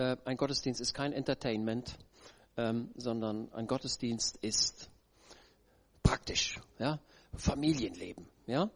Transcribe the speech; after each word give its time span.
äh, 0.00 0.16
ein 0.24 0.36
Gottesdienst 0.36 0.80
ist 0.80 0.94
kein 0.94 1.12
Entertainment, 1.12 1.96
ähm, 2.56 2.90
sondern 2.96 3.52
ein 3.52 3.66
Gottesdienst 3.66 4.38
ist 4.38 4.90
praktisch, 6.02 6.58
ja, 6.78 6.98
Familienleben, 7.36 8.26
ja. 8.46 8.70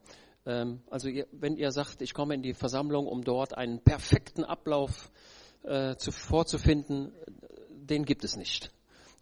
Ähm, 0.46 0.82
also 0.90 1.08
ihr, 1.08 1.26
wenn 1.32 1.56
ihr 1.56 1.72
sagt, 1.72 2.02
ich 2.02 2.12
komme 2.12 2.34
in 2.34 2.42
die 2.42 2.52
Versammlung, 2.52 3.06
um 3.06 3.24
dort 3.24 3.56
einen 3.56 3.80
perfekten 3.80 4.44
Ablauf 4.44 5.10
äh, 5.62 5.96
zu, 5.96 6.12
vorzufinden, 6.12 7.12
den 7.70 8.04
gibt 8.04 8.24
es 8.24 8.36
nicht. 8.36 8.70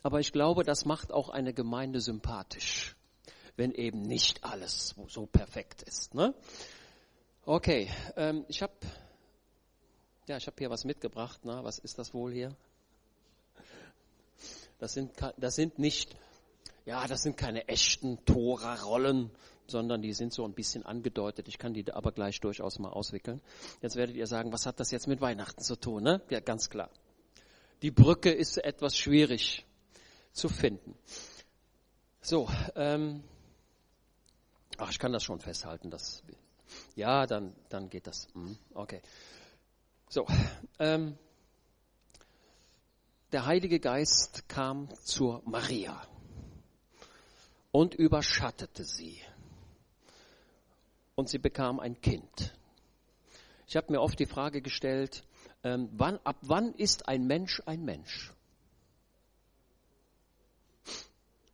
Aber 0.03 0.19
ich 0.19 0.32
glaube, 0.32 0.64
das 0.64 0.84
macht 0.84 1.12
auch 1.12 1.29
eine 1.29 1.55
Gemeinde 1.55 2.00
sympathisch, 2.00 2.96
wenn 3.57 3.73
eben 3.73 4.03
nicht 4.03 4.43
alles 4.43 4.96
so 5.07 5.27
perfekt 5.27 5.82
ist. 5.82 6.14
Ne? 6.14 6.34
Okay, 7.45 7.89
ähm, 8.16 8.45
ich 8.48 8.61
habe 8.62 8.73
ja, 10.27 10.36
ich 10.36 10.46
habe 10.46 10.57
hier 10.59 10.70
was 10.70 10.84
mitgebracht. 10.84 11.41
Na, 11.45 11.64
was 11.64 11.79
ist 11.79 11.98
das 11.98 12.14
wohl 12.14 12.32
hier? 12.32 12.54
Das 14.79 14.95
sind, 14.95 15.12
das 15.36 15.54
sind 15.54 15.79
nicht, 15.79 16.17
ja, 16.85 17.07
das 17.07 17.22
sind 17.22 17.36
keine 17.36 17.68
echten 17.68 18.25
Tora-Rollen, 18.25 19.31
sondern 19.67 20.03
die 20.03 20.12
sind 20.12 20.32
so 20.32 20.45
ein 20.45 20.54
bisschen 20.54 20.85
angedeutet. 20.85 21.48
Ich 21.48 21.58
kann 21.58 21.72
die 21.75 21.93
aber 21.93 22.12
gleich 22.12 22.40
durchaus 22.40 22.79
mal 22.79 22.90
auswickeln. 22.90 23.40
Jetzt 23.81 23.96
werdet 23.96 24.17
ihr 24.17 24.26
sagen, 24.26 24.53
was 24.53 24.67
hat 24.67 24.81
das 24.81 24.90
jetzt 24.90 25.07
mit 25.07 25.21
Weihnachten 25.21 25.62
zu 25.62 25.76
tun? 25.76 26.03
Ne? 26.03 26.21
Ja, 26.31 26.40
ganz 26.40 26.68
klar. 26.68 26.90
Die 27.82 27.90
Brücke 27.90 28.31
ist 28.31 28.59
etwas 28.59 28.96
schwierig 28.96 29.67
zu 30.32 30.48
finden. 30.48 30.96
So, 32.20 32.48
ähm, 32.77 33.23
ach, 34.78 34.91
ich 34.91 34.98
kann 34.98 35.12
das 35.12 35.25
schon 35.25 35.41
festhalten. 35.41 35.91
Das, 35.91 36.23
ja, 36.95 37.27
dann, 37.27 37.55
dann 37.69 37.89
geht 37.89 38.06
das. 38.06 38.28
Hm, 38.34 38.56
okay. 38.75 39.03
So, 40.12 40.27
ähm, 40.78 41.16
der 43.33 43.47
Heilige 43.47 43.80
Geist 43.80 44.47
kam 44.47 44.94
zur 45.05 45.41
Maria 45.47 46.06
und 47.70 47.95
überschattete 47.95 48.84
sie. 48.84 49.22
Und 51.14 51.31
sie 51.31 51.39
bekam 51.39 51.81
ein 51.81 51.98
Kind. 52.03 52.55
Ich 53.67 53.75
habe 53.75 53.91
mir 53.91 54.03
oft 54.03 54.19
die 54.19 54.27
Frage 54.27 54.61
gestellt, 54.61 55.25
ähm, 55.64 55.89
wann, 55.92 56.19
ab 56.25 56.37
wann 56.42 56.75
ist 56.75 57.09
ein 57.09 57.27
Mensch 57.27 57.62
ein 57.65 57.83
Mensch? 57.83 58.34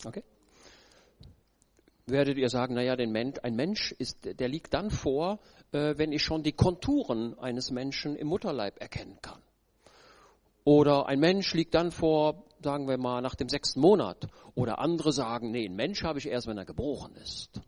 Okay? 0.04 0.24
Werdet 2.06 2.38
ihr 2.38 2.48
sagen, 2.48 2.74
naja, 2.74 2.96
den 2.96 3.12
Mensch, 3.12 3.38
ein 3.40 3.54
Mensch 3.54 3.92
ist, 3.92 4.24
der 4.24 4.48
liegt 4.48 4.74
dann 4.74 4.90
vor, 4.90 5.38
wenn 5.70 6.12
ich 6.12 6.22
schon 6.22 6.42
die 6.42 6.52
Konturen 6.52 7.38
eines 7.38 7.70
Menschen 7.70 8.16
im 8.16 8.28
Mutterleib 8.28 8.80
erkennen 8.80 9.18
kann. 9.20 9.42
Oder 10.64 11.06
ein 11.06 11.18
Mensch 11.18 11.54
liegt 11.54 11.74
dann 11.74 11.90
vor, 11.90 12.44
sagen 12.62 12.88
wir 12.88 12.98
mal, 12.98 13.22
nach 13.22 13.34
dem 13.34 13.48
sechsten 13.48 13.80
Monat. 13.80 14.28
Oder 14.54 14.78
andere 14.80 15.12
sagen, 15.12 15.50
nee, 15.50 15.66
ein 15.66 15.76
Mensch 15.76 16.02
habe 16.02 16.18
ich 16.18 16.26
erst, 16.26 16.46
wenn 16.46 16.58
er 16.58 16.66
geboren 16.66 17.14
ist. 17.16 17.60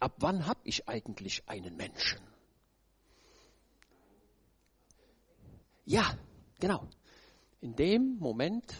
Ab 0.00 0.14
wann 0.18 0.46
habe 0.46 0.60
ich 0.64 0.88
eigentlich 0.88 1.48
einen 1.48 1.76
Menschen? 1.76 2.20
Ja, 5.84 6.18
genau. 6.58 6.88
In 7.60 7.76
dem 7.76 8.16
Moment, 8.18 8.74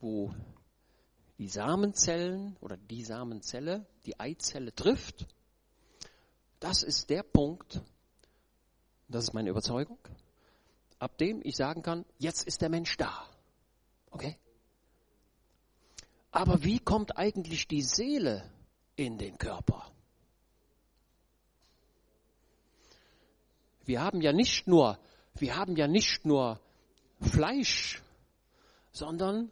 wo 0.00 0.34
die 1.38 1.48
Samenzellen 1.48 2.56
oder 2.60 2.76
die 2.76 3.04
Samenzelle 3.04 3.86
die 4.04 4.18
Eizelle 4.18 4.74
trifft, 4.74 5.26
das 6.64 6.82
ist 6.82 7.10
der 7.10 7.22
Punkt, 7.22 7.82
das 9.06 9.24
ist 9.24 9.34
meine 9.34 9.50
Überzeugung, 9.50 9.98
ab 10.98 11.18
dem 11.18 11.42
ich 11.44 11.56
sagen 11.56 11.82
kann, 11.82 12.06
jetzt 12.16 12.46
ist 12.46 12.62
der 12.62 12.70
Mensch 12.70 12.96
da. 12.96 13.28
Okay? 14.10 14.38
Aber 16.30 16.64
wie 16.64 16.78
kommt 16.78 17.18
eigentlich 17.18 17.68
die 17.68 17.82
Seele 17.82 18.50
in 18.96 19.18
den 19.18 19.36
Körper? 19.36 19.92
Wir 23.84 24.00
haben 24.00 24.22
ja 24.22 24.32
nicht 24.32 24.66
nur, 24.66 24.98
wir 25.34 25.56
haben 25.56 25.76
ja 25.76 25.86
nicht 25.86 26.24
nur 26.24 26.58
Fleisch, 27.20 28.02
sondern, 28.90 29.50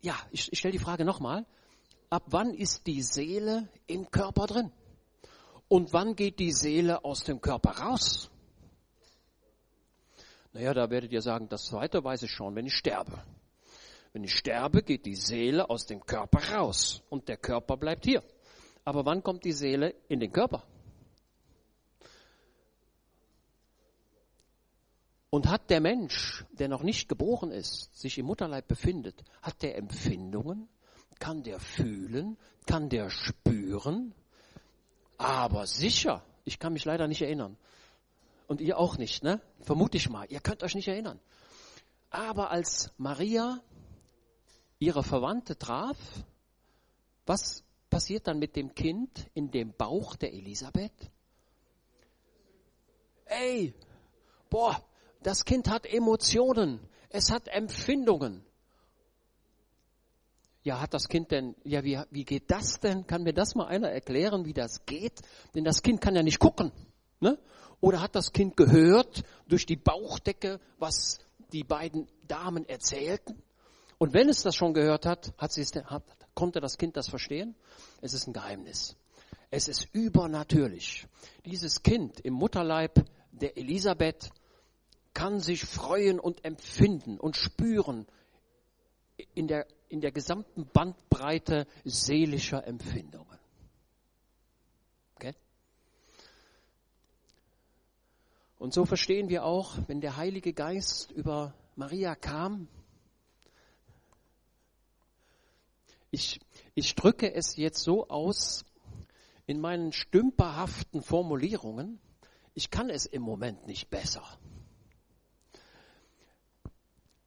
ja, 0.00 0.16
ich, 0.30 0.50
ich 0.50 0.58
stelle 0.58 0.72
die 0.72 0.78
Frage 0.78 1.04
nochmal, 1.04 1.44
ab 2.08 2.22
wann 2.28 2.54
ist 2.54 2.86
die 2.86 3.02
Seele 3.02 3.68
im 3.86 4.10
Körper 4.10 4.46
drin? 4.46 4.72
Und 5.68 5.92
wann 5.92 6.16
geht 6.16 6.38
die 6.38 6.52
Seele 6.52 7.04
aus 7.04 7.24
dem 7.24 7.40
Körper 7.40 7.72
raus? 7.72 8.30
Naja, 10.54 10.72
da 10.72 10.90
werdet 10.90 11.12
ihr 11.12 11.20
sagen, 11.20 11.48
das 11.48 11.66
zweite 11.66 12.02
weiß 12.02 12.22
ich 12.22 12.30
schon, 12.30 12.54
wenn 12.56 12.66
ich 12.66 12.74
sterbe. 12.74 13.22
Wenn 14.12 14.24
ich 14.24 14.34
sterbe, 14.34 14.82
geht 14.82 15.04
die 15.04 15.14
Seele 15.14 15.68
aus 15.68 15.84
dem 15.84 16.04
Körper 16.04 16.54
raus 16.54 17.02
und 17.10 17.28
der 17.28 17.36
Körper 17.36 17.76
bleibt 17.76 18.06
hier. 18.06 18.22
Aber 18.84 19.04
wann 19.04 19.22
kommt 19.22 19.44
die 19.44 19.52
Seele 19.52 19.94
in 20.08 20.20
den 20.20 20.32
Körper? 20.32 20.64
Und 25.30 25.50
hat 25.50 25.68
der 25.68 25.80
Mensch, 25.80 26.46
der 26.52 26.68
noch 26.68 26.82
nicht 26.82 27.06
geboren 27.06 27.50
ist, 27.50 27.94
sich 27.94 28.16
im 28.16 28.26
Mutterleib 28.26 28.66
befindet, 28.66 29.22
hat 29.42 29.62
der 29.62 29.76
Empfindungen? 29.76 30.68
Kann 31.18 31.42
der 31.42 31.60
fühlen? 31.60 32.38
Kann 32.64 32.88
der 32.88 33.10
spüren? 33.10 34.14
Aber 35.18 35.66
sicher, 35.66 36.24
ich 36.44 36.58
kann 36.58 36.72
mich 36.72 36.84
leider 36.84 37.08
nicht 37.08 37.22
erinnern. 37.22 37.56
Und 38.46 38.60
ihr 38.60 38.78
auch 38.78 38.96
nicht, 38.96 39.22
ne? 39.22 39.42
Vermute 39.60 39.98
ich 39.98 40.08
mal. 40.08 40.26
Ihr 40.30 40.40
könnt 40.40 40.62
euch 40.62 40.74
nicht 40.74 40.88
erinnern. 40.88 41.20
Aber 42.08 42.50
als 42.50 42.90
Maria 42.96 43.60
ihre 44.78 45.02
Verwandte 45.02 45.58
traf, 45.58 45.96
was 47.26 47.62
passiert 47.90 48.26
dann 48.26 48.38
mit 48.38 48.56
dem 48.56 48.74
Kind 48.74 49.28
in 49.34 49.50
dem 49.50 49.72
Bauch 49.72 50.16
der 50.16 50.32
Elisabeth? 50.32 51.10
Ey, 53.26 53.74
boah, 54.48 54.82
das 55.22 55.44
Kind 55.44 55.68
hat 55.68 55.84
Emotionen, 55.84 56.80
es 57.10 57.30
hat 57.30 57.48
Empfindungen. 57.48 58.44
Ja, 60.68 60.82
hat 60.82 60.92
das 60.92 61.08
Kind 61.08 61.30
denn, 61.30 61.56
ja, 61.64 61.82
wie, 61.82 61.98
wie 62.10 62.26
geht 62.26 62.50
das 62.50 62.78
denn? 62.78 63.06
Kann 63.06 63.22
mir 63.22 63.32
das 63.32 63.54
mal 63.54 63.68
einer 63.68 63.90
erklären, 63.90 64.44
wie 64.44 64.52
das 64.52 64.84
geht? 64.84 65.22
Denn 65.54 65.64
das 65.64 65.80
Kind 65.80 66.02
kann 66.02 66.14
ja 66.14 66.22
nicht 66.22 66.38
gucken. 66.38 66.72
Ne? 67.20 67.38
Oder 67.80 68.02
hat 68.02 68.14
das 68.14 68.32
Kind 68.32 68.54
gehört 68.54 69.24
durch 69.46 69.64
die 69.64 69.76
Bauchdecke, 69.76 70.60
was 70.78 71.20
die 71.54 71.64
beiden 71.64 72.06
Damen 72.26 72.68
erzählten? 72.68 73.42
Und 73.96 74.12
wenn 74.12 74.28
es 74.28 74.42
das 74.42 74.56
schon 74.56 74.74
gehört 74.74 75.06
hat, 75.06 75.32
hat 75.38 75.52
sie 75.52 75.62
es, 75.62 75.74
hat, 75.74 76.02
konnte 76.34 76.60
das 76.60 76.76
Kind 76.76 76.98
das 76.98 77.08
verstehen? 77.08 77.54
Es 78.02 78.12
ist 78.12 78.26
ein 78.26 78.34
Geheimnis. 78.34 78.94
Es 79.50 79.68
ist 79.68 79.88
übernatürlich. 79.94 81.06
Dieses 81.46 81.82
Kind 81.82 82.20
im 82.20 82.34
Mutterleib 82.34 83.06
der 83.32 83.56
Elisabeth 83.56 84.28
kann 85.14 85.40
sich 85.40 85.64
freuen 85.64 86.20
und 86.20 86.44
empfinden 86.44 87.18
und 87.18 87.38
spüren 87.38 88.06
in 89.34 89.48
der, 89.48 89.66
in 89.88 90.00
der 90.00 90.12
gesamten 90.12 90.66
Bandbreite 90.66 91.66
seelischer 91.84 92.66
Empfindungen. 92.66 93.38
Okay? 95.16 95.34
Und 98.58 98.74
so 98.74 98.84
verstehen 98.84 99.28
wir 99.28 99.44
auch, 99.44 99.76
wenn 99.86 100.00
der 100.00 100.16
Heilige 100.16 100.52
Geist 100.52 101.10
über 101.12 101.54
Maria 101.76 102.14
kam, 102.14 102.68
ich, 106.10 106.40
ich 106.74 106.94
drücke 106.94 107.32
es 107.32 107.56
jetzt 107.56 107.82
so 107.82 108.08
aus 108.08 108.64
in 109.46 109.60
meinen 109.60 109.92
stümperhaften 109.92 111.02
Formulierungen, 111.02 112.00
ich 112.54 112.70
kann 112.70 112.90
es 112.90 113.06
im 113.06 113.22
Moment 113.22 113.66
nicht 113.66 113.90
besser 113.90 114.38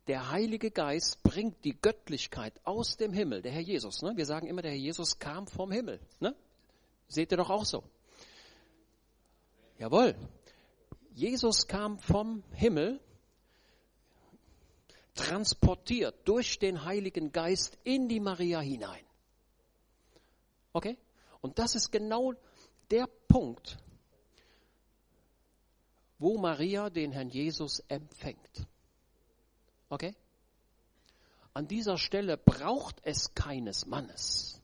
der 0.08 0.32
Heilige 0.32 0.72
Geist 0.72 1.22
bringt 1.24 1.64
die 1.64 1.80
Göttlichkeit 1.80 2.60
aus 2.64 2.98
dem 2.98 3.14
Himmel, 3.14 3.42
der 3.42 3.52
Herr 3.52 3.62
Jesus. 3.62 4.02
Ne? 4.02 4.14
Wir 4.16 4.26
sagen 4.26 4.48
immer, 4.48 4.62
der 4.62 4.72
Herr 4.72 4.78
Jesus 4.78 5.20
kam 5.20 5.48
vom 5.48 5.72
Himmel. 5.72 6.00
Ne? 6.20 6.36
Seht 7.08 7.32
ihr 7.32 7.38
doch 7.38 7.50
auch 7.50 7.66
so. 7.66 7.84
Jawohl. 9.78 10.16
Jesus 11.14 11.68
kam 11.68 12.00
vom 12.00 12.44
Himmel, 12.54 13.00
transportiert 15.14 16.16
durch 16.26 16.58
den 16.58 16.86
Heiligen 16.86 17.32
Geist 17.32 17.78
in 17.84 18.08
die 18.08 18.20
Maria 18.20 18.60
hinein. 18.60 19.04
Okay? 20.74 20.98
Und 21.42 21.60
das 21.60 21.76
ist 21.76 21.92
genau 21.92 22.34
der 22.90 23.08
Punkt, 23.28 23.78
wo 26.18 26.38
Maria 26.38 26.90
den 26.90 27.12
Herrn 27.12 27.30
Jesus 27.30 27.80
empfängt. 27.88 28.68
Okay? 29.92 30.16
An 31.54 31.68
dieser 31.68 31.98
Stelle 31.98 32.38
braucht 32.38 33.02
es 33.04 33.36
keines 33.36 33.86
Mannes. 33.86 34.62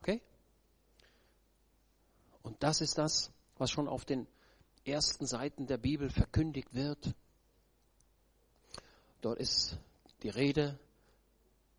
Okay? 0.00 0.22
Und 2.42 2.62
das 2.62 2.80
ist 2.80 2.96
das, 2.96 3.30
was 3.58 3.70
schon 3.70 3.88
auf 3.88 4.06
den 4.06 4.26
ersten 4.86 5.26
Seiten 5.26 5.66
der 5.66 5.76
Bibel 5.76 6.08
verkündigt 6.08 6.72
wird. 6.72 7.14
Dort 9.20 9.38
ist 9.38 9.78
die 10.22 10.30
Rede 10.30 10.78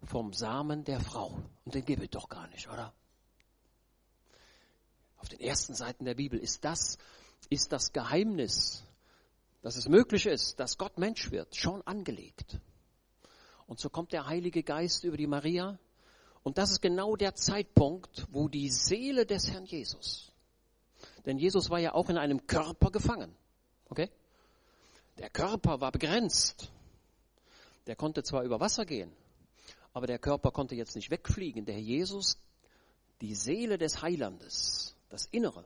vom 0.03 0.31
Samen 0.31 0.83
der 0.83 0.99
Frau. 0.99 1.41
Und 1.65 1.73
den 1.73 1.85
gibt 1.85 2.03
es 2.03 2.09
doch 2.11 2.29
gar 2.29 2.47
nicht, 2.49 2.69
oder? 2.69 2.93
Auf 5.17 5.27
den 5.29 5.39
ersten 5.39 5.73
Seiten 5.73 6.05
der 6.05 6.13
Bibel 6.13 6.39
ist 6.39 6.63
das, 6.63 6.99
ist 7.49 7.71
das 7.71 7.93
Geheimnis, 7.93 8.86
dass 9.67 9.75
es 9.75 9.89
möglich 9.89 10.25
ist, 10.27 10.61
dass 10.61 10.77
Gott 10.77 10.97
Mensch 10.97 11.29
wird, 11.29 11.53
schon 11.53 11.81
angelegt. 11.81 12.57
Und 13.65 13.81
so 13.81 13.89
kommt 13.89 14.13
der 14.13 14.25
Heilige 14.25 14.63
Geist 14.63 15.03
über 15.03 15.17
die 15.17 15.27
Maria. 15.27 15.77
Und 16.41 16.57
das 16.57 16.71
ist 16.71 16.81
genau 16.81 17.17
der 17.17 17.35
Zeitpunkt, 17.35 18.27
wo 18.31 18.47
die 18.47 18.69
Seele 18.69 19.25
des 19.25 19.51
Herrn 19.51 19.65
Jesus, 19.65 20.31
denn 21.25 21.37
Jesus 21.37 21.69
war 21.69 21.79
ja 21.79 21.93
auch 21.93 22.09
in 22.09 22.17
einem 22.17 22.47
Körper 22.47 22.91
gefangen, 22.91 23.35
okay? 23.89 24.09
Der 25.17 25.29
Körper 25.29 25.81
war 25.81 25.91
begrenzt. 25.91 26.71
Der 27.87 27.97
konnte 27.97 28.23
zwar 28.23 28.43
über 28.43 28.61
Wasser 28.61 28.85
gehen, 28.85 29.11
aber 29.91 30.07
der 30.07 30.17
Körper 30.17 30.51
konnte 30.51 30.75
jetzt 30.75 30.95
nicht 30.95 31.11
wegfliegen. 31.11 31.65
Der 31.65 31.75
Herr 31.75 31.81
Jesus, 31.81 32.39
die 33.19 33.35
Seele 33.35 33.77
des 33.77 34.01
Heilandes, 34.01 34.95
das 35.09 35.25
Innere, 35.25 35.65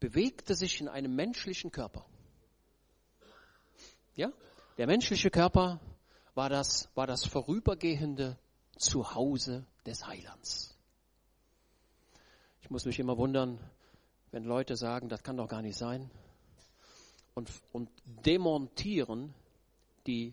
bewegte 0.00 0.54
sich 0.54 0.80
in 0.80 0.88
einem 0.88 1.14
menschlichen 1.14 1.70
Körper. 1.70 2.06
Ja? 4.18 4.32
Der 4.78 4.88
menschliche 4.88 5.30
Körper 5.30 5.80
war 6.34 6.48
das, 6.50 6.90
war 6.96 7.06
das 7.06 7.24
vorübergehende 7.24 8.36
Zuhause 8.76 9.64
des 9.86 10.06
Heilands. 10.06 10.76
Ich 12.60 12.68
muss 12.68 12.84
mich 12.84 12.98
immer 12.98 13.16
wundern, 13.16 13.60
wenn 14.32 14.42
Leute 14.42 14.76
sagen, 14.76 15.08
das 15.08 15.22
kann 15.22 15.36
doch 15.36 15.48
gar 15.48 15.62
nicht 15.62 15.78
sein 15.78 16.10
und, 17.34 17.48
und 17.72 17.88
demontieren 18.26 19.32
die, 20.08 20.32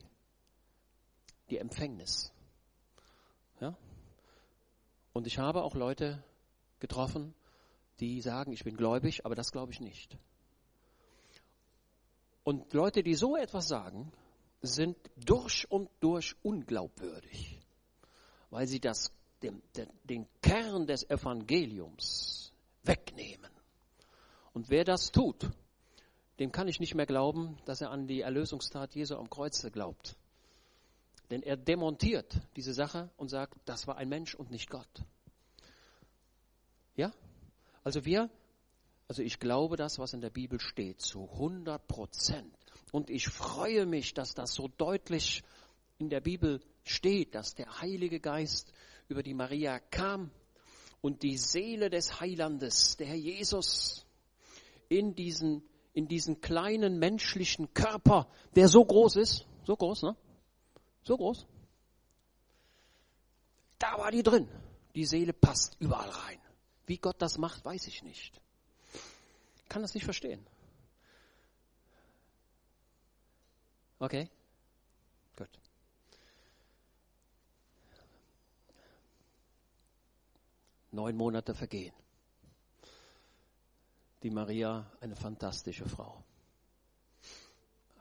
die 1.51 1.59
Empfängnis. 1.59 2.33
Ja? 3.61 3.77
Und 5.13 5.27
ich 5.27 5.37
habe 5.37 5.61
auch 5.61 5.75
Leute 5.75 6.23
getroffen, 6.79 7.35
die 7.99 8.19
sagen, 8.21 8.51
ich 8.51 8.63
bin 8.63 8.77
gläubig, 8.77 9.27
aber 9.27 9.35
das 9.35 9.51
glaube 9.51 9.71
ich 9.73 9.79
nicht. 9.79 10.17
Und 12.45 12.73
Leute, 12.73 13.01
die 13.01 13.15
so 13.15 13.35
etwas 13.35 13.67
sagen, 13.67 14.11
sind 14.61 14.95
durch 15.17 15.69
und 15.71 15.89
durch 15.99 16.35
unglaubwürdig, 16.43 17.59
weil 18.51 18.67
sie 18.67 18.79
das, 18.79 19.11
den, 19.41 19.63
den, 20.03 20.27
Kern 20.43 20.85
des 20.85 21.09
Evangeliums 21.09 22.53
wegnehmen. 22.83 23.49
Und 24.53 24.69
wer 24.69 24.83
das 24.83 25.11
tut, 25.11 25.49
dem 26.37 26.51
kann 26.51 26.67
ich 26.67 26.79
nicht 26.79 26.93
mehr 26.93 27.07
glauben, 27.07 27.57
dass 27.65 27.81
er 27.81 27.89
an 27.89 28.05
die 28.05 28.21
Erlösungstat 28.21 28.93
Jesu 28.93 29.15
am 29.15 29.27
Kreuze 29.27 29.71
glaubt. 29.71 30.15
Denn 31.31 31.41
er 31.41 31.57
demontiert 31.57 32.39
diese 32.55 32.75
Sache 32.75 33.09
und 33.17 33.29
sagt, 33.29 33.57
das 33.65 33.87
war 33.87 33.97
ein 33.97 34.07
Mensch 34.07 34.35
und 34.35 34.51
nicht 34.51 34.69
Gott. 34.69 35.03
Ja? 36.95 37.11
Also 37.83 38.05
wir, 38.05 38.29
also 39.07 39.21
ich 39.21 39.39
glaube 39.39 39.77
das, 39.77 39.99
was 39.99 40.13
in 40.13 40.21
der 40.21 40.29
Bibel 40.29 40.59
steht, 40.59 41.01
zu 41.01 41.29
100 41.33 41.87
Prozent. 41.87 42.55
Und 42.91 43.09
ich 43.09 43.27
freue 43.27 43.85
mich, 43.85 44.13
dass 44.13 44.33
das 44.33 44.53
so 44.53 44.67
deutlich 44.67 45.43
in 45.99 46.09
der 46.09 46.21
Bibel 46.21 46.61
steht, 46.83 47.35
dass 47.35 47.55
der 47.55 47.81
Heilige 47.81 48.19
Geist 48.19 48.73
über 49.07 49.21
die 49.21 49.33
Maria 49.33 49.79
kam 49.79 50.31
und 51.01 51.21
die 51.21 51.37
Seele 51.37 51.89
des 51.89 52.19
Heilandes, 52.19 52.97
der 52.97 53.07
Herr 53.07 53.15
Jesus, 53.15 54.05
in 54.89 55.15
diesen, 55.15 55.63
in 55.93 56.07
diesen 56.07 56.41
kleinen 56.41 56.97
menschlichen 56.97 57.73
Körper, 57.73 58.27
der 58.55 58.67
so 58.67 58.83
groß 58.83 59.17
ist, 59.17 59.45
so 59.65 59.75
groß, 59.75 60.03
ne? 60.03 60.15
So 61.03 61.17
groß. 61.17 61.45
Da 63.77 63.97
war 63.97 64.09
die 64.09 64.23
drin. 64.23 64.47
Die 64.95 65.05
Seele 65.05 65.33
passt 65.33 65.75
überall 65.79 66.09
rein. 66.09 66.39
Wie 66.87 66.97
Gott 66.97 67.21
das 67.21 67.37
macht, 67.37 67.63
weiß 67.65 67.87
ich 67.87 68.01
nicht. 68.03 68.41
Kann 69.69 69.81
das 69.81 69.93
nicht 69.93 70.05
verstehen. 70.05 70.45
Okay? 73.99 74.29
Gut. 75.35 75.49
Neun 80.91 81.15
Monate 81.15 81.53
vergehen. 81.53 81.93
Die 84.23 84.29
Maria, 84.29 84.89
eine 85.01 85.15
fantastische 85.15 85.87
Frau. 85.87 86.23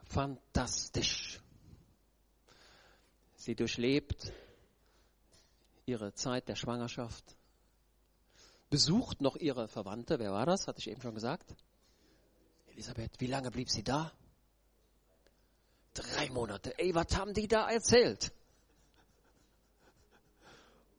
Fantastisch. 0.05 1.41
Sie 3.37 3.55
durchlebt 3.55 4.33
ihre 5.87 6.15
Zeit 6.15 6.49
der 6.49 6.57
Schwangerschaft, 6.57 7.37
besucht 8.75 9.21
noch 9.21 9.37
ihre 9.37 9.69
Verwandte. 9.69 10.19
Wer 10.19 10.33
war 10.33 10.47
das? 10.47 10.67
Hatte 10.67 10.81
ich 10.81 10.91
eben 10.91 11.01
schon 11.01 11.15
gesagt. 11.15 11.55
Elisabeth, 12.73 13.21
wie 13.21 13.29
lange 13.29 13.53
blieb 13.53 13.71
sie 13.71 13.85
da? 13.85 14.11
Drei 15.95 16.29
Monate. 16.31 16.77
Ey, 16.77 16.93
was 16.93 17.17
haben 17.17 17.35
die 17.35 17.47
da 17.47 17.71
erzählt? 17.71 18.33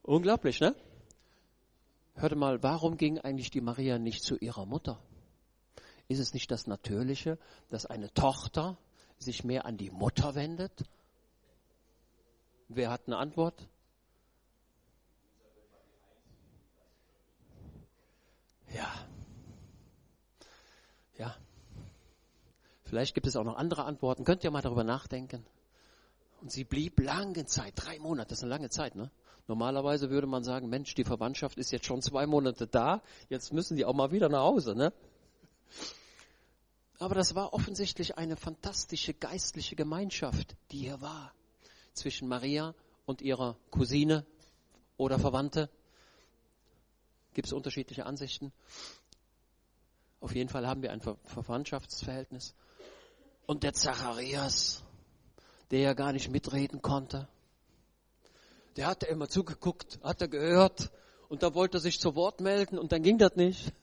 Unglaublich, 0.04 0.62
ne? 0.62 0.74
Hörte 2.13 2.38
mal, 2.38 2.63
warum 2.63 2.95
ging 2.95 3.19
eigentlich 3.19 3.51
die 3.51 3.60
Maria 3.60 4.00
nicht 4.00 4.24
zu 4.24 4.38
ihrer 4.38 4.66
Mutter? 4.66 5.01
Ist 6.07 6.19
es 6.19 6.33
nicht 6.33 6.50
das 6.51 6.68
Natürliche, 6.68 7.38
dass 7.68 7.86
eine 7.86 8.10
Tochter 8.13 8.78
sich 9.18 9.44
mehr 9.44 9.66
an 9.66 9.75
die 9.75 9.92
Mutter 9.92 10.33
wendet 10.33 10.86
Wer 12.68 12.89
hat 12.89 13.07
eine 13.07 13.18
Antwort? 13.18 13.68
Ja. 18.75 18.94
Ja. 21.18 21.36
Vielleicht 22.83 23.13
gibt 23.16 23.25
es 23.25 23.36
auch 23.36 23.44
noch 23.44 23.56
andere 23.56 23.86
Antworten. 23.86 24.25
Könnt 24.25 24.44
ihr 24.44 24.51
mal 24.51 24.62
darüber 24.62 24.83
nachdenken? 24.83 25.45
Und 26.42 26.51
sie 26.51 26.66
blieb 26.66 27.00
lange 27.00 27.45
Zeit, 27.45 27.74
drei 27.75 27.98
Monate, 28.00 28.30
das 28.30 28.39
ist 28.39 28.44
eine 28.44 28.51
lange 28.51 28.69
Zeit, 28.69 28.95
ne? 28.95 29.10
Normalerweise 29.48 30.10
würde 30.10 30.27
man 30.27 30.44
sagen, 30.44 30.69
Mensch, 30.69 30.94
die 30.95 31.04
Verwandtschaft 31.04 31.57
ist 31.57 31.72
jetzt 31.72 31.86
schon 31.86 32.01
zwei 32.01 32.25
Monate 32.25 32.68
da, 32.68 33.01
jetzt 33.30 33.54
müssen 33.54 33.77
die 33.77 33.86
auch 33.86 33.94
mal 33.94 34.12
wieder 34.12 34.27
nach 34.27 34.42
Hause, 34.42 34.75
ne? 34.75 34.92
Aber 37.00 37.16
das 37.16 37.36
war 37.36 37.54
offensichtlich 37.54 38.18
eine 38.18 38.35
fantastische 38.35 39.14
geistliche 39.14 39.76
Gemeinschaft, 39.76 40.56
die 40.71 40.80
hier 40.80 41.02
war 41.02 41.33
zwischen 41.94 42.28
Maria 42.28 42.76
und 43.06 43.21
ihrer 43.21 43.57
Cousine 43.71 44.26
oder 44.97 45.19
Verwandte? 45.19 45.69
Gibt 47.35 47.47
es 47.47 47.54
unterschiedliche 47.54 48.06
Ansichten? 48.06 48.54
Auf 50.21 50.33
jeden 50.33 50.49
Fall 50.49 50.65
haben 50.65 50.81
wir 50.81 50.94
ein 50.94 51.01
Ver 51.01 51.18
Verwandtschaftsverhältnis. 51.25 52.56
Und 53.45 53.63
der 53.63 53.73
Zacharias, 53.73 54.83
der 55.69 55.80
ja 55.80 55.94
gar 55.94 56.13
nicht 56.13 56.31
mitreden 56.31 56.81
konnte, 56.81 57.27
der 58.77 58.87
hatte 58.87 59.07
immer 59.07 59.27
zugeguckt, 59.27 59.99
hat 60.01 60.21
er 60.21 60.30
gehört 60.30 60.92
und 61.27 61.44
da 61.44 61.54
wollte 61.54 61.77
er 61.77 61.81
sich 61.81 61.99
zu 61.99 62.15
Wort 62.15 62.39
melden 62.39 62.80
und 62.80 62.94
dann 62.94 63.04
ging 63.04 63.18
das 63.18 63.35
nicht. 63.35 63.73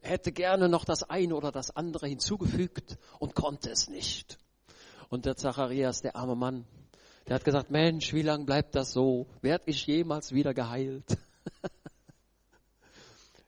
Er 0.00 0.12
hätte 0.12 0.32
gerne 0.32 0.70
noch 0.70 0.86
das 0.86 1.02
eine 1.02 1.36
oder 1.36 1.52
das 1.52 1.76
andere 1.76 2.08
hinzugefügt 2.08 2.96
und 3.18 3.34
konnte 3.34 3.70
es 3.70 3.88
nicht. 3.88 4.38
Und 5.10 5.26
der 5.26 5.36
Zacharias, 5.36 6.00
der 6.00 6.16
arme 6.16 6.36
Mann, 6.36 6.64
der 7.28 7.34
hat 7.34 7.44
gesagt, 7.44 7.70
Mensch, 7.70 8.14
wie 8.14 8.22
lange 8.22 8.46
bleibt 8.46 8.74
das 8.74 8.92
so? 8.92 9.26
Werd 9.42 9.64
ich 9.66 9.86
jemals 9.86 10.32
wieder 10.32 10.54
geheilt? 10.54 11.18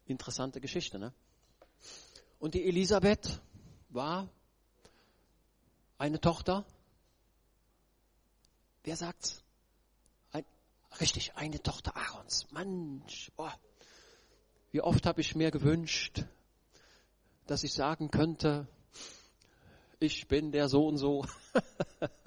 Interessante 0.07 0.61
Geschichte, 0.61 0.99
ne? 0.99 1.13
Und 2.39 2.55
die 2.55 2.65
Elisabeth 2.65 3.41
war 3.89 4.29
eine 5.99 6.21
Tochter. 6.21 6.65
Wer 8.85 8.97
sagt's? 8.97 9.43
Ein, 10.33 10.45
richtig, 11.01 11.35
eine 11.35 11.63
Tochter 11.63 11.97
Aarons. 11.97 12.51
Mensch, 12.53 13.33
oh. 13.37 13.51
wie 14.71 14.81
oft 14.81 15.07
habe 15.07 15.21
ich 15.21 15.35
mir 15.35 15.51
gewünscht, 15.51 16.25
dass 17.47 17.65
ich 17.65 17.73
sagen 17.73 18.11
könnte, 18.11 18.69
ich 19.99 20.29
bin 20.29 20.53
der 20.53 20.69
so 20.69 20.87
und 20.87 20.99
so. 20.99 21.25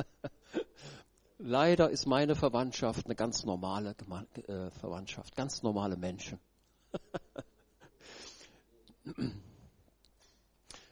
Leider 1.38 1.90
ist 1.90 2.08
meine 2.08 2.36
Verwandtschaft 2.36 3.06
eine 3.06 3.16
ganz 3.16 3.46
normale 3.46 3.96
äh, 4.48 4.72
Verwandtschaft, 4.72 5.36
ganz 5.36 5.62
normale 5.64 5.96
Menschen. 5.96 6.40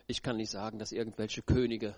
ich 0.08 0.22
kann 0.22 0.38
nicht 0.38 0.52
sagen, 0.52 0.80
dass 0.80 0.92
irgendwelche 0.92 1.42
Könige 1.42 1.96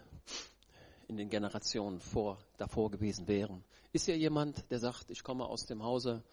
in 1.07 1.17
den 1.17 1.29
Generationen 1.29 1.99
vor, 1.99 2.37
davor 2.57 2.91
gewesen 2.91 3.27
wären. 3.27 3.63
Ist 3.93 4.07
ja 4.07 4.15
jemand, 4.15 4.69
der 4.71 4.79
sagt, 4.79 5.09
ich 5.09 5.23
komme 5.23 5.45
aus 5.45 5.65
dem 5.65 5.83
Hause 5.83 6.23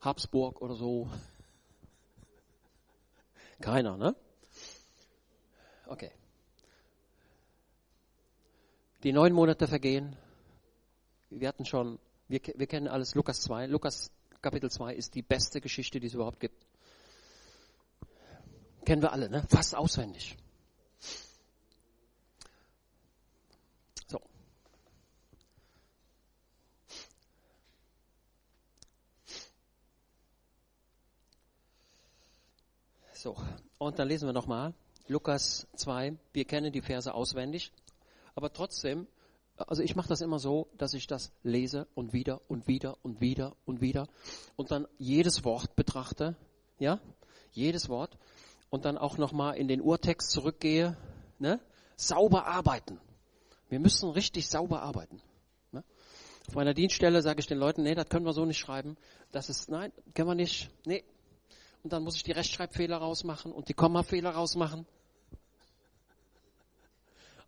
Habsburg 0.00 0.62
oder 0.62 0.74
so? 0.74 1.08
Keiner, 3.60 3.96
ne? 3.96 4.14
Okay. 5.86 6.12
Die 9.02 9.12
neun 9.12 9.32
Monate 9.32 9.66
vergehen. 9.66 10.16
Wir 11.30 11.48
hatten 11.48 11.64
schon, 11.64 11.98
wir, 12.28 12.40
wir 12.54 12.66
kennen 12.66 12.86
alles 12.86 13.14
Lukas 13.14 13.40
2. 13.40 13.66
Lukas 13.66 14.12
Kapitel 14.40 14.70
2 14.70 14.94
ist 14.94 15.14
die 15.14 15.22
beste 15.22 15.60
Geschichte, 15.60 16.00
die 16.00 16.06
es 16.06 16.14
überhaupt 16.14 16.40
gibt. 16.40 16.66
Kennen 18.84 19.02
wir 19.02 19.12
alle, 19.12 19.28
ne? 19.28 19.44
Fast 19.48 19.74
auswendig. 19.74 20.36
So. 24.06 24.20
So, 33.12 33.36
und 33.78 33.98
dann 33.98 34.08
lesen 34.08 34.26
wir 34.26 34.32
nochmal 34.32 34.74
Lukas 35.08 35.66
2. 35.74 36.16
Wir 36.32 36.44
kennen 36.44 36.72
die 36.72 36.80
Verse 36.82 37.12
auswendig, 37.12 37.72
aber 38.34 38.52
trotzdem, 38.52 39.06
also 39.56 39.82
ich 39.82 39.96
mache 39.96 40.08
das 40.08 40.20
immer 40.20 40.38
so, 40.38 40.68
dass 40.78 40.94
ich 40.94 41.06
das 41.06 41.32
lese 41.42 41.86
und 41.94 42.12
wieder 42.12 42.40
und 42.48 42.66
wieder 42.66 42.96
und 43.02 43.20
wieder 43.20 43.56
und 43.66 43.80
wieder 43.80 44.08
und 44.56 44.70
dann 44.70 44.86
jedes 44.98 45.44
Wort 45.44 45.76
betrachte, 45.76 46.36
ja, 46.78 47.00
jedes 47.52 47.88
Wort 47.88 48.16
und 48.70 48.84
dann 48.84 48.96
auch 48.96 49.18
nochmal 49.18 49.56
in 49.56 49.68
den 49.68 49.80
Urtext 49.80 50.30
zurückgehe, 50.30 50.96
ne? 51.38 51.60
sauber 51.96 52.46
arbeiten. 52.46 52.98
Wir 53.68 53.80
müssen 53.80 54.10
richtig 54.10 54.48
sauber 54.48 54.82
arbeiten. 54.82 55.20
Ne? 55.72 55.84
Auf 56.48 56.54
meiner 56.54 56.74
Dienststelle 56.74 57.22
sage 57.22 57.40
ich 57.40 57.46
den 57.46 57.58
Leuten, 57.58 57.82
nee, 57.82 57.94
das 57.94 58.08
können 58.08 58.24
wir 58.24 58.32
so 58.32 58.44
nicht 58.44 58.58
schreiben. 58.58 58.96
Das 59.32 59.48
ist, 59.48 59.68
nein, 59.68 59.92
können 60.14 60.28
wir 60.28 60.34
nicht. 60.34 60.70
Nee, 60.84 61.04
und 61.82 61.92
dann 61.92 62.02
muss 62.02 62.16
ich 62.16 62.22
die 62.22 62.32
Rechtschreibfehler 62.32 62.98
rausmachen 62.98 63.52
und 63.52 63.68
die 63.68 63.74
Kommafehler 63.74 64.30
rausmachen. 64.30 64.86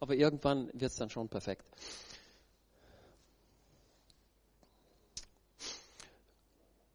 Aber 0.01 0.15
irgendwann 0.15 0.69
wird 0.73 0.91
es 0.91 0.97
dann 0.97 1.11
schon 1.11 1.29
perfekt. 1.29 1.65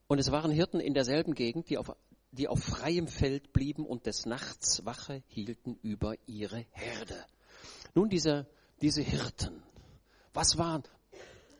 Und 0.08 0.20
es 0.20 0.32
waren 0.32 0.52
Hirten 0.52 0.80
in 0.80 0.94
derselben 0.94 1.34
Gegend, 1.34 1.70
die 1.70 1.78
auf, 1.78 1.96
die 2.32 2.48
auf 2.48 2.64
freiem 2.64 3.08
Feld 3.08 3.54
blieben 3.54 3.86
und 3.86 4.06
des 4.06 4.26
Nachts 4.26 4.86
Wache 4.86 5.24
hielten 5.28 5.78
über 5.82 6.16
ihre 6.28 6.66
Herde. 6.72 7.26
Nun, 7.96 8.10
diese, 8.10 8.48
diese 8.82 9.02
Hirten, 9.02 9.64
was 10.34 10.58
waren, 10.58 10.84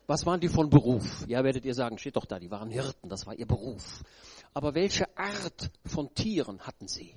was 0.06 0.26
waren 0.26 0.40
die 0.40 0.50
von 0.50 0.70
Beruf? 0.70 1.26
Ja, 1.28 1.44
werdet 1.44 1.66
ihr 1.66 1.74
sagen, 1.74 1.98
steht 1.98 2.16
doch 2.16 2.26
da, 2.26 2.40
die 2.40 2.52
waren 2.52 2.70
Hirten, 2.70 3.10
das 3.10 3.26
war 3.26 3.36
ihr 3.36 3.48
Beruf. 3.48 4.04
Aber 4.54 4.74
welche 4.74 5.06
Art 5.18 5.72
von 5.86 6.14
Tieren 6.14 6.62
hatten 6.62 6.88
sie? 6.88 7.16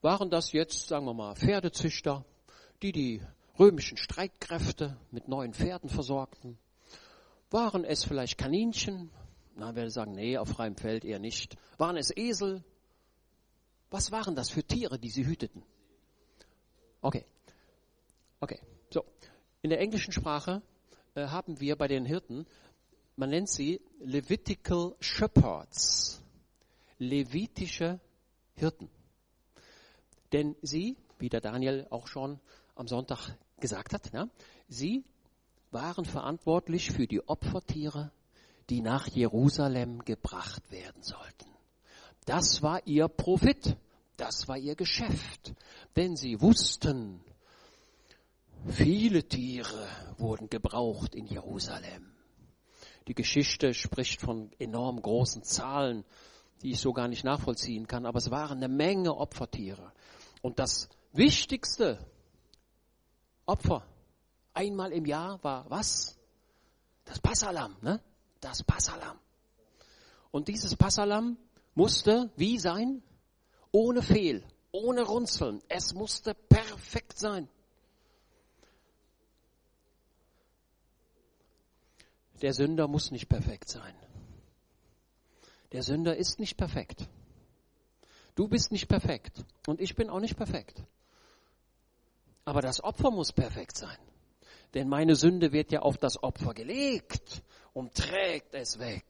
Waren 0.00 0.30
das 0.30 0.52
jetzt, 0.52 0.88
sagen 0.88 1.06
wir 1.06 1.14
mal, 1.14 1.34
Pferdezüchter, 1.34 2.24
die 2.82 2.92
die 2.92 3.22
römischen 3.58 3.96
Streitkräfte 3.96 4.96
mit 5.10 5.28
neuen 5.28 5.54
Pferden 5.54 5.88
versorgten? 5.88 6.58
Waren 7.50 7.84
es 7.84 8.04
vielleicht 8.04 8.38
Kaninchen? 8.38 9.10
Na, 9.58 9.74
werde 9.74 9.90
sagen, 9.90 10.12
nee, 10.12 10.38
auf 10.38 10.48
freiem 10.48 10.76
Feld 10.76 11.04
eher 11.04 11.18
nicht. 11.18 11.56
Waren 11.76 11.96
es 11.96 12.16
Esel? 12.16 12.62
Was 13.90 14.12
waren 14.12 14.34
das 14.34 14.50
für 14.50 14.62
Tiere, 14.62 14.98
die 14.98 15.10
sie 15.10 15.26
hüteten? 15.26 15.62
Okay. 17.00 17.24
Okay. 18.40 18.60
So. 18.90 19.04
In 19.62 19.70
der 19.70 19.80
englischen 19.80 20.12
Sprache 20.12 20.62
äh, 21.14 21.26
haben 21.26 21.60
wir 21.60 21.76
bei 21.76 21.88
den 21.88 22.06
Hirten 22.06 22.46
man 23.18 23.30
nennt 23.30 23.48
sie 23.48 23.80
Levitical 23.98 24.94
Shepherds, 25.00 26.22
levitische 26.98 27.98
Hirten. 28.54 28.88
Denn 30.32 30.54
sie, 30.62 30.96
wie 31.18 31.28
der 31.28 31.40
Daniel 31.40 31.88
auch 31.90 32.06
schon 32.06 32.38
am 32.76 32.86
Sonntag 32.86 33.36
gesagt 33.58 33.92
hat, 33.92 34.12
ja, 34.12 34.28
sie 34.68 35.04
waren 35.72 36.04
verantwortlich 36.04 36.92
für 36.92 37.08
die 37.08 37.28
Opfertiere, 37.28 38.12
die 38.70 38.80
nach 38.80 39.06
Jerusalem 39.08 40.04
gebracht 40.04 40.70
werden 40.70 41.02
sollten. 41.02 41.46
Das 42.26 42.62
war 42.62 42.86
ihr 42.86 43.08
Profit, 43.08 43.76
das 44.16 44.48
war 44.48 44.58
ihr 44.58 44.74
Geschäft, 44.74 45.54
denn 45.96 46.16
sie 46.16 46.40
wussten, 46.40 47.20
viele 48.66 49.26
Tiere 49.26 49.88
wurden 50.18 50.50
gebraucht 50.50 51.14
in 51.14 51.26
Jerusalem. 51.26 52.12
Die 53.06 53.14
Geschichte 53.14 53.72
spricht 53.72 54.20
von 54.20 54.50
enorm 54.58 55.00
großen 55.00 55.42
Zahlen, 55.42 56.04
die 56.62 56.72
ich 56.72 56.80
so 56.80 56.92
gar 56.92 57.08
nicht 57.08 57.24
nachvollziehen 57.24 57.86
kann, 57.86 58.04
aber 58.04 58.18
es 58.18 58.30
waren 58.30 58.58
eine 58.58 58.68
Menge 58.68 59.16
Opfertiere. 59.16 59.92
Und 60.42 60.58
das 60.58 60.90
wichtigste 61.12 62.04
Opfer 63.46 63.86
einmal 64.52 64.92
im 64.92 65.06
Jahr 65.06 65.42
war 65.42 65.70
was? 65.70 66.18
Das 67.06 67.18
Passalam, 67.20 67.76
ne? 67.80 68.02
Das 68.40 68.62
Passalam. 68.62 69.18
Und 70.30 70.48
dieses 70.48 70.76
Passalam 70.76 71.36
musste 71.74 72.30
wie 72.36 72.58
sein? 72.58 73.02
Ohne 73.72 74.02
Fehl, 74.02 74.44
ohne 74.72 75.02
Runzeln. 75.02 75.62
Es 75.68 75.94
musste 75.94 76.34
perfekt 76.34 77.18
sein. 77.18 77.48
Der 82.40 82.52
Sünder 82.52 82.86
muss 82.86 83.10
nicht 83.10 83.28
perfekt 83.28 83.68
sein. 83.68 83.94
Der 85.72 85.82
Sünder 85.82 86.16
ist 86.16 86.38
nicht 86.38 86.56
perfekt. 86.56 87.08
Du 88.34 88.48
bist 88.48 88.70
nicht 88.70 88.88
perfekt 88.88 89.44
und 89.66 89.80
ich 89.80 89.96
bin 89.96 90.08
auch 90.08 90.20
nicht 90.20 90.36
perfekt. 90.36 90.82
Aber 92.44 92.62
das 92.62 92.82
Opfer 92.82 93.10
muss 93.10 93.32
perfekt 93.32 93.76
sein. 93.76 93.98
Denn 94.74 94.88
meine 94.88 95.16
Sünde 95.16 95.52
wird 95.52 95.72
ja 95.72 95.80
auf 95.80 95.98
das 95.98 96.22
Opfer 96.22 96.54
gelegt 96.54 97.42
und 97.72 97.94
trägt 97.94 98.54
es 98.54 98.78
weg. 98.78 99.04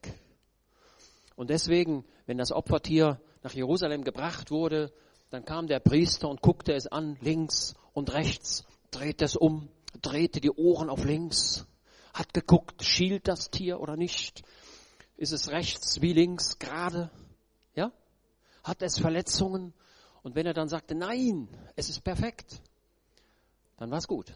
Und 1.35 1.49
deswegen, 1.49 2.05
wenn 2.25 2.37
das 2.37 2.51
Opfertier 2.51 3.19
nach 3.43 3.53
Jerusalem 3.53 4.03
gebracht 4.03 4.51
wurde, 4.51 4.91
dann 5.29 5.45
kam 5.45 5.67
der 5.67 5.79
Priester 5.79 6.27
und 6.27 6.41
guckte 6.41 6.73
es 6.73 6.87
an, 6.87 7.17
links 7.21 7.75
und 7.93 8.13
rechts, 8.13 8.65
drehte 8.91 9.25
es 9.25 9.35
um, 9.35 9.69
drehte 10.01 10.41
die 10.41 10.51
Ohren 10.51 10.89
auf 10.89 11.05
links 11.05 11.65
hat 12.13 12.33
geguckt, 12.33 12.83
schielt 12.83 13.27
das 13.27 13.49
Tier 13.49 13.79
oder 13.79 13.95
nicht? 13.95 14.43
Ist 15.15 15.31
es 15.31 15.49
rechts 15.49 16.01
wie 16.01 16.13
links 16.13 16.59
gerade? 16.59 17.09
Ja? 17.75 17.91
Hat 18.63 18.81
es 18.81 18.99
Verletzungen? 18.99 19.73
Und 20.21 20.35
wenn 20.35 20.45
er 20.45 20.53
dann 20.53 20.67
sagte, 20.67 20.95
nein, 20.95 21.47
es 21.75 21.89
ist 21.89 22.03
perfekt, 22.03 22.61
dann 23.77 23.89
war 23.89 23.99
es 23.99 24.07
gut. 24.07 24.33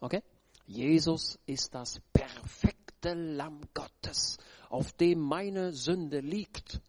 Okay? 0.00 0.22
Jesus 0.66 1.38
ist 1.46 1.74
das 1.74 2.00
perfekte 2.12 2.85
Lamm 3.14 3.60
Gottes, 3.74 4.38
auf 4.68 4.92
dem 4.92 5.20
meine 5.20 5.72
Sünde 5.72 6.20
liegt. 6.20 6.80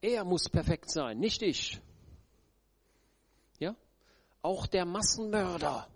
Er 0.00 0.24
muss 0.24 0.48
perfekt 0.48 0.90
sein, 0.90 1.18
nicht 1.18 1.42
ich. 1.42 1.80
Ja? 3.58 3.74
Auch 4.42 4.66
der 4.66 4.84
Massenmörder 4.84 5.88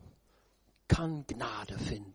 kann 0.87 1.27
Gnade 1.27 1.79
finden. 1.79 2.15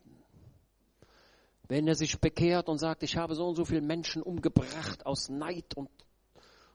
Wenn 1.67 1.87
er 1.87 1.95
sich 1.95 2.19
bekehrt 2.19 2.67
und 2.67 2.79
sagt, 2.79 3.03
ich 3.03 3.15
habe 3.15 3.35
so 3.35 3.47
und 3.47 3.55
so 3.55 3.65
viele 3.65 3.81
Menschen 3.81 4.21
umgebracht 4.21 5.05
aus 5.05 5.29
Neid 5.29 5.75
und, 5.75 5.89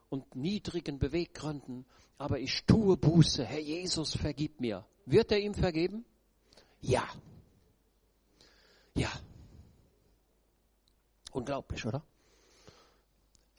und 0.09 0.35
niedrigen 0.35 0.99
Beweggründen, 0.99 1.85
aber 2.17 2.39
ich 2.41 2.65
tue 2.65 2.97
Buße, 2.97 3.45
Herr 3.45 3.61
Jesus, 3.61 4.17
vergib 4.17 4.61
mir. 4.61 4.85
Wird 5.05 5.31
er 5.31 5.39
ihm 5.39 5.55
vergeben? 5.55 6.05
Ja. 6.81 7.07
Ja. 8.95 9.11
Unglaublich, 11.39 11.87
oder? 11.87 12.03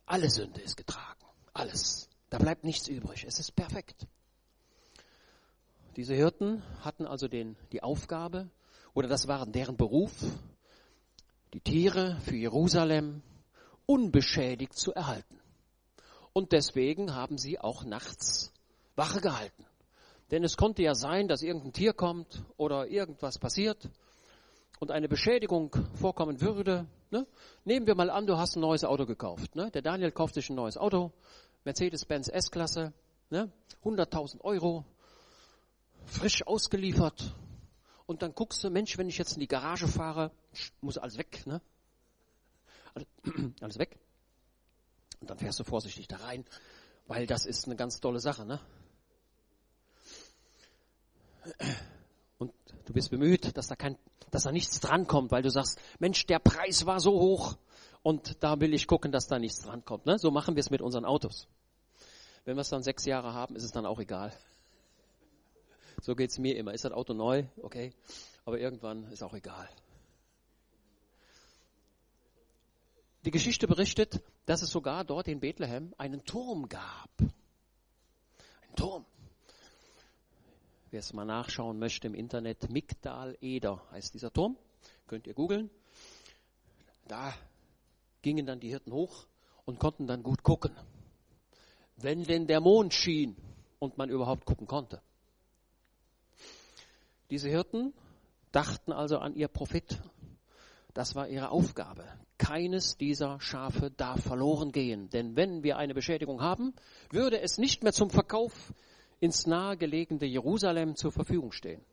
Alle 0.05 0.29
Sünde 0.29 0.59
ist 0.59 0.75
getragen. 0.75 1.23
Alles. 1.53 2.09
Da 2.29 2.37
bleibt 2.37 2.65
nichts 2.65 2.89
übrig. 2.89 3.23
Es 3.23 3.39
ist 3.39 3.55
perfekt. 3.55 4.05
Diese 5.95 6.13
Hirten 6.13 6.61
hatten 6.81 7.07
also 7.07 7.29
den, 7.29 7.55
die 7.71 7.81
Aufgabe, 7.81 8.49
oder 8.93 9.07
das 9.07 9.29
waren 9.29 9.53
deren 9.53 9.77
Beruf, 9.77 10.11
die 11.53 11.61
Tiere 11.61 12.19
für 12.25 12.35
Jerusalem 12.35 13.23
unbeschädigt 13.85 14.73
zu 14.73 14.93
erhalten. 14.93 15.39
Und 16.33 16.51
deswegen 16.51 17.15
haben 17.15 17.37
sie 17.37 17.61
auch 17.61 17.85
nachts 17.85 18.51
Wache 18.97 19.21
gehalten. 19.21 19.65
Denn 20.31 20.43
es 20.43 20.57
konnte 20.57 20.83
ja 20.83 20.95
sein, 20.95 21.29
dass 21.29 21.41
irgendein 21.41 21.71
Tier 21.71 21.93
kommt 21.93 22.43
oder 22.57 22.87
irgendwas 22.87 23.39
passiert 23.39 23.89
und 24.79 24.91
eine 24.91 25.07
Beschädigung 25.07 25.75
vorkommen 25.93 26.41
würde. 26.41 26.87
Ne? 27.11 27.27
Nehmen 27.65 27.87
wir 27.87 27.95
mal 27.95 28.09
an, 28.09 28.27
du 28.27 28.37
hast 28.37 28.55
ein 28.55 28.61
neues 28.61 28.83
Auto 28.83 29.05
gekauft. 29.05 29.55
Ne? 29.55 29.71
Der 29.71 29.81
Daniel 29.81 30.11
kauft 30.11 30.35
sich 30.35 30.49
ein 30.49 30.55
neues 30.55 30.77
Auto, 30.77 31.11
Mercedes-Benz 31.65 32.29
S-Klasse, 32.29 32.93
ne? 33.29 33.51
100.000 33.83 34.41
Euro, 34.41 34.85
frisch 36.05 36.45
ausgeliefert, 36.45 37.35
und 38.09 38.23
dann 38.23 38.33
guckst 38.33 38.63
du, 38.63 38.71
Mensch, 38.71 38.97
wenn 38.97 39.07
ich 39.07 39.19
jetzt 39.19 39.33
in 39.33 39.39
die 39.39 39.47
Garage 39.47 39.87
fahre, 39.87 40.31
muss 40.81 40.97
alles 40.97 41.19
weg, 41.19 41.45
ne? 41.45 41.61
Alles 43.61 43.77
weg. 43.77 43.99
Und 45.21 45.29
dann 45.29 45.37
fährst 45.37 45.59
du 45.59 45.63
vorsichtig 45.63 46.07
da 46.07 46.17
rein, 46.17 46.43
weil 47.05 47.27
das 47.27 47.45
ist 47.45 47.67
eine 47.67 47.75
ganz 47.75 47.99
tolle 47.99 48.19
Sache, 48.19 48.47
ne? 48.47 48.59
Und 52.39 52.53
du 52.85 52.93
bist 52.93 53.11
bemüht, 53.11 53.55
dass 53.57 53.67
da 53.67 53.75
kein, 53.75 53.97
dass 54.31 54.43
da 54.43 54.51
nichts 54.51 54.79
drankommt, 54.79 55.31
weil 55.31 55.43
du 55.43 55.51
sagst, 55.51 55.79
Mensch, 55.99 56.25
der 56.25 56.39
Preis 56.39 56.85
war 56.85 56.99
so 56.99 57.11
hoch 57.19 57.57
und 58.01 58.41
da 58.43 58.59
will 58.59 58.73
ich 58.73 58.87
gucken, 58.87 59.11
dass 59.11 59.27
da 59.27 59.37
nichts 59.37 59.61
drankommt. 59.61 60.05
Ne? 60.05 60.17
So 60.17 60.31
machen 60.31 60.55
wir 60.55 60.61
es 60.61 60.69
mit 60.71 60.81
unseren 60.81 61.05
Autos. 61.05 61.47
Wenn 62.45 62.55
wir 62.55 62.61
es 62.61 62.69
dann 62.69 62.81
sechs 62.81 63.05
Jahre 63.05 63.33
haben, 63.33 63.55
ist 63.55 63.63
es 63.63 63.71
dann 63.71 63.85
auch 63.85 63.99
egal. 63.99 64.33
So 66.01 66.15
geht 66.15 66.31
es 66.31 66.39
mir 66.39 66.55
immer. 66.55 66.73
Ist 66.73 66.85
das 66.85 66.93
Auto 66.93 67.13
neu? 67.13 67.43
Okay. 67.61 67.93
Aber 68.45 68.57
irgendwann 68.57 69.11
ist 69.11 69.21
auch 69.21 69.33
egal. 69.33 69.69
Die 73.25 73.31
Geschichte 73.31 73.67
berichtet, 73.67 74.23
dass 74.45 74.61
es 74.61 74.69
sogar 74.69 75.03
dort 75.03 75.27
in 75.27 75.41
Bethlehem 75.41 75.93
einen 75.97 76.23
Turm 76.23 76.69
gab. 76.69 77.09
Ein 77.19 78.75
Turm. 78.77 79.05
Wer 80.91 81.01
es 81.01 81.13
mal 81.13 81.25
nachschauen 81.25 81.77
möchte 81.77 82.07
im 82.07 82.15
Internet, 82.15 82.71
Migdal 82.71 83.37
Eder 83.41 83.83
heißt 83.91 84.13
dieser 84.15 84.33
Turm. 84.33 84.57
Könnt 85.05 85.27
ihr 85.27 85.35
googeln. 85.35 85.69
Da 87.07 87.33
gingen 88.23 88.47
dann 88.47 88.59
die 88.59 88.69
Hirten 88.69 88.91
hoch 88.91 89.27
und 89.65 89.79
konnten 89.79 90.07
dann 90.07 90.23
gut 90.23 90.41
gucken. 90.41 90.75
Wenn 91.95 92.23
denn 92.23 92.47
der 92.47 92.59
Mond 92.59 92.93
schien 92.93 93.35
und 93.77 93.99
man 93.99 94.09
überhaupt 94.09 94.45
gucken 94.45 94.65
konnte. 94.65 94.99
Diese 97.29 97.49
Hirten 97.49 97.93
dachten 98.51 98.91
also 98.91 99.19
an 99.19 99.35
ihr 99.35 99.47
Profit. 99.47 100.01
Das 100.95 101.13
war 101.13 101.27
ihre 101.27 101.51
Aufgabe. 101.51 102.03
Keines 102.39 102.97
dieser 102.97 103.39
Schafe 103.39 103.91
darf 103.91 104.23
verloren 104.23 104.71
gehen, 104.71 105.09
denn 105.11 105.35
wenn 105.35 105.61
wir 105.61 105.77
eine 105.77 105.93
Beschädigung 105.93 106.41
haben, 106.41 106.73
würde 107.11 107.39
es 107.41 107.59
nicht 107.59 107.83
mehr 107.83 107.93
zum 107.93 108.09
Verkauf 108.09 108.73
ins 109.19 109.45
nahegelegene 109.45 110.25
Jerusalem 110.25 110.95
zur 110.95 111.11
Verfügung 111.11 111.51
stehen. 111.51 111.83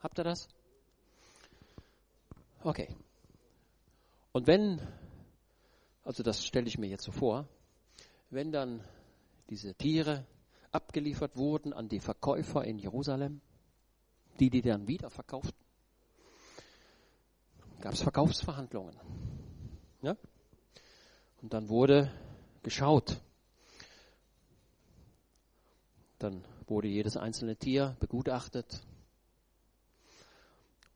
Habt 0.00 0.18
ihr 0.18 0.24
das? 0.24 0.48
Okay. 2.62 2.94
Und 4.32 4.46
wenn, 4.46 4.80
also 6.04 6.22
das 6.22 6.44
stelle 6.44 6.66
ich 6.66 6.78
mir 6.78 6.88
jetzt 6.88 7.04
so 7.04 7.12
vor, 7.12 7.48
wenn 8.30 8.52
dann 8.52 8.84
diese 9.48 9.74
Tiere 9.74 10.26
abgeliefert 10.72 11.36
wurden 11.36 11.72
an 11.72 11.88
die 11.88 12.00
Verkäufer 12.00 12.64
in 12.64 12.78
Jerusalem, 12.78 13.40
die 14.38 14.50
die 14.50 14.60
dann 14.60 14.86
wieder 14.86 15.08
verkauften, 15.08 15.64
gab 17.80 17.94
es 17.94 18.02
Verkaufsverhandlungen. 18.02 18.96
Ja? 20.02 20.16
Und 21.40 21.52
dann 21.52 21.68
wurde 21.68 22.10
geschaut. 22.62 23.20
Dann 26.18 26.44
wurde 26.66 26.88
jedes 26.88 27.16
einzelne 27.16 27.56
Tier 27.56 27.96
begutachtet. 28.00 28.82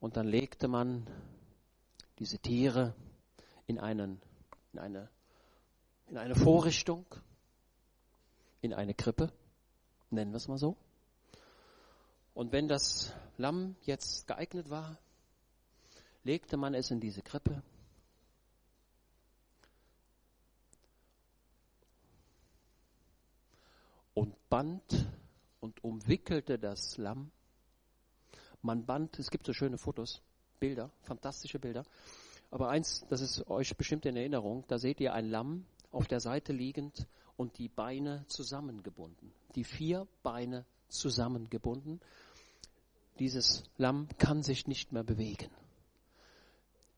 Und 0.00 0.16
dann 0.16 0.26
legte 0.26 0.66
man 0.66 1.06
diese 2.18 2.38
Tiere 2.38 2.94
in, 3.66 3.78
einen, 3.78 4.20
in, 4.72 4.78
eine, 4.78 5.08
in 6.08 6.18
eine 6.18 6.34
Vorrichtung, 6.34 7.06
in 8.60 8.74
eine 8.74 8.94
Krippe, 8.94 9.32
nennen 10.10 10.32
wir 10.32 10.38
es 10.38 10.48
mal 10.48 10.58
so. 10.58 10.76
Und 12.34 12.52
wenn 12.52 12.68
das 12.68 13.12
Lamm 13.36 13.76
jetzt 13.82 14.26
geeignet 14.26 14.70
war, 14.70 14.98
legte 16.24 16.56
man 16.56 16.74
es 16.74 16.90
in 16.90 17.00
diese 17.00 17.22
Krippe. 17.22 17.62
Und 24.14 24.34
band 24.48 24.82
und 25.60 25.84
umwickelte 25.84 26.58
das 26.58 26.96
Lamm. 26.96 27.30
Man 28.62 28.84
band, 28.84 29.18
es 29.18 29.30
gibt 29.30 29.46
so 29.46 29.52
schöne 29.52 29.78
Fotos, 29.78 30.22
Bilder, 30.58 30.90
fantastische 31.02 31.58
Bilder. 31.58 31.84
Aber 32.50 32.68
eins, 32.68 33.04
das 33.08 33.20
ist 33.20 33.46
euch 33.48 33.76
bestimmt 33.76 34.06
in 34.06 34.16
Erinnerung, 34.16 34.64
da 34.68 34.78
seht 34.78 35.00
ihr 35.00 35.14
ein 35.14 35.30
Lamm 35.30 35.66
auf 35.92 36.06
der 36.08 36.20
Seite 36.20 36.52
liegend 36.52 37.06
und 37.36 37.58
die 37.58 37.68
Beine 37.68 38.24
zusammengebunden. 38.26 39.32
Die 39.54 39.64
vier 39.64 40.06
Beine 40.22 40.66
zusammengebunden. 40.88 42.00
Dieses 43.18 43.64
Lamm 43.76 44.08
kann 44.18 44.42
sich 44.42 44.66
nicht 44.66 44.92
mehr 44.92 45.04
bewegen. 45.04 45.50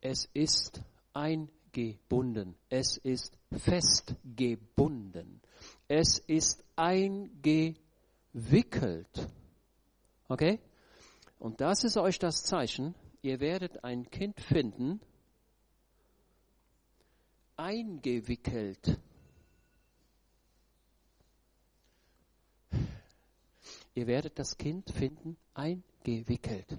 Es 0.00 0.28
ist 0.34 0.82
eingebunden. 1.12 2.56
Es 2.68 2.96
ist 2.96 3.36
festgebunden. 3.52 5.40
Es 5.88 6.18
ist 6.18 6.64
eingewickelt. 8.34 9.28
Okay? 10.28 10.60
Und 11.38 11.60
das 11.60 11.84
ist 11.84 11.96
euch 11.96 12.18
das 12.18 12.44
Zeichen. 12.44 12.94
Ihr 13.22 13.40
werdet 13.40 13.84
ein 13.84 14.10
Kind 14.10 14.40
finden, 14.40 15.00
eingewickelt. 17.56 18.98
Ihr 23.94 24.06
werdet 24.06 24.38
das 24.38 24.56
Kind 24.56 24.90
finden, 24.90 25.36
eingewickelt. 25.54 26.78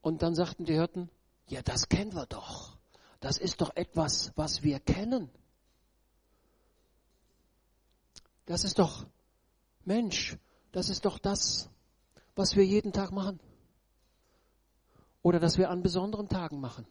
Und 0.00 0.22
dann 0.22 0.34
sagten 0.34 0.64
die 0.64 0.74
Hirten, 0.74 1.10
ja, 1.48 1.60
das 1.62 1.88
kennen 1.88 2.14
wir 2.14 2.26
doch. 2.26 2.78
Das 3.20 3.36
ist 3.36 3.60
doch 3.60 3.74
etwas, 3.74 4.32
was 4.36 4.62
wir 4.62 4.78
kennen. 4.78 5.28
Das 8.48 8.64
ist 8.64 8.78
doch, 8.78 9.04
Mensch, 9.84 10.38
das 10.72 10.88
ist 10.88 11.04
doch 11.04 11.18
das, 11.18 11.68
was 12.34 12.56
wir 12.56 12.64
jeden 12.64 12.94
Tag 12.94 13.12
machen. 13.12 13.40
Oder 15.20 15.38
das 15.38 15.58
wir 15.58 15.68
an 15.68 15.82
besonderen 15.82 16.30
Tagen 16.30 16.58
machen. 16.58 16.86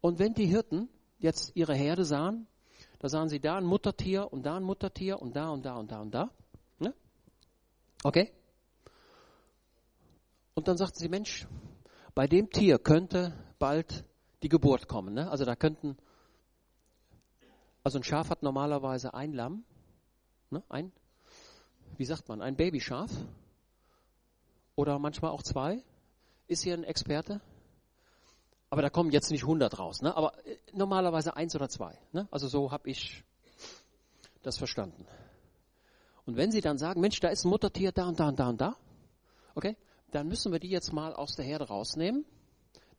Und 0.00 0.18
wenn 0.18 0.32
die 0.32 0.46
Hirten 0.46 0.88
jetzt 1.18 1.54
ihre 1.54 1.74
Herde 1.74 2.06
sahen, 2.06 2.46
da 2.98 3.10
sahen 3.10 3.28
sie 3.28 3.40
da 3.40 3.58
ein 3.58 3.66
Muttertier 3.66 4.32
und 4.32 4.44
da 4.44 4.56
ein 4.56 4.62
Muttertier 4.62 5.20
und 5.20 5.36
da 5.36 5.50
und 5.50 5.66
da 5.66 5.76
und 5.76 5.92
da 5.92 6.00
und 6.00 6.14
da. 6.14 6.30
Ne? 6.78 6.94
Okay? 8.02 8.32
Und 10.54 10.66
dann 10.66 10.78
sagten 10.78 10.98
sie, 10.98 11.10
Mensch, 11.10 11.46
bei 12.14 12.26
dem 12.26 12.48
Tier 12.48 12.78
könnte 12.78 13.34
bald 13.58 14.02
die 14.42 14.48
Geburt 14.48 14.88
kommen. 14.88 15.12
Ne? 15.12 15.30
Also 15.30 15.44
da 15.44 15.54
könnten, 15.56 15.98
also 17.84 17.98
ein 17.98 18.04
Schaf 18.04 18.30
hat 18.30 18.42
normalerweise 18.42 19.12
ein 19.12 19.34
Lamm, 19.34 19.66
ne? 20.50 20.62
ein, 20.68 20.92
wie 21.96 22.04
sagt 22.04 22.28
man, 22.28 22.42
ein 22.42 22.56
Babyschaf 22.56 23.10
oder 24.76 24.98
manchmal 24.98 25.30
auch 25.30 25.42
zwei. 25.42 25.82
Ist 26.46 26.62
hier 26.62 26.74
ein 26.74 26.84
Experte? 26.84 27.40
Aber 28.70 28.82
da 28.82 28.90
kommen 28.90 29.10
jetzt 29.10 29.30
nicht 29.30 29.42
100 29.42 29.78
raus, 29.78 30.02
ne? 30.02 30.16
aber 30.16 30.32
äh, 30.46 30.56
normalerweise 30.72 31.36
eins 31.36 31.54
oder 31.54 31.68
zwei. 31.68 31.98
Ne? 32.12 32.28
Also 32.30 32.48
so 32.48 32.70
habe 32.70 32.88
ich 32.90 33.24
das 34.42 34.58
verstanden. 34.58 35.06
Und 36.26 36.36
wenn 36.36 36.52
Sie 36.52 36.60
dann 36.60 36.78
sagen, 36.78 37.00
Mensch, 37.00 37.20
da 37.20 37.28
ist 37.28 37.44
ein 37.44 37.48
Muttertier 37.48 37.92
da 37.92 38.08
und 38.08 38.20
da 38.20 38.28
und 38.28 38.38
da 38.38 38.48
und 38.48 38.60
da, 38.60 38.76
okay, 39.54 39.76
dann 40.10 40.28
müssen 40.28 40.52
wir 40.52 40.58
die 40.58 40.68
jetzt 40.68 40.92
mal 40.92 41.14
aus 41.14 41.36
der 41.36 41.44
Herde 41.44 41.68
rausnehmen, 41.68 42.24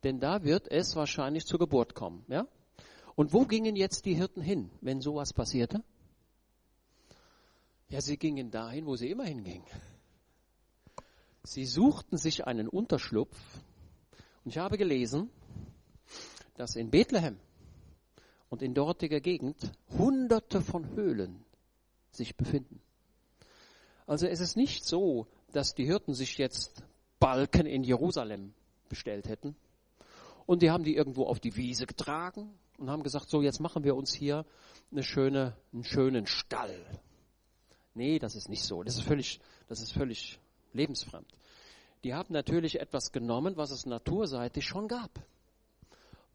denn 0.04 0.20
da 0.20 0.44
wird 0.44 0.68
es 0.70 0.96
wahrscheinlich 0.96 1.46
zur 1.46 1.60
Geburt 1.60 1.94
kommen. 1.94 2.26
Ja? 2.28 2.48
Und 3.16 3.34
wo 3.34 3.46
gingen 3.46 3.76
jetzt 3.76 4.06
die 4.06 4.16
Hirten 4.16 4.42
hin, 4.42 4.72
wenn 4.82 5.02
sowas 5.02 5.34
passierte? 5.34 5.84
Ja, 7.90 8.02
sie 8.02 8.18
gingen 8.18 8.52
dahin, 8.52 8.86
wo 8.86 8.96
sie 8.96 9.10
immer 9.10 9.26
hingingen. 9.26 9.66
Sie 11.44 11.66
suchten 11.66 12.18
sich 12.18 12.46
einen 12.46 12.68
Unterschlupf. 12.68 13.36
Und 14.44 14.52
ich 14.52 14.60
habe 14.60 14.78
gelesen, 14.78 15.30
dass 16.56 16.76
in 16.76 16.92
Bethlehem 16.92 17.40
und 18.50 18.62
in 18.62 18.76
dortiger 18.76 19.20
Gegend 19.20 19.72
hunderte 19.98 20.62
von 20.62 20.88
Höhlen 20.92 21.44
sich 22.12 22.36
befinden. 22.36 22.80
Also 24.06 24.28
es 24.28 24.40
ist 24.40 24.56
nicht 24.56 24.86
so, 24.86 25.28
dass 25.52 25.74
die 25.74 25.86
Hirten 25.86 26.14
sich 26.14 26.38
jetzt 26.38 26.84
Balken 27.20 27.66
in 27.66 27.84
Jerusalem 27.84 28.54
bestellt 28.88 29.28
hätten. 29.28 29.56
Und 30.46 30.62
die 30.62 30.70
haben 30.72 30.84
die 30.84 30.96
irgendwo 30.96 31.26
auf 31.26 31.40
die 31.40 31.56
Wiese 31.56 31.86
getragen 31.86 32.54
und 32.78 32.90
haben 32.90 33.04
gesagt, 33.04 33.30
so 33.30 33.42
jetzt 33.42 33.60
machen 33.60 33.84
wir 33.84 33.96
uns 33.96 34.14
hier 34.14 34.46
eine 34.92 35.04
schöne, 35.04 35.56
einen 35.74 35.84
schönen 35.84 36.26
Stall. 36.28 36.86
Nee, 37.94 38.20
das 38.20 38.36
ist 38.36 38.50
nicht 38.50 38.64
so. 38.64 38.84
Das 38.84 38.96
ist 38.96 39.04
völlig, 39.04 39.40
das 39.68 39.82
ist 39.82 39.92
völlig 39.92 40.40
lebensfremd. 40.74 41.28
Die 42.04 42.14
haben 42.14 42.34
natürlich 42.34 42.80
etwas 42.80 43.12
genommen, 43.12 43.58
was 43.58 43.72
es 43.72 43.86
naturseitig 43.86 44.66
schon 44.66 44.88
gab. 44.88 45.12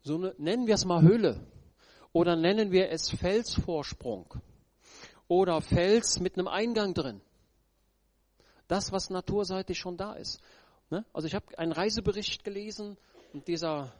So 0.02 0.16
eine, 0.16 0.34
nennen 0.38 0.66
wir 0.66 0.74
es 0.74 0.84
mal 0.84 1.02
Höhle. 1.02 1.46
Oder 2.12 2.36
nennen 2.36 2.70
wir 2.70 2.90
es 2.90 3.10
Felsvorsprung. 3.10 4.34
Oder 5.26 5.62
Fels 5.62 6.20
mit 6.20 6.36
einem 6.36 6.48
Eingang 6.48 6.92
drin. 6.92 7.20
Das, 8.68 8.92
was 8.92 9.10
naturseitig 9.10 9.78
schon 9.78 9.96
da 9.96 10.14
ist. 10.14 10.40
Ne? 10.90 11.04
Also 11.12 11.26
ich 11.26 11.34
habe 11.34 11.58
einen 11.58 11.72
Reisebericht 11.72 12.44
gelesen 12.44 12.96
und 13.32 13.48
dieser 13.48 13.92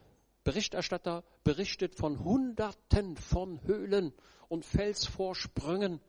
Berichterstatter 0.45 1.25
berichtet 1.43 1.95
von 1.95 2.23
Hunderten 2.23 3.17
von 3.17 3.63
Höhlen 3.63 4.13
und 4.49 4.65
Felsvorsprüngen 4.67 6.01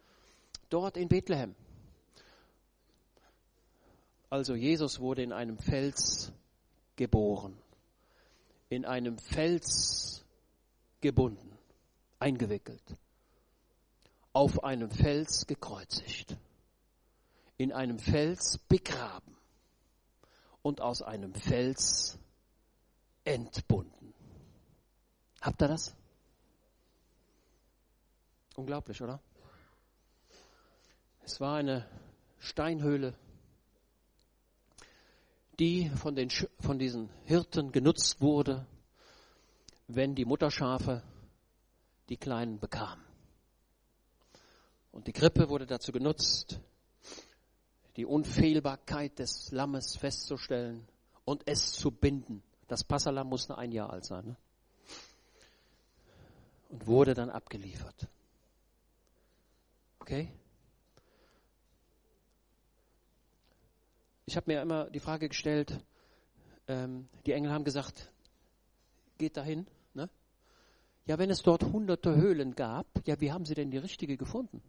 dort 0.70 0.98
in 0.98 1.08
Bethlehem. 1.08 1.56
Also 4.30 4.56
Jesus 4.56 5.00
wurde 5.00 5.24
in 5.24 5.32
einem 5.32 5.58
Fels 5.58 6.32
geboren, 6.96 7.58
in 8.70 8.86
einem 8.86 9.18
Fels 9.18 10.26
gebunden, 11.02 11.58
eingewickelt, 12.20 12.98
auf 14.34 14.64
einem 14.64 14.90
Fels 14.92 15.46
gekreuzigt, 15.48 16.36
in 17.58 17.72
einem 17.72 18.00
Fels 18.00 18.58
begraben 18.68 19.38
und 20.62 20.82
aus 20.82 21.02
einem 21.02 21.34
Fels 21.34 22.18
entbunden. 23.24 24.14
Habt 25.42 25.62
ihr 25.62 25.68
das? 25.68 25.96
Unglaublich, 28.56 29.02
oder? 29.02 29.20
Es 31.26 31.42
war 31.42 31.56
eine 31.56 31.90
Steinhöhle, 32.38 33.16
die 35.60 35.90
von, 35.90 36.16
den, 36.16 36.30
von 36.30 36.78
diesen 36.78 37.10
Hirten 37.24 37.72
genutzt 37.72 38.22
wurde, 38.22 38.68
wenn 39.88 40.14
die 40.14 40.24
Mutterschafe 40.24 41.02
die 42.10 42.18
Kleinen 42.18 42.60
bekamen. 42.60 43.04
Und 44.92 45.08
die 45.08 45.14
Krippe 45.14 45.50
wurde 45.50 45.66
dazu 45.66 45.92
genutzt, 45.92 46.60
die 47.96 48.06
Unfehlbarkeit 48.06 49.18
des 49.18 49.52
Lammes 49.52 49.98
festzustellen 49.98 50.88
und 51.26 51.42
es 51.48 51.72
zu 51.72 51.90
binden. 51.90 52.44
Das 52.68 52.84
Passalam 52.84 53.28
musste 53.28 53.58
ein 53.58 53.72
Jahr 53.72 53.90
alt 53.90 54.06
sein. 54.06 54.28
Ne? 54.28 54.38
Und 56.70 56.86
wurde 56.86 57.16
dann 57.16 57.32
abgeliefert. 57.32 58.08
Okay? 60.00 60.32
Ich 64.26 64.36
habe 64.36 64.52
mir 64.52 64.62
immer 64.62 64.90
die 64.90 65.00
Frage 65.00 65.30
gestellt, 65.30 65.80
ähm, 66.68 67.08
die 67.26 67.34
Engel 67.34 67.52
haben 67.52 67.64
gesagt, 67.64 68.12
geht 69.18 69.38
dahin. 69.38 69.68
Ne? 69.94 70.10
Ja, 71.06 71.20
wenn 71.20 71.30
es 71.30 71.44
dort 71.44 71.64
hunderte 71.64 72.16
Höhlen 72.16 72.56
gab, 72.56 72.88
ja, 73.06 73.20
wie 73.22 73.32
haben 73.32 73.46
sie 73.46 73.54
denn 73.54 73.70
die 73.70 73.78
richtige 73.78 74.18
gefunden? 74.18 74.62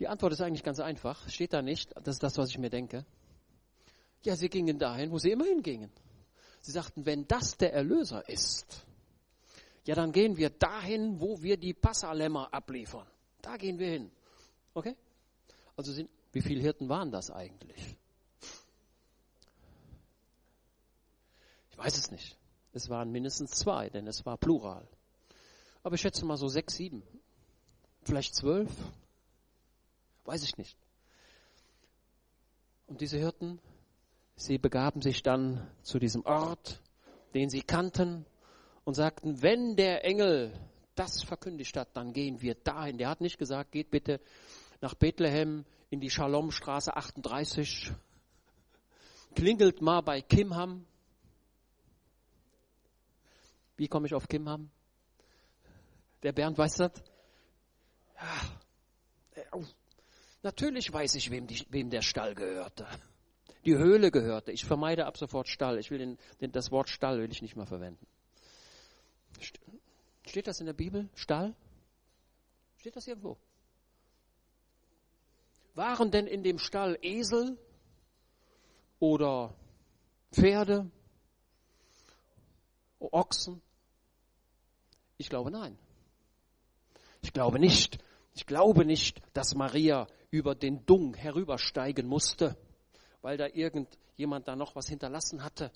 Die 0.00 0.08
Antwort 0.08 0.32
ist 0.32 0.40
eigentlich 0.40 0.64
ganz 0.64 0.80
einfach. 0.80 1.28
Steht 1.28 1.52
da 1.52 1.62
nicht. 1.62 1.94
Das 2.02 2.16
ist 2.16 2.22
das, 2.22 2.36
was 2.36 2.50
ich 2.50 2.58
mir 2.58 2.68
denke. 2.68 3.06
Ja, 4.24 4.36
sie 4.36 4.48
gingen 4.48 4.78
dahin, 4.78 5.10
wo 5.10 5.18
sie 5.18 5.30
immer 5.30 5.44
hingingen. 5.44 5.90
Sie 6.60 6.72
sagten, 6.72 7.06
wenn 7.06 7.26
das 7.28 7.56
der 7.56 7.72
Erlöser 7.72 8.28
ist, 8.28 8.84
ja, 9.84 9.94
dann 9.94 10.10
gehen 10.10 10.36
wir 10.36 10.50
dahin, 10.50 11.20
wo 11.20 11.40
wir 11.40 11.56
die 11.56 11.72
Passalämmer 11.72 12.52
abliefern. 12.52 13.06
Da 13.40 13.56
gehen 13.56 13.78
wir 13.78 13.88
hin. 13.88 14.10
Okay? 14.74 14.96
Also 15.76 15.92
sind, 15.92 16.10
wie 16.32 16.42
viele 16.42 16.60
Hirten 16.60 16.88
waren 16.88 17.10
das 17.10 17.30
eigentlich? 17.30 17.96
Ich 21.70 21.78
weiß 21.78 21.98
es 21.98 22.10
nicht. 22.10 22.36
Es 22.72 22.88
waren 22.88 23.10
mindestens 23.10 23.52
zwei, 23.52 23.90
denn 23.90 24.06
es 24.06 24.26
war 24.26 24.36
plural. 24.36 24.86
Aber 25.82 25.94
ich 25.94 26.00
schätze 26.00 26.24
mal 26.24 26.36
so 26.36 26.48
sechs, 26.48 26.76
sieben. 26.76 27.02
Vielleicht 28.02 28.34
zwölf. 28.34 28.70
Weiß 30.24 30.42
ich 30.42 30.56
nicht. 30.56 30.76
Und 32.86 33.00
diese 33.00 33.18
Hirten, 33.18 33.60
sie 34.36 34.58
begaben 34.58 35.02
sich 35.02 35.22
dann 35.22 35.66
zu 35.82 35.98
diesem 35.98 36.24
Ort, 36.24 36.80
den 37.34 37.50
sie 37.50 37.62
kannten, 37.62 38.24
und 38.86 38.94
sagten, 38.94 39.42
wenn 39.42 39.74
der 39.74 40.04
Engel 40.04 40.52
das 40.94 41.22
verkündigt 41.22 41.76
hat, 41.76 41.88
dann 41.94 42.12
gehen 42.12 42.40
wir 42.40 42.54
dahin. 42.54 42.98
Der 42.98 43.08
hat 43.08 43.20
nicht 43.20 43.36
gesagt, 43.36 43.72
geht 43.72 43.90
bitte 43.90 44.20
nach 44.80 44.94
Bethlehem 44.94 45.64
in 45.90 46.00
die 46.00 46.10
Shalomstraße 46.10 46.96
38, 46.96 47.92
klingelt 49.34 49.80
mal 49.82 50.00
bei 50.00 50.20
Kimham. 50.20 50.86
Wie 53.76 53.88
komme 53.88 54.06
ich 54.06 54.14
auf 54.14 54.28
Kimham? 54.28 54.70
Der 56.22 56.32
Bernd 56.32 56.58
weiß 56.58 56.76
das? 56.76 56.92
Ja. 58.16 59.60
Natürlich 60.42 60.92
weiß 60.92 61.16
ich, 61.16 61.30
wem, 61.30 61.46
die, 61.46 61.66
wem 61.70 61.90
der 61.90 62.02
Stall 62.02 62.34
gehörte. 62.34 62.86
Die 63.64 63.76
Höhle 63.76 64.10
gehörte. 64.10 64.52
Ich 64.52 64.64
vermeide 64.64 65.06
ab 65.06 65.16
sofort 65.16 65.48
Stall. 65.48 65.78
Ich 65.78 65.90
will 65.90 65.98
den, 65.98 66.18
den, 66.40 66.52
das 66.52 66.70
Wort 66.70 66.88
Stall 66.88 67.18
will 67.20 67.30
ich 67.30 67.42
nicht 67.42 67.56
mehr 67.56 67.66
verwenden. 67.66 68.06
Steht 70.24 70.46
das 70.46 70.60
in 70.60 70.66
der 70.66 70.72
Bibel? 70.72 71.08
Stall? 71.14 71.54
Steht 72.78 72.94
das 72.94 73.06
irgendwo? 73.08 73.36
Waren 75.76 76.10
denn 76.10 76.26
in 76.26 76.42
dem 76.42 76.58
Stall 76.58 76.98
Esel 77.02 77.58
oder 78.98 79.54
Pferde, 80.32 80.90
Ochsen? 82.98 83.60
Ich 85.18 85.28
glaube 85.28 85.50
nein. 85.50 85.78
Ich 87.20 87.34
glaube 87.34 87.58
nicht. 87.58 87.98
Ich 88.32 88.46
glaube 88.46 88.86
nicht, 88.86 89.20
dass 89.34 89.54
Maria 89.54 90.06
über 90.30 90.54
den 90.54 90.86
Dung 90.86 91.12
herübersteigen 91.12 92.06
musste, 92.06 92.56
weil 93.20 93.36
da 93.36 93.46
irgendjemand 93.46 94.48
da 94.48 94.56
noch 94.56 94.76
was 94.76 94.88
hinterlassen 94.88 95.44
hatte 95.44 95.70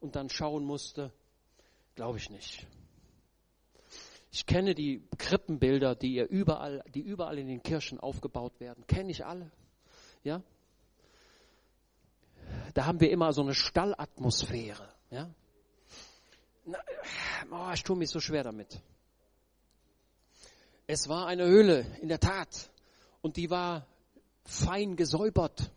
und 0.00 0.16
dann 0.16 0.28
schauen 0.28 0.64
musste. 0.64 1.14
Glaube 1.94 2.18
ich 2.18 2.28
nicht. 2.28 2.66
Ich 4.32 4.46
kenne 4.46 4.74
die 4.74 5.02
Krippenbilder, 5.18 5.96
die 5.96 6.14
ihr 6.14 6.28
überall, 6.28 6.84
die 6.94 7.00
überall 7.00 7.38
in 7.38 7.48
den 7.48 7.62
Kirchen 7.62 7.98
aufgebaut 7.98 8.60
werden. 8.60 8.86
Kenne 8.86 9.10
ich 9.10 9.26
alle. 9.26 9.50
Ja? 10.22 10.42
Da 12.74 12.86
haben 12.86 13.00
wir 13.00 13.10
immer 13.10 13.32
so 13.32 13.42
eine 13.42 13.54
Stallatmosphäre. 13.54 14.88
Ja? 15.10 15.30
Na, 16.64 16.78
oh, 17.50 17.72
ich 17.74 17.82
tue 17.82 17.96
mich 17.96 18.10
so 18.10 18.20
schwer 18.20 18.44
damit. 18.44 18.80
Es 20.86 21.08
war 21.08 21.26
eine 21.26 21.46
Höhle, 21.46 21.86
in 22.00 22.08
der 22.08 22.20
Tat. 22.20 22.70
Und 23.22 23.36
die 23.36 23.50
war 23.50 23.86
fein 24.44 24.96
gesäubert. 24.96 25.72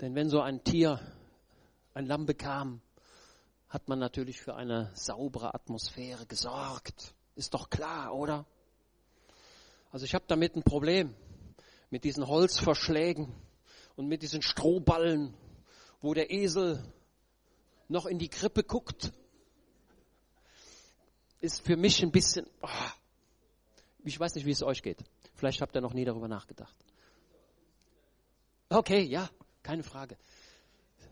Denn 0.00 0.14
wenn 0.14 0.28
so 0.28 0.40
ein 0.40 0.62
Tier 0.62 1.00
ein 1.94 2.06
Lamm 2.06 2.26
bekam, 2.26 2.80
hat 3.70 3.88
man 3.88 4.00
natürlich 4.00 4.40
für 4.40 4.56
eine 4.56 4.90
saubere 4.94 5.54
Atmosphäre 5.54 6.26
gesorgt. 6.26 7.14
Ist 7.36 7.54
doch 7.54 7.70
klar, 7.70 8.12
oder? 8.14 8.44
Also 9.92 10.04
ich 10.04 10.14
habe 10.14 10.24
damit 10.26 10.56
ein 10.56 10.64
Problem 10.64 11.14
mit 11.88 12.02
diesen 12.02 12.26
Holzverschlägen 12.26 13.32
und 13.94 14.08
mit 14.08 14.22
diesen 14.22 14.42
Strohballen, 14.42 15.34
wo 16.00 16.14
der 16.14 16.32
Esel 16.32 16.84
noch 17.88 18.06
in 18.06 18.18
die 18.18 18.28
Krippe 18.28 18.64
guckt. 18.64 19.12
Ist 21.40 21.62
für 21.64 21.76
mich 21.76 22.02
ein 22.02 22.10
bisschen, 22.10 22.46
oh, 22.62 22.68
ich 24.04 24.18
weiß 24.18 24.34
nicht, 24.34 24.46
wie 24.46 24.50
es 24.50 24.64
euch 24.64 24.82
geht. 24.82 24.98
Vielleicht 25.34 25.60
habt 25.60 25.76
ihr 25.76 25.80
noch 25.80 25.94
nie 25.94 26.04
darüber 26.04 26.28
nachgedacht. 26.28 26.76
Okay, 28.68 29.02
ja, 29.02 29.30
keine 29.62 29.84
Frage. 29.84 30.16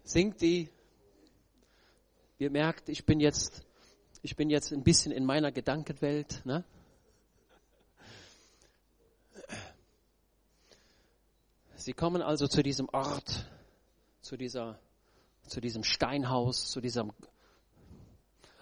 Singt 0.02 0.40
die 0.40 0.70
Ihr 2.40 2.50
merkt, 2.50 2.88
ich 2.88 3.04
bin 3.04 3.18
jetzt, 3.18 3.66
ich 4.22 4.36
bin 4.36 4.48
jetzt 4.48 4.72
ein 4.72 4.84
bisschen 4.84 5.10
in 5.10 5.24
meiner 5.24 5.50
Gedankenwelt. 5.50 6.40
Ne? 6.44 6.64
Sie 11.74 11.92
kommen 11.92 12.22
also 12.22 12.46
zu 12.46 12.62
diesem 12.62 12.88
Ort, 12.90 13.44
zu 14.20 14.36
dieser, 14.36 14.78
zu 15.48 15.60
diesem 15.60 15.82
Steinhaus, 15.82 16.70
zu 16.70 16.80
diesem, 16.80 17.12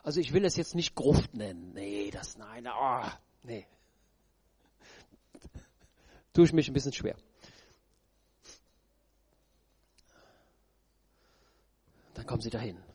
also 0.03 0.21
ich 0.21 0.33
will 0.33 0.47
es 0.47 0.57
jetzt 0.57 0.75
nicht 0.75 0.95
Gruft 0.95 1.35
nennen. 1.35 1.75
Nee, 1.75 2.11
das, 2.11 2.39
nein, 2.39 2.67
oh, 2.67 3.07
nee. 3.43 3.67
Tue 6.33 6.45
ich 6.45 6.53
mich 6.55 6.69
ein 6.69 6.75
bisschen 6.75 6.95
schwer. 6.95 7.17
Dann 12.15 12.27
kommen 12.27 12.41
sie 12.41 12.51
dahin. 12.51 12.86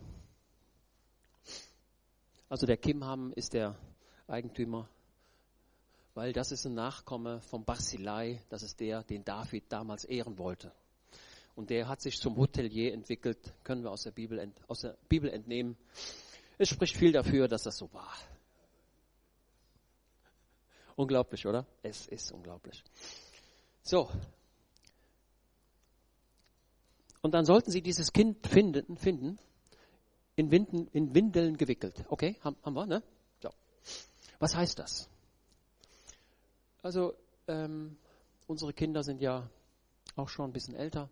Also 2.51 2.65
der 2.65 2.75
Kimham 2.75 3.31
ist 3.31 3.53
der 3.53 3.77
Eigentümer, 4.27 4.89
weil 6.15 6.33
das 6.33 6.51
ist 6.51 6.65
ein 6.65 6.73
Nachkomme 6.73 7.39
vom 7.39 7.63
Barzillai, 7.63 8.41
das 8.49 8.61
ist 8.61 8.81
der, 8.81 9.03
den 9.03 9.23
David 9.23 9.63
damals 9.69 10.03
ehren 10.03 10.37
wollte. 10.37 10.73
Und 11.55 11.69
der 11.69 11.87
hat 11.87 12.01
sich 12.01 12.19
zum 12.19 12.35
Hotelier 12.35 12.91
entwickelt, 12.91 13.53
können 13.63 13.83
wir 13.83 13.89
aus 13.89 14.03
der 14.03 14.11
Bibel, 14.11 14.37
ent, 14.37 14.59
aus 14.67 14.81
der 14.81 14.97
Bibel 15.07 15.29
entnehmen. 15.29 15.77
Es 16.57 16.67
spricht 16.67 16.97
viel 16.97 17.13
dafür, 17.13 17.47
dass 17.47 17.63
das 17.63 17.77
so 17.77 17.93
war. 17.93 18.17
Unglaublich, 20.97 21.47
oder? 21.47 21.65
Es 21.83 22.05
ist 22.07 22.33
unglaublich. 22.33 22.83
So. 23.81 24.09
Und 27.21 27.33
dann 27.33 27.45
sollten 27.45 27.71
Sie 27.71 27.81
dieses 27.81 28.11
Kind 28.11 28.45
finden, 28.45 28.97
finden 28.97 29.39
in, 30.35 30.51
Winden, 30.51 30.87
in 30.93 31.13
Windeln 31.13 31.57
gewickelt. 31.57 32.05
Okay, 32.09 32.37
haben, 32.41 32.55
haben 32.63 32.73
wir, 32.73 32.85
ne? 32.85 33.03
So. 33.41 33.49
Was 34.39 34.55
heißt 34.55 34.79
das? 34.79 35.09
Also, 36.81 37.13
ähm, 37.47 37.97
Unsere 38.51 38.73
Kinder 38.73 39.01
sind 39.01 39.21
ja 39.21 39.49
auch 40.17 40.27
schon 40.27 40.49
ein 40.49 40.51
bisschen 40.51 40.75
älter. 40.75 41.09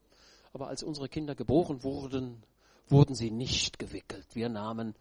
Aber 0.52 0.68
als 0.68 0.84
unsere 0.84 1.08
Kinder 1.08 1.36
geboren 1.36 1.84
wurden, 1.84 2.44
wurden 2.90 3.16
sie 3.16 3.32
nicht 3.32 3.80
gewickelt. 3.80 4.28
Wir 4.36 4.50
nahmen 4.50 4.94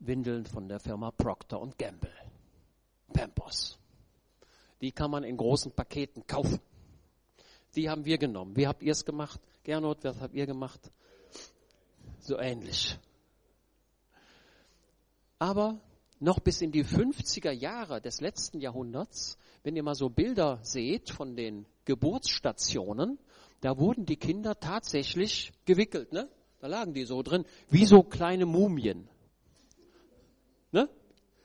Windeln 0.00 0.44
von 0.44 0.66
der 0.68 0.80
Firma 0.80 1.12
Procter 1.12 1.60
Gamble. 1.78 2.10
Pampers. 3.12 3.78
Die 4.80 4.90
kann 4.90 5.12
man 5.12 5.22
in 5.22 5.36
großen 5.36 5.70
Paketen 5.70 6.26
kaufen. 6.26 6.58
Die 7.76 7.88
haben 7.88 8.04
wir 8.04 8.18
genommen. 8.18 8.56
Wie 8.56 8.66
habt 8.66 8.82
ihr 8.82 8.90
es 8.90 9.04
gemacht? 9.04 9.40
Gernot, 9.62 10.02
was 10.02 10.20
habt 10.20 10.34
ihr 10.34 10.46
gemacht? 10.46 10.90
So 12.22 12.38
ähnlich. 12.38 12.98
Aber 15.40 15.80
noch 16.20 16.38
bis 16.38 16.62
in 16.62 16.70
die 16.70 16.84
50er 16.84 17.50
Jahre 17.50 18.00
des 18.00 18.20
letzten 18.20 18.60
Jahrhunderts, 18.60 19.36
wenn 19.64 19.74
ihr 19.74 19.82
mal 19.82 19.96
so 19.96 20.08
Bilder 20.08 20.60
seht 20.62 21.10
von 21.10 21.34
den 21.34 21.66
Geburtsstationen, 21.84 23.18
da 23.60 23.76
wurden 23.76 24.06
die 24.06 24.16
Kinder 24.16 24.58
tatsächlich 24.60 25.52
gewickelt. 25.64 26.12
Ne? 26.12 26.28
Da 26.60 26.68
lagen 26.68 26.94
die 26.94 27.04
so 27.04 27.22
drin, 27.22 27.44
wie 27.70 27.86
so 27.86 28.04
kleine 28.04 28.46
Mumien. 28.46 29.08
Ne? 30.70 30.88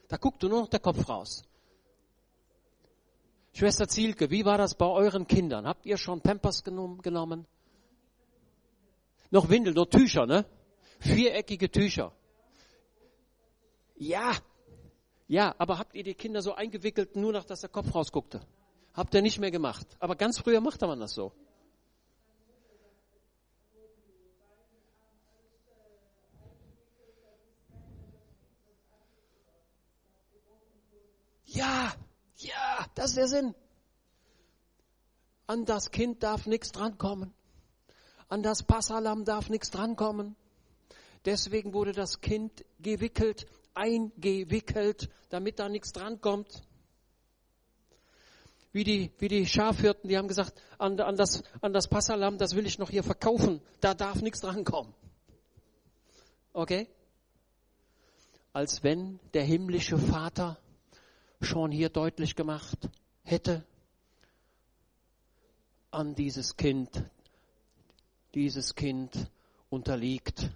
Da 0.09 0.17
guckte 0.17 0.47
nur 0.47 0.61
noch 0.61 0.69
der 0.69 0.79
Kopf 0.79 1.09
raus. 1.09 1.43
Schwester 3.51 3.87
Zielke, 3.87 4.29
wie 4.29 4.45
war 4.45 4.59
das 4.59 4.75
bei 4.75 4.85
euren 4.85 5.25
Kindern? 5.25 5.65
Habt 5.65 5.87
ihr 5.87 5.97
schon 5.97 6.21
Pampers 6.21 6.63
genommen? 6.63 7.47
Noch 9.31 9.49
Windel, 9.49 9.73
nur 9.73 9.89
Tücher, 9.89 10.27
ne? 10.27 10.45
Viereckige 10.99 11.71
Tücher. 11.71 12.11
Ja, 13.95 14.33
ja, 15.27 15.53
aber 15.57 15.77
habt 15.77 15.93
ihr 15.93 16.03
die 16.03 16.13
Kinder 16.13 16.41
so 16.41 16.53
eingewickelt, 16.53 17.15
nur 17.15 17.33
noch, 17.33 17.43
dass 17.43 17.61
der 17.61 17.69
Kopf 17.69 17.93
rausguckte? 17.93 18.41
Habt 18.93 19.13
ihr 19.13 19.21
nicht 19.21 19.39
mehr 19.39 19.51
gemacht. 19.51 19.85
Aber 19.99 20.15
ganz 20.15 20.39
früher 20.39 20.61
machte 20.61 20.87
man 20.87 20.99
das 20.99 21.13
so. 21.13 21.33
Ja, 31.45 31.93
ja, 32.37 32.85
das 32.95 33.09
ist 33.09 33.17
der 33.17 33.27
Sinn. 33.27 33.55
An 35.45 35.65
das 35.65 35.91
Kind 35.91 36.23
darf 36.23 36.45
nichts 36.45 36.71
drankommen. 36.71 37.33
An 38.29 38.43
das 38.43 38.63
Passalam 38.63 39.25
darf 39.25 39.49
nichts 39.49 39.71
drankommen. 39.71 40.35
Deswegen 41.27 41.73
wurde 41.73 41.91
das 41.91 42.21
Kind 42.21 42.63
gewickelt, 42.79 43.47
eingewickelt, 43.73 45.09
damit 45.27 45.59
da 45.59 45.67
nichts 45.67 45.91
drankommt. 45.91 46.61
Wie 48.71 48.85
die, 48.85 49.11
wie 49.17 49.27
die 49.27 49.45
Schafhirten, 49.45 50.07
die 50.07 50.17
haben 50.17 50.29
gesagt, 50.29 50.53
an, 50.77 50.97
an, 51.01 51.17
das, 51.17 51.43
an 51.59 51.73
das 51.73 51.89
Passalam, 51.89 52.37
das 52.37 52.55
will 52.55 52.65
ich 52.65 52.79
noch 52.79 52.89
hier 52.89 53.03
verkaufen, 53.03 53.59
da 53.81 53.93
darf 53.93 54.21
nichts 54.21 54.39
drankommen. 54.39 54.93
Okay? 56.53 56.87
Als 58.53 58.83
wenn 58.83 59.19
der 59.33 59.43
himmlische 59.43 59.97
Vater 59.97 60.57
schon 61.41 61.71
hier 61.71 61.89
deutlich 61.89 62.37
gemacht 62.37 62.89
hätte 63.23 63.65
an 65.91 66.15
dieses 66.15 66.55
Kind. 66.55 67.03
Dieses 68.33 68.75
Kind 68.75 69.29
unterliegt 69.69 70.49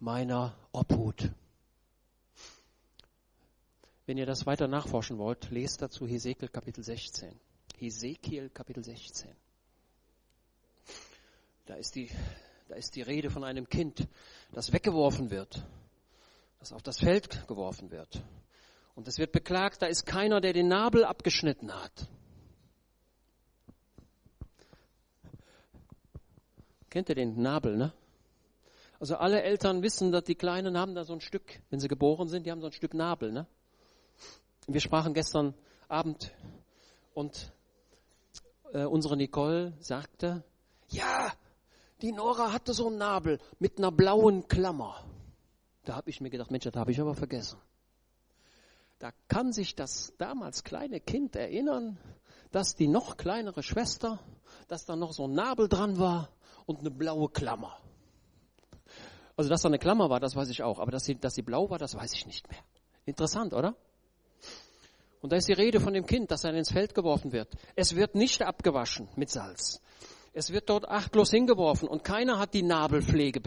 meiner 0.00 0.56
Obhut. 0.72 1.30
Wenn 4.06 4.16
ihr 4.18 4.26
das 4.26 4.46
weiter 4.46 4.66
nachforschen 4.66 5.18
wollt, 5.18 5.50
lest 5.50 5.82
dazu 5.82 6.06
Hesekiel 6.06 6.48
Kapitel 6.48 6.82
16. 6.82 7.38
Hesekiel 7.78 8.48
Kapitel 8.48 8.82
16. 8.82 9.30
Da 11.66 11.74
ist 11.74 11.94
die, 11.94 12.10
da 12.68 12.74
ist 12.74 12.96
die 12.96 13.02
Rede 13.02 13.30
von 13.30 13.44
einem 13.44 13.68
Kind, 13.68 14.08
das 14.52 14.72
weggeworfen 14.72 15.30
wird, 15.30 15.64
das 16.58 16.72
auf 16.72 16.82
das 16.82 16.98
Feld 16.98 17.46
geworfen 17.46 17.90
wird. 17.90 18.24
Und 18.94 19.06
es 19.06 19.18
wird 19.18 19.32
beklagt, 19.32 19.82
da 19.82 19.86
ist 19.86 20.06
keiner, 20.06 20.40
der 20.40 20.52
den 20.52 20.68
Nabel 20.68 21.04
abgeschnitten 21.04 21.72
hat. 21.72 22.08
Kennt 26.88 27.08
ihr 27.08 27.14
den 27.14 27.40
Nabel, 27.40 27.76
ne? 27.76 27.92
Also 29.00 29.16
alle 29.16 29.42
Eltern 29.42 29.82
wissen, 29.82 30.12
dass 30.12 30.24
die 30.24 30.34
Kleinen 30.34 30.76
haben 30.76 30.94
da 30.94 31.04
so 31.04 31.14
ein 31.14 31.22
Stück, 31.22 31.62
wenn 31.70 31.80
sie 31.80 31.88
geboren 31.88 32.28
sind, 32.28 32.44
die 32.44 32.50
haben 32.50 32.60
so 32.60 32.66
ein 32.66 32.72
Stück 32.72 32.92
Nabel, 32.92 33.32
ne? 33.32 33.46
Wir 34.66 34.80
sprachen 34.80 35.14
gestern 35.14 35.54
Abend 35.88 36.32
und 37.14 37.50
äh, 38.74 38.84
unsere 38.84 39.16
Nicole 39.16 39.72
sagte, 39.80 40.44
ja, 40.90 41.32
die 42.02 42.12
Nora 42.12 42.52
hatte 42.52 42.74
so 42.74 42.88
einen 42.88 42.98
Nabel 42.98 43.40
mit 43.58 43.78
einer 43.78 43.90
blauen 43.90 44.46
Klammer. 44.48 45.02
Da 45.86 45.96
habe 45.96 46.10
ich 46.10 46.20
mir 46.20 46.28
gedacht, 46.28 46.50
Mensch, 46.50 46.64
das 46.64 46.74
habe 46.74 46.92
ich 46.92 47.00
aber 47.00 47.14
vergessen. 47.14 47.58
Da 48.98 49.12
kann 49.28 49.54
sich 49.54 49.74
das 49.74 50.12
damals 50.18 50.62
kleine 50.62 51.00
Kind 51.00 51.36
erinnern, 51.36 51.98
dass 52.50 52.74
die 52.74 52.86
noch 52.86 53.16
kleinere 53.16 53.62
Schwester, 53.62 54.20
dass 54.68 54.84
da 54.84 54.94
noch 54.94 55.14
so 55.14 55.26
ein 55.26 55.32
Nabel 55.32 55.70
dran 55.70 55.98
war 55.98 56.28
und 56.66 56.80
eine 56.80 56.90
blaue 56.90 57.30
Klammer. 57.30 57.80
Also, 59.40 59.48
dass 59.48 59.62
da 59.62 59.68
eine 59.68 59.78
Klammer 59.78 60.10
war, 60.10 60.20
das 60.20 60.36
weiß 60.36 60.50
ich 60.50 60.62
auch. 60.62 60.78
Aber 60.80 60.90
dass 60.90 61.06
sie, 61.06 61.14
dass 61.14 61.32
sie 61.32 61.40
blau 61.40 61.70
war, 61.70 61.78
das 61.78 61.94
weiß 61.94 62.12
ich 62.12 62.26
nicht 62.26 62.50
mehr. 62.50 62.60
Interessant, 63.06 63.54
oder? 63.54 63.74
Und 65.22 65.32
da 65.32 65.36
ist 65.36 65.48
die 65.48 65.54
Rede 65.54 65.80
von 65.80 65.94
dem 65.94 66.04
Kind, 66.04 66.30
das 66.30 66.42
dann 66.42 66.54
ins 66.54 66.70
Feld 66.70 66.94
geworfen 66.94 67.32
wird. 67.32 67.48
Es 67.74 67.96
wird 67.96 68.14
nicht 68.14 68.42
abgewaschen 68.42 69.08
mit 69.16 69.30
Salz. 69.30 69.80
Es 70.34 70.52
wird 70.52 70.68
dort 70.68 70.86
achtlos 70.86 71.30
hingeworfen 71.30 71.88
und 71.88 72.04
keiner 72.04 72.38
hat 72.38 72.52
die 72.52 72.62
Nabelpflege 72.62 73.40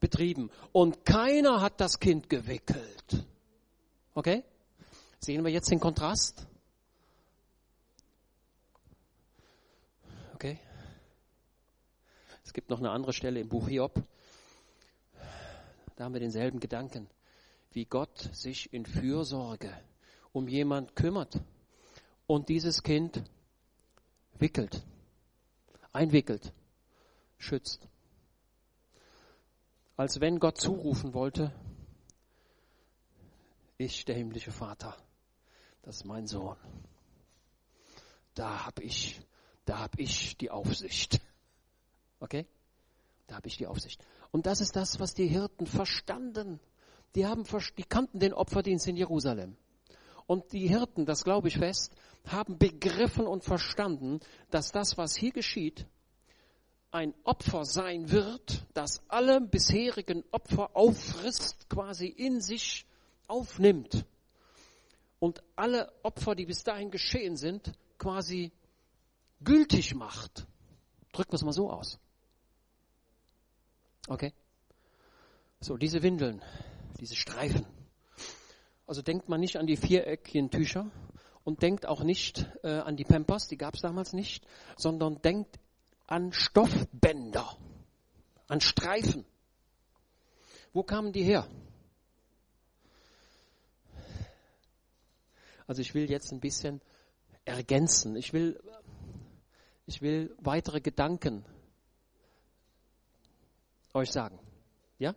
betrieben 0.00 0.50
und 0.72 1.04
keiner 1.04 1.60
hat 1.60 1.80
das 1.80 2.00
Kind 2.00 2.28
gewickelt. 2.28 3.24
Okay? 4.14 4.42
Sehen 5.20 5.44
wir 5.44 5.52
jetzt 5.52 5.70
den 5.70 5.78
Kontrast? 5.78 6.44
Okay? 10.34 10.58
Es 12.42 12.52
gibt 12.52 12.68
noch 12.68 12.80
eine 12.80 12.90
andere 12.90 13.12
Stelle 13.12 13.38
im 13.38 13.48
Buch 13.48 13.68
Hiob. 13.68 14.02
Da 15.96 16.04
haben 16.04 16.14
wir 16.14 16.20
denselben 16.20 16.60
Gedanken, 16.60 17.08
wie 17.72 17.84
Gott 17.84 18.18
sich 18.32 18.72
in 18.72 18.86
Fürsorge 18.86 19.72
um 20.32 20.48
jemand 20.48 20.96
kümmert 20.96 21.40
und 22.26 22.48
dieses 22.48 22.82
Kind 22.82 23.22
wickelt, 24.38 24.82
einwickelt, 25.92 26.52
schützt. 27.38 27.86
Als 29.96 30.20
wenn 30.20 30.38
Gott 30.38 30.58
zurufen 30.58 31.12
wollte, 31.12 31.52
ich, 33.76 34.04
der 34.04 34.16
himmlische 34.16 34.52
Vater, 34.52 34.96
das 35.82 35.96
ist 35.96 36.04
mein 36.04 36.26
Sohn. 36.26 36.56
Da 38.34 38.64
habe 38.64 38.82
ich, 38.82 39.20
da 39.64 39.80
habe 39.80 40.00
ich 40.00 40.38
die 40.38 40.50
Aufsicht. 40.50 41.20
Okay? 42.20 42.46
Da 43.26 43.36
habe 43.36 43.48
ich 43.48 43.56
die 43.56 43.66
Aufsicht. 43.66 44.04
Und 44.32 44.46
das 44.46 44.60
ist 44.60 44.74
das, 44.74 44.98
was 44.98 45.14
die 45.14 45.28
Hirten 45.28 45.66
verstanden. 45.66 46.58
Die 47.14 47.26
haben, 47.26 47.44
die 47.76 47.84
kannten 47.84 48.18
den 48.18 48.32
Opferdienst 48.32 48.88
in 48.88 48.96
Jerusalem. 48.96 49.56
Und 50.26 50.52
die 50.52 50.66
Hirten, 50.66 51.06
das 51.06 51.22
glaube 51.22 51.48
ich 51.48 51.58
fest, 51.58 51.94
haben 52.26 52.58
begriffen 52.58 53.26
und 53.26 53.44
verstanden, 53.44 54.20
dass 54.50 54.72
das, 54.72 54.96
was 54.96 55.14
hier 55.14 55.32
geschieht, 55.32 55.86
ein 56.90 57.14
Opfer 57.24 57.64
sein 57.64 58.10
wird, 58.10 58.66
das 58.74 59.02
alle 59.08 59.40
bisherigen 59.40 60.24
Opfer 60.30 60.70
auffrisst, 60.74 61.68
quasi 61.68 62.06
in 62.06 62.40
sich 62.40 62.86
aufnimmt 63.28 64.04
und 65.18 65.42
alle 65.56 65.92
Opfer, 66.02 66.34
die 66.34 66.46
bis 66.46 66.64
dahin 66.64 66.90
geschehen 66.90 67.36
sind, 67.36 67.72
quasi 67.98 68.52
gültig 69.42 69.94
macht. 69.94 70.46
Drücken 71.12 71.32
wir 71.32 71.36
es 71.36 71.44
mal 71.44 71.52
so 71.52 71.70
aus. 71.70 71.98
Okay? 74.08 74.32
So, 75.60 75.76
diese 75.76 76.02
Windeln, 76.02 76.42
diese 76.98 77.14
Streifen. 77.14 77.66
Also 78.86 79.02
denkt 79.02 79.28
man 79.28 79.40
nicht 79.40 79.56
an 79.56 79.66
die 79.66 79.76
viereckigen 79.76 80.50
Tücher 80.50 80.90
und 81.44 81.62
denkt 81.62 81.86
auch 81.86 82.02
nicht 82.02 82.48
äh, 82.62 82.68
an 82.68 82.96
die 82.96 83.04
Pampers, 83.04 83.48
die 83.48 83.56
gab 83.56 83.74
es 83.74 83.80
damals 83.80 84.12
nicht, 84.12 84.46
sondern 84.76 85.22
denkt 85.22 85.58
an 86.06 86.32
Stoffbänder, 86.32 87.56
an 88.48 88.60
Streifen. 88.60 89.24
Wo 90.72 90.82
kamen 90.82 91.12
die 91.12 91.22
her? 91.22 91.46
Also 95.66 95.80
ich 95.80 95.94
will 95.94 96.10
jetzt 96.10 96.32
ein 96.32 96.40
bisschen 96.40 96.80
ergänzen. 97.44 98.16
Ich 98.16 98.32
will, 98.32 98.60
ich 99.86 100.02
will 100.02 100.34
weitere 100.38 100.80
Gedanken 100.80 101.44
euch 103.94 104.10
sagen. 104.10 104.38
Ja? 104.98 105.14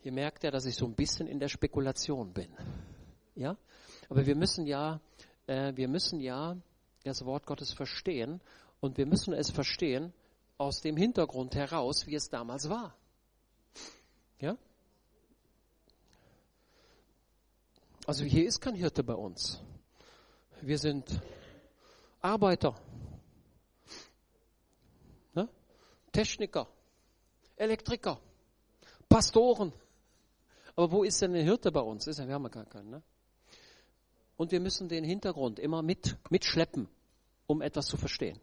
Hier 0.00 0.12
merkt 0.12 0.44
ihr, 0.44 0.50
dass 0.50 0.66
ich 0.66 0.76
so 0.76 0.86
ein 0.86 0.94
bisschen 0.94 1.26
in 1.26 1.38
der 1.38 1.48
Spekulation 1.48 2.32
bin. 2.32 2.50
Ja? 3.34 3.56
Aber 4.08 4.26
wir 4.26 4.36
müssen 4.36 4.66
ja 4.66 5.00
äh, 5.48 5.74
wir 5.74 5.88
müssen 5.88 6.20
ja 6.20 6.56
das 7.02 7.24
Wort 7.24 7.46
Gottes 7.46 7.72
verstehen 7.72 8.40
und 8.80 8.98
wir 8.98 9.06
müssen 9.06 9.32
es 9.32 9.50
verstehen 9.50 10.12
aus 10.58 10.80
dem 10.80 10.96
Hintergrund 10.96 11.54
heraus, 11.56 12.06
wie 12.06 12.14
es 12.14 12.28
damals 12.28 12.68
war. 12.68 12.94
Ja? 14.40 14.56
Also 18.06 18.24
hier 18.24 18.46
ist 18.46 18.60
kein 18.60 18.74
Hirte 18.74 19.02
bei 19.02 19.14
uns. 19.14 19.60
Wir 20.60 20.78
sind 20.78 21.20
Arbeiter, 22.20 22.74
ne? 25.34 25.48
Techniker, 26.12 26.68
Elektriker, 27.58 28.20
Pastoren. 29.08 29.72
Aber 30.76 30.92
wo 30.92 31.02
ist 31.02 31.20
denn 31.20 31.32
der 31.32 31.42
Hirte 31.42 31.72
bei 31.72 31.80
uns? 31.80 32.06
Ist 32.06 32.18
ja, 32.18 32.26
wir 32.26 32.34
haben 32.34 32.44
ja 32.44 32.50
gar 32.50 32.66
keinen. 32.66 32.90
Ne? 32.90 33.02
Und 34.36 34.52
wir 34.52 34.60
müssen 34.60 34.88
den 34.88 35.04
Hintergrund 35.04 35.58
immer 35.58 35.82
mit, 35.82 36.16
mitschleppen, 36.30 36.88
um 37.46 37.60
etwas 37.60 37.86
zu 37.86 37.96
verstehen. 37.96 38.38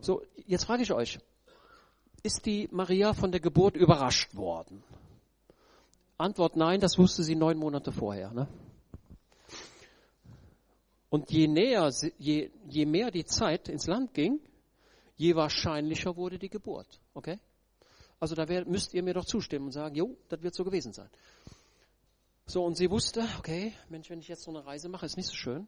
So, 0.00 0.22
jetzt 0.46 0.64
frage 0.64 0.84
ich 0.84 0.92
euch, 0.92 1.18
ist 2.22 2.46
die 2.46 2.68
Maria 2.70 3.12
von 3.12 3.32
der 3.32 3.40
Geburt 3.40 3.76
überrascht 3.76 4.34
worden? 4.36 4.84
Antwort 6.16 6.54
nein, 6.54 6.80
das 6.80 6.98
wusste 6.98 7.22
sie 7.22 7.34
neun 7.34 7.58
Monate 7.58 7.92
vorher. 7.92 8.32
Ne? 8.32 8.46
Und 11.08 11.30
je 11.30 11.48
näher, 11.48 11.90
je, 12.18 12.50
je 12.68 12.86
mehr 12.86 13.10
die 13.10 13.24
Zeit 13.24 13.68
ins 13.68 13.86
Land 13.86 14.14
ging, 14.14 14.38
je 15.16 15.34
wahrscheinlicher 15.34 16.16
wurde 16.16 16.38
die 16.38 16.48
Geburt. 16.48 17.00
Okay? 17.14 17.38
Also 18.20 18.34
da 18.34 18.48
wär, 18.48 18.66
müsst 18.66 18.92
ihr 18.92 19.02
mir 19.02 19.14
doch 19.14 19.24
zustimmen 19.24 19.66
und 19.66 19.72
sagen, 19.72 19.94
jo, 19.94 20.16
das 20.28 20.42
wird 20.42 20.54
so 20.54 20.62
gewesen 20.62 20.92
sein. 20.92 21.08
So, 22.46 22.64
und 22.64 22.76
sie 22.76 22.90
wusste, 22.90 23.26
okay, 23.38 23.72
Mensch, 23.88 24.10
wenn 24.10 24.20
ich 24.20 24.28
jetzt 24.28 24.42
so 24.42 24.50
eine 24.50 24.64
Reise 24.64 24.88
mache, 24.88 25.06
ist 25.06 25.16
nicht 25.16 25.28
so 25.28 25.34
schön. 25.34 25.66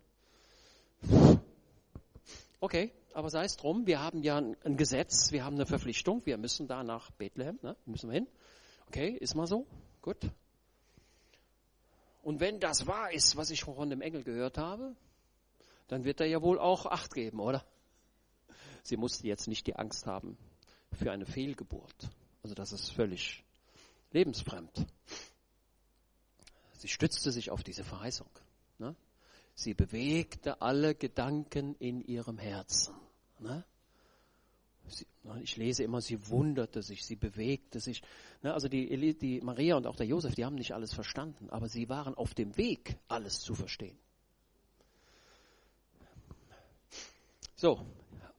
Okay, 2.60 2.92
aber 3.14 3.30
sei 3.30 3.44
es 3.44 3.56
drum, 3.56 3.86
wir 3.86 4.00
haben 4.00 4.22
ja 4.22 4.36
ein, 4.36 4.76
Gesetz, 4.76 5.32
wir 5.32 5.44
haben 5.44 5.56
eine 5.56 5.66
Verpflichtung, 5.66 6.22
wir 6.26 6.36
müssen 6.36 6.68
da 6.68 6.84
nach 6.84 7.10
Bethlehem, 7.12 7.58
ne? 7.62 7.76
müssen 7.86 8.10
wir 8.10 8.14
hin. 8.14 8.28
Okay, 8.86 9.16
ist 9.16 9.34
mal 9.34 9.46
so, 9.46 9.66
gut. 10.02 10.18
Und 12.22 12.38
wenn 12.40 12.60
das 12.60 12.86
wahr 12.86 13.12
ist, 13.12 13.36
was 13.36 13.50
ich 13.50 13.64
von 13.64 13.90
dem 13.90 14.00
Engel 14.00 14.22
gehört 14.22 14.58
habe, 14.58 14.94
dann 15.88 16.04
wird 16.04 16.20
er 16.20 16.26
ja 16.26 16.42
wohl 16.42 16.58
auch 16.58 16.86
Acht 16.86 17.14
geben, 17.14 17.40
oder? 17.40 17.64
Sie 18.82 18.96
musste 18.96 19.26
jetzt 19.26 19.48
nicht 19.48 19.66
die 19.66 19.76
Angst 19.76 20.06
haben 20.06 20.36
für 20.92 21.10
eine 21.10 21.26
Fehlgeburt. 21.26 22.10
Also 22.42 22.54
das 22.54 22.72
ist 22.72 22.90
völlig 22.90 23.44
lebensfremd. 24.10 24.86
Sie 26.78 26.88
stützte 26.88 27.30
sich 27.30 27.50
auf 27.50 27.62
diese 27.62 27.84
Verheißung. 27.84 28.28
Ne? 28.78 28.96
Sie 29.54 29.74
bewegte 29.74 30.60
alle 30.60 30.94
Gedanken 30.94 31.76
in 31.76 32.00
ihrem 32.00 32.38
Herzen. 32.38 32.94
Ne? 33.38 33.64
Sie, 34.88 35.06
ne, 35.22 35.40
ich 35.42 35.56
lese 35.56 35.84
immer, 35.84 36.00
sie 36.00 36.28
wunderte 36.28 36.82
sich, 36.82 37.04
sie 37.06 37.14
bewegte 37.14 37.78
sich. 37.78 38.02
Ne? 38.42 38.52
Also 38.52 38.68
die, 38.68 39.16
die 39.16 39.40
Maria 39.40 39.76
und 39.76 39.86
auch 39.86 39.94
der 39.94 40.06
Josef, 40.06 40.34
die 40.34 40.44
haben 40.44 40.56
nicht 40.56 40.72
alles 40.72 40.92
verstanden, 40.92 41.50
aber 41.50 41.68
sie 41.68 41.88
waren 41.88 42.14
auf 42.16 42.34
dem 42.34 42.56
Weg, 42.56 42.96
alles 43.06 43.40
zu 43.40 43.54
verstehen. 43.54 43.96
So, 47.54 47.86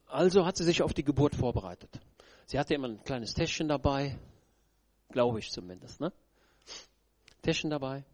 also 0.06 0.44
hat 0.44 0.58
sie 0.58 0.64
sich 0.64 0.82
auf 0.82 0.92
die 0.92 1.04
Geburt 1.04 1.34
vorbereitet. 1.34 1.98
Sie 2.46 2.58
hatte 2.58 2.74
immer 2.74 2.88
ein 2.88 3.02
kleines 3.02 3.34
Täschchen 3.34 3.68
dabei, 3.68 4.18
glaube 5.10 5.38
ich 5.38 5.50
zumindest, 5.50 6.00
ne? 6.00 6.12
Täschchen 7.42 7.70
dabei. 7.70 8.04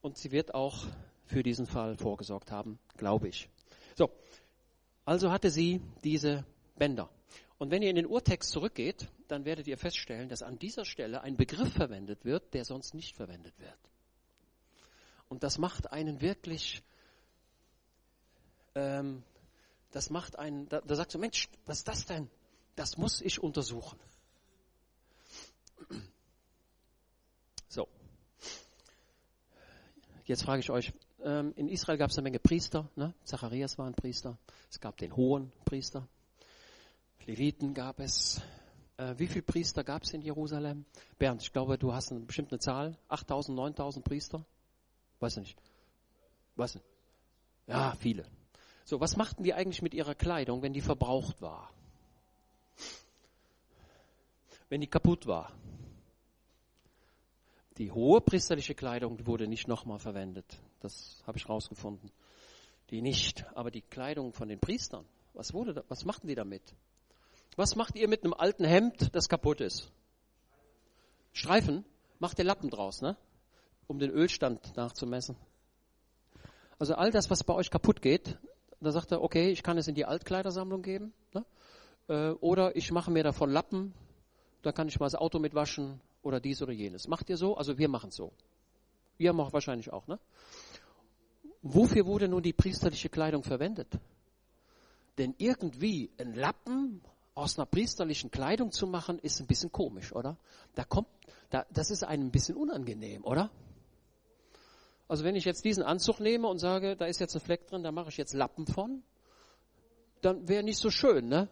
Und 0.00 0.16
sie 0.16 0.32
wird 0.32 0.54
auch 0.54 0.86
für 1.26 1.42
diesen 1.42 1.66
Fall 1.66 1.96
vorgesorgt 1.96 2.50
haben, 2.50 2.78
glaube 2.96 3.28
ich. 3.28 3.48
So, 3.96 4.10
also 5.04 5.30
hatte 5.30 5.50
sie 5.50 5.80
diese 6.02 6.44
Bänder. 6.76 7.08
Und 7.58 7.70
wenn 7.70 7.82
ihr 7.82 7.90
in 7.90 7.96
den 7.96 8.06
Urtext 8.06 8.50
zurückgeht, 8.50 9.08
dann 9.28 9.44
werdet 9.44 9.66
ihr 9.66 9.78
feststellen, 9.78 10.28
dass 10.28 10.42
an 10.42 10.58
dieser 10.58 10.84
Stelle 10.84 11.22
ein 11.22 11.36
Begriff 11.36 11.72
verwendet 11.72 12.24
wird, 12.24 12.52
der 12.52 12.64
sonst 12.64 12.94
nicht 12.94 13.16
verwendet 13.16 13.58
wird. 13.58 13.78
Und 15.28 15.42
das 15.42 15.58
macht 15.58 15.92
einen 15.92 16.20
wirklich 16.20 16.82
ähm, 18.74 19.22
das 19.90 20.10
macht 20.10 20.38
einen, 20.38 20.68
da, 20.68 20.80
da 20.80 20.94
sagst 20.96 21.14
du, 21.14 21.18
Mensch, 21.18 21.48
was 21.66 21.78
ist 21.78 21.88
das 21.88 22.04
denn? 22.06 22.28
Das 22.76 22.96
muss 22.96 23.20
ich 23.20 23.42
untersuchen. 23.42 23.98
So. 27.68 27.88
Jetzt 30.24 30.42
frage 30.42 30.60
ich 30.60 30.70
euch, 30.70 30.92
ähm, 31.22 31.52
in 31.56 31.68
Israel 31.68 31.98
gab 31.98 32.10
es 32.10 32.16
eine 32.16 32.24
Menge 32.24 32.38
Priester, 32.38 32.88
ne? 32.96 33.14
Zacharias 33.24 33.78
war 33.78 33.86
ein 33.86 33.94
Priester, 33.94 34.38
es 34.70 34.80
gab 34.80 34.96
den 34.96 35.14
hohen 35.16 35.52
Priester, 35.64 36.08
Leviten 37.26 37.74
gab 37.74 38.00
es. 38.00 38.40
Äh, 38.96 39.14
wie 39.18 39.26
viele 39.26 39.42
Priester 39.42 39.82
gab 39.82 40.02
es 40.02 40.12
in 40.12 40.22
Jerusalem? 40.22 40.84
Bernd, 41.18 41.42
ich 41.42 41.52
glaube, 41.52 41.78
du 41.78 41.92
hast 41.92 42.12
eine 42.12 42.20
bestimmte 42.20 42.58
Zahl, 42.58 42.96
8000, 43.08 43.56
9000 43.56 44.04
Priester? 44.04 44.44
Weiß 45.20 45.36
nicht. 45.36 45.58
Nicht. 47.66 47.74
Ja, 47.74 47.94
viele. 47.98 48.26
So, 48.84 49.00
was 49.00 49.16
machten 49.16 49.42
die 49.42 49.54
eigentlich 49.54 49.82
mit 49.82 49.94
ihrer 49.94 50.14
Kleidung, 50.14 50.62
wenn 50.62 50.74
die 50.74 50.82
verbraucht 50.82 51.40
war? 51.40 51.70
Wenn 54.74 54.80
die 54.80 54.88
kaputt 54.88 55.28
war? 55.28 55.52
Die 57.78 57.92
hohe 57.92 58.20
priesterliche 58.20 58.74
Kleidung 58.74 59.24
wurde 59.24 59.46
nicht 59.46 59.68
nochmal 59.68 60.00
verwendet. 60.00 60.58
Das 60.80 61.22
habe 61.28 61.38
ich 61.38 61.48
rausgefunden. 61.48 62.10
Die 62.90 63.00
nicht. 63.00 63.46
Aber 63.54 63.70
die 63.70 63.82
Kleidung 63.82 64.32
von 64.32 64.48
den 64.48 64.58
Priestern, 64.58 65.04
was, 65.32 65.54
wurde 65.54 65.74
da, 65.74 65.84
was 65.86 66.04
machten 66.04 66.26
die 66.26 66.34
damit? 66.34 66.74
Was 67.54 67.76
macht 67.76 67.94
ihr 67.94 68.08
mit 68.08 68.24
einem 68.24 68.34
alten 68.34 68.64
Hemd, 68.64 69.14
das 69.14 69.28
kaputt 69.28 69.60
ist? 69.60 69.92
Streifen? 71.32 71.84
Macht 72.18 72.40
ihr 72.40 72.44
Lappen 72.44 72.68
draus, 72.68 73.00
ne? 73.00 73.16
Um 73.86 74.00
den 74.00 74.10
Ölstand 74.10 74.76
nachzumessen. 74.76 75.36
Also 76.80 76.96
all 76.96 77.12
das, 77.12 77.30
was 77.30 77.44
bei 77.44 77.54
euch 77.54 77.70
kaputt 77.70 78.02
geht, 78.02 78.36
da 78.80 78.90
sagt 78.90 79.12
er, 79.12 79.22
okay, 79.22 79.50
ich 79.50 79.62
kann 79.62 79.78
es 79.78 79.86
in 79.86 79.94
die 79.94 80.04
Altkleidersammlung 80.04 80.82
geben. 80.82 81.12
Ne? 81.32 81.44
Äh, 82.08 82.30
oder 82.40 82.74
ich 82.74 82.90
mache 82.90 83.12
mir 83.12 83.22
davon 83.22 83.50
Lappen, 83.50 83.94
da 84.64 84.72
kann 84.72 84.88
ich 84.88 84.98
mal 84.98 85.06
das 85.06 85.14
Auto 85.14 85.38
mitwaschen 85.38 86.00
oder 86.22 86.40
dies 86.40 86.62
oder 86.62 86.72
jenes. 86.72 87.08
Macht 87.08 87.28
ihr 87.30 87.36
so? 87.36 87.56
Also 87.56 87.78
wir 87.78 87.88
machen 87.88 88.08
es 88.08 88.16
so. 88.16 88.32
Ihr 89.18 89.32
macht 89.32 89.52
wahrscheinlich 89.52 89.92
auch, 89.92 90.06
ne? 90.06 90.18
Wofür 91.62 92.06
wurde 92.06 92.28
nun 92.28 92.42
die 92.42 92.52
priesterliche 92.52 93.08
Kleidung 93.08 93.42
verwendet? 93.42 93.88
Denn 95.18 95.34
irgendwie 95.38 96.10
ein 96.18 96.34
Lappen 96.34 97.00
aus 97.34 97.58
einer 97.58 97.66
priesterlichen 97.66 98.30
Kleidung 98.30 98.70
zu 98.70 98.86
machen, 98.86 99.18
ist 99.18 99.40
ein 99.40 99.46
bisschen 99.46 99.72
komisch, 99.72 100.12
oder? 100.12 100.36
Da 100.74 100.84
kommt, 100.84 101.08
da, 101.50 101.66
das 101.72 101.90
ist 101.90 102.04
einem 102.04 102.26
ein 102.26 102.30
bisschen 102.30 102.56
unangenehm, 102.56 103.24
oder? 103.24 103.50
Also 105.08 105.24
wenn 105.24 105.36
ich 105.36 105.44
jetzt 105.44 105.64
diesen 105.64 105.82
Anzug 105.82 106.20
nehme 106.20 106.48
und 106.48 106.58
sage, 106.58 106.96
da 106.96 107.06
ist 107.06 107.20
jetzt 107.20 107.34
ein 107.34 107.40
Fleck 107.40 107.66
drin, 107.66 107.82
da 107.82 107.92
mache 107.92 108.08
ich 108.08 108.16
jetzt 108.16 108.34
Lappen 108.34 108.66
von, 108.66 109.02
dann 110.20 110.48
wäre 110.48 110.62
nicht 110.62 110.78
so 110.78 110.90
schön, 110.90 111.28
ne? 111.28 111.48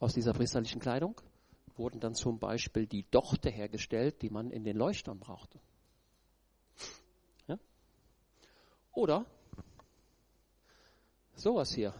Aus 0.00 0.14
dieser 0.14 0.32
priesterlichen 0.32 0.80
Kleidung 0.80 1.20
wurden 1.76 2.00
dann 2.00 2.14
zum 2.14 2.38
Beispiel 2.38 2.86
die 2.86 3.04
Dochte 3.10 3.50
hergestellt, 3.50 4.22
die 4.22 4.30
man 4.30 4.50
in 4.50 4.64
den 4.64 4.76
Leuchtern 4.76 5.18
brauchte. 5.18 5.60
Ja? 7.46 7.58
Oder 8.92 9.26
sowas 11.34 11.72
hier. 11.72 11.94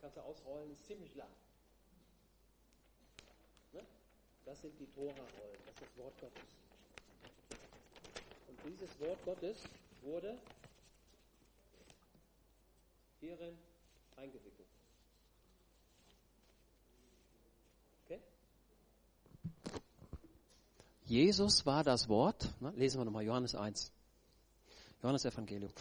Ganze 0.00 0.22
ausrollen 0.24 0.70
ist 0.70 0.86
ziemlich 0.86 1.14
lang. 1.14 1.28
Ne? 3.72 3.86
Das 4.50 4.60
sind 4.62 4.76
die 4.80 4.86
Tora-Rollen, 4.86 5.58
das 5.64 5.74
ist 5.74 5.82
das 5.82 5.96
Wort 5.96 6.20
Gottes. 6.20 6.42
Und 8.48 8.58
dieses 8.66 8.98
Wort 8.98 9.24
Gottes 9.24 9.58
wurde 10.02 10.36
hierin 13.20 13.56
eingewickelt. 14.16 14.66
Okay? 18.04 18.20
Jesus 21.04 21.64
war 21.64 21.84
das 21.84 22.08
Wort. 22.08 22.52
Ne? 22.60 22.72
Lesen 22.74 23.00
wir 23.00 23.04
nochmal 23.04 23.22
Johannes 23.22 23.54
1. 23.54 23.92
Johannes 25.00 25.24
Evangelium. 25.26 25.72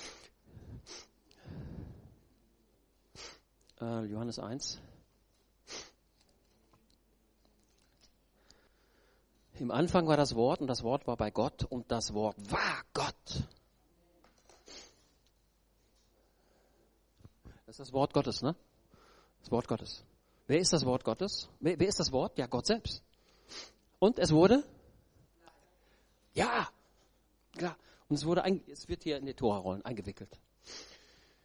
äh, 3.81 4.05
Johannes 4.05 4.37
1. 4.37 4.79
Im 9.59 9.71
Anfang 9.71 10.07
war 10.07 10.15
das 10.15 10.35
Wort 10.35 10.61
und 10.61 10.67
das 10.67 10.83
Wort 10.83 11.05
war 11.05 11.17
bei 11.17 11.31
Gott 11.31 11.65
und 11.65 11.91
das 11.91 12.13
Wort 12.13 12.37
war 12.49 12.81
Gott. 12.93 13.43
Das 17.65 17.75
ist 17.75 17.79
das 17.81 17.93
Wort 17.93 18.13
Gottes, 18.13 18.41
ne? 18.41 18.55
Das 19.41 19.51
Wort 19.51 19.67
Gottes. 19.67 20.05
Wer 20.47 20.59
ist 20.59 20.71
das 20.71 20.85
Wort 20.85 21.03
Gottes? 21.03 21.49
Wer, 21.59 21.77
wer 21.77 21.87
ist 21.89 21.99
das 21.99 22.11
Wort? 22.13 22.37
Ja, 22.37 22.47
Gott 22.47 22.67
selbst. 22.67 23.03
Und 23.99 24.17
es 24.17 24.31
wurde? 24.31 24.63
Ja, 26.33 26.69
klar. 27.51 27.75
Und 28.07 28.15
es 28.15 28.25
wurde, 28.25 28.43
es 28.67 28.87
wird 28.87 29.03
hier 29.03 29.17
in 29.17 29.25
die 29.25 29.33
Torarollen 29.33 29.83
eingewickelt. 29.83 30.39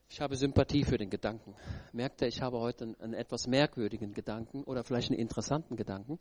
Ich 0.08 0.20
habe 0.20 0.36
Sympathie 0.36 0.84
für 0.84 0.98
den 0.98 1.10
Gedanken. 1.10 1.56
Merkt 1.92 2.22
ihr, 2.22 2.28
ich 2.28 2.40
habe 2.40 2.60
heute 2.60 2.84
einen, 2.84 3.00
einen 3.00 3.14
etwas 3.14 3.48
merkwürdigen 3.48 4.14
Gedanken 4.14 4.62
oder 4.62 4.84
vielleicht 4.84 5.10
einen 5.10 5.18
interessanten 5.18 5.74
Gedanken. 5.74 6.20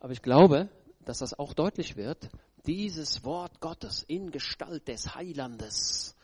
Aber 0.00 0.12
ich 0.12 0.20
glaube, 0.20 0.68
dass 1.04 1.18
das 1.18 1.38
auch 1.38 1.54
deutlich 1.54 1.96
wird, 1.96 2.30
dieses 2.66 3.24
Wort 3.24 3.60
Gottes 3.60 4.02
in 4.02 4.30
Gestalt 4.30 4.88
des 4.88 5.14
Heilandes. 5.14 6.16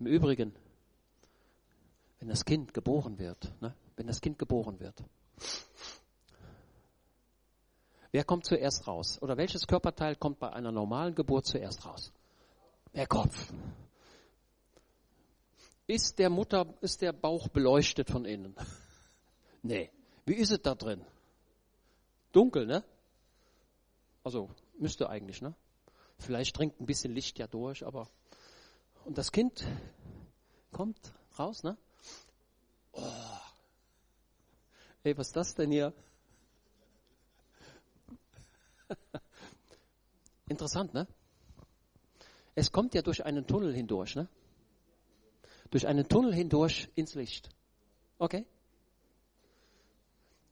Im 0.00 0.06
Übrigen, 0.06 0.52
wenn 2.18 2.28
das 2.28 2.44
Kind 2.44 2.74
geboren 2.74 3.18
wird, 3.18 3.52
ne, 3.60 3.74
wenn 3.96 4.06
das 4.08 4.20
Kind 4.20 4.38
geboren 4.38 4.80
wird, 4.80 5.04
wer 8.10 8.24
kommt 8.24 8.44
zuerst 8.44 8.86
raus? 8.88 9.20
Oder 9.22 9.36
welches 9.36 9.66
Körperteil 9.66 10.16
kommt 10.16 10.40
bei 10.40 10.52
einer 10.52 10.72
normalen 10.72 11.14
Geburt 11.14 11.46
zuerst 11.46 11.84
raus? 11.86 12.12
Der 12.94 13.06
Kopf. 13.06 13.52
Ist 15.86 16.18
der 16.18 16.30
Mutter, 16.30 16.74
ist 16.80 17.02
der 17.02 17.12
Bauch 17.12 17.48
beleuchtet 17.48 18.10
von 18.10 18.24
innen? 18.24 18.56
Nee. 19.62 19.90
Wie 20.26 20.34
ist 20.34 20.50
es 20.50 20.60
da 20.62 20.74
drin? 20.74 21.04
Dunkel, 22.32 22.66
ne? 22.66 22.84
Also, 24.24 24.50
müsste 24.78 25.08
eigentlich, 25.08 25.40
ne? 25.42 25.54
Vielleicht 26.18 26.56
dringt 26.56 26.80
ein 26.80 26.86
bisschen 26.86 27.14
Licht 27.14 27.38
ja 27.38 27.46
durch, 27.46 27.84
aber. 27.84 28.08
Und 29.04 29.18
das 29.18 29.32
Kind 29.32 29.64
kommt 30.70 31.12
raus, 31.38 31.62
ne? 31.62 31.76
Oh. 32.92 33.02
Ey, 35.04 35.16
was 35.18 35.28
ist 35.28 35.36
das 35.36 35.54
denn 35.54 35.70
hier? 35.72 35.92
Interessant, 40.48 40.94
ne? 40.94 41.08
Es 42.54 42.70
kommt 42.70 42.94
ja 42.94 43.02
durch 43.02 43.24
einen 43.24 43.46
Tunnel 43.46 43.74
hindurch, 43.74 44.14
ne? 44.14 44.28
Durch 45.70 45.86
einen 45.86 46.08
Tunnel 46.08 46.34
hindurch 46.34 46.88
ins 46.94 47.14
Licht. 47.14 47.48
Okay? 48.18 48.46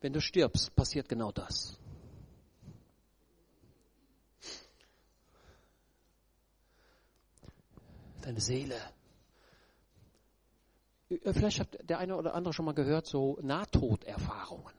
Wenn 0.01 0.13
du 0.13 0.21
stirbst, 0.21 0.75
passiert 0.75 1.09
genau 1.09 1.31
das. 1.31 1.79
Deine 8.23 8.41
Seele. 8.41 8.81
Äh, 11.11 11.33
vielleicht 11.33 11.61
hat 11.61 11.79
der 11.89 11.99
eine 11.99 12.17
oder 12.17 12.35
andere 12.35 12.55
schon 12.55 12.65
mal 12.65 12.75
gehört, 12.75 13.07
so 13.07 13.39
Nahtoderfahrungen. 13.43 14.75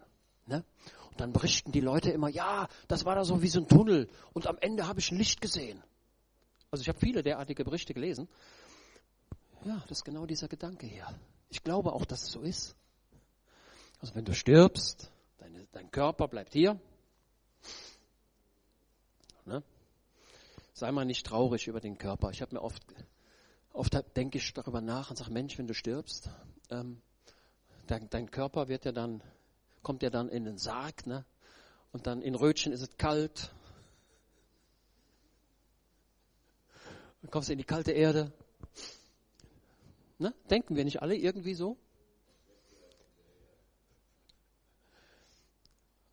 Ne? 0.47 0.63
Und 1.11 1.19
dann 1.19 1.33
berichten 1.33 1.71
die 1.71 1.81
Leute 1.81 2.11
immer, 2.11 2.29
ja, 2.29 2.67
das 2.87 3.05
war 3.05 3.15
da 3.15 3.23
so 3.23 3.41
wie 3.41 3.47
so 3.47 3.59
ein 3.59 3.67
Tunnel 3.67 4.09
und 4.33 4.47
am 4.47 4.57
Ende 4.59 4.87
habe 4.87 4.99
ich 4.99 5.11
ein 5.11 5.17
Licht 5.17 5.41
gesehen. 5.41 5.83
Also 6.71 6.81
ich 6.81 6.87
habe 6.87 6.99
viele 6.99 7.21
derartige 7.21 7.63
Berichte 7.65 7.93
gelesen. 7.93 8.29
Ja, 9.65 9.83
das 9.87 9.99
ist 9.99 10.05
genau 10.05 10.25
dieser 10.25 10.47
Gedanke 10.47 10.87
hier. 10.87 11.05
Ich 11.49 11.63
glaube 11.63 11.93
auch, 11.93 12.05
dass 12.05 12.23
es 12.23 12.31
so 12.31 12.41
ist. 12.41 12.75
Also 14.01 14.15
wenn 14.15 14.25
du 14.25 14.33
stirbst, 14.33 15.11
deine, 15.37 15.67
dein 15.71 15.91
Körper 15.91 16.27
bleibt 16.27 16.53
hier. 16.53 16.79
Ne? 19.45 19.61
Sei 20.73 20.91
mal 20.91 21.05
nicht 21.05 21.23
traurig 21.27 21.67
über 21.67 21.79
den 21.79 21.99
Körper. 21.99 22.31
Ich 22.31 22.41
habe 22.41 22.55
mir 22.55 22.63
oft, 22.63 22.83
oft 23.73 23.95
denke 24.15 24.39
ich 24.39 24.53
darüber 24.53 24.81
nach 24.81 25.11
und 25.11 25.17
sage, 25.17 25.31
Mensch, 25.31 25.59
wenn 25.59 25.67
du 25.67 25.75
stirbst, 25.75 26.31
ähm, 26.71 26.99
dein, 27.85 28.09
dein, 28.09 28.31
Körper 28.31 28.67
wird 28.69 28.85
ja 28.85 28.91
dann, 28.91 29.21
kommt 29.83 30.01
ja 30.01 30.09
dann 30.09 30.29
in 30.29 30.45
den 30.45 30.57
Sarg, 30.57 31.05
ne? 31.05 31.23
Und 31.91 32.07
dann 32.07 32.23
in 32.23 32.33
Rötchen 32.33 32.71
ist 32.71 32.81
es 32.81 32.97
kalt. 32.97 33.51
Dann 37.21 37.29
kommst 37.29 37.49
du 37.49 37.53
in 37.53 37.59
die 37.59 37.65
kalte 37.65 37.91
Erde. 37.91 38.31
Ne? 40.17 40.33
Denken 40.49 40.75
wir 40.75 40.85
nicht 40.85 41.01
alle 41.01 41.15
irgendwie 41.15 41.53
so? 41.53 41.77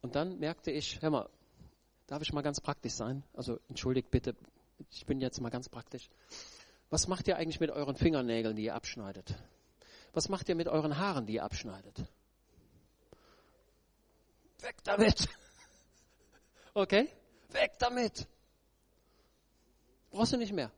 Und 0.03 0.15
dann 0.15 0.39
merkte 0.39 0.71
ich, 0.71 1.03
hör 1.03 1.11
mal, 1.11 1.29
darf 2.07 2.23
ich 2.23 2.33
mal 2.33 2.43
ganz 2.43 2.61
praktisch 2.61 2.95
sein? 2.95 3.23
Also 3.35 3.59
entschuldigt 3.69 4.11
bitte, 4.11 4.35
ich 4.91 5.07
bin 5.07 5.21
jetzt 5.21 5.41
mal 5.41 5.51
ganz 5.51 5.69
praktisch. 5.69 6.09
Was 6.91 7.09
macht 7.09 7.29
ihr 7.29 7.37
eigentlich 7.37 7.61
mit 7.61 7.71
euren 7.71 7.97
Fingernägeln, 7.97 8.57
die 8.57 8.65
ihr 8.65 8.75
abschneidet? 8.75 9.35
Was 10.13 10.29
macht 10.29 10.49
ihr 10.49 10.55
mit 10.55 10.69
euren 10.69 10.99
Haaren, 10.99 11.27
die 11.27 11.35
ihr 11.35 11.45
abschneidet? 11.45 12.05
Weg 14.61 14.77
damit! 14.85 15.29
Okay? 16.75 17.09
Weg 17.49 17.73
damit! 17.81 18.29
Brauchst 20.11 20.33
du 20.33 20.37
nicht 20.37 20.53
mehr. 20.53 20.71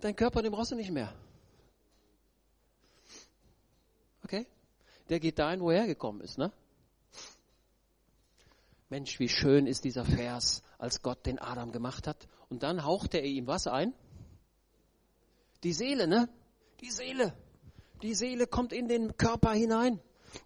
Dein 0.00 0.16
Körper, 0.16 0.40
den 0.40 0.50
brauchst 0.50 0.72
du 0.72 0.76
nicht 0.76 0.90
mehr. 0.90 1.12
Okay? 4.24 4.46
Der 5.10 5.20
geht 5.20 5.38
dahin, 5.38 5.60
wo 5.60 5.70
er 5.70 5.80
hergekommen 5.80 6.22
ist, 6.22 6.38
ne? 6.38 6.50
Mensch, 8.92 9.18
wie 9.18 9.30
schön 9.30 9.66
ist 9.66 9.84
dieser 9.84 10.04
Vers, 10.04 10.62
als 10.76 11.00
Gott 11.00 11.24
den 11.24 11.38
Adam 11.38 11.72
gemacht 11.72 12.06
hat. 12.06 12.28
Und 12.50 12.62
dann 12.62 12.84
hauchte 12.84 13.16
er 13.16 13.24
ihm 13.24 13.46
was 13.46 13.66
ein? 13.66 13.94
Die 15.64 15.72
Seele, 15.72 16.06
ne? 16.06 16.28
Die 16.82 16.90
Seele. 16.90 17.34
Die 18.02 18.14
Seele 18.14 18.46
kommt 18.46 18.74
in 18.74 18.88
den 18.88 19.16
Körper 19.16 19.52
hinein. 19.52 19.98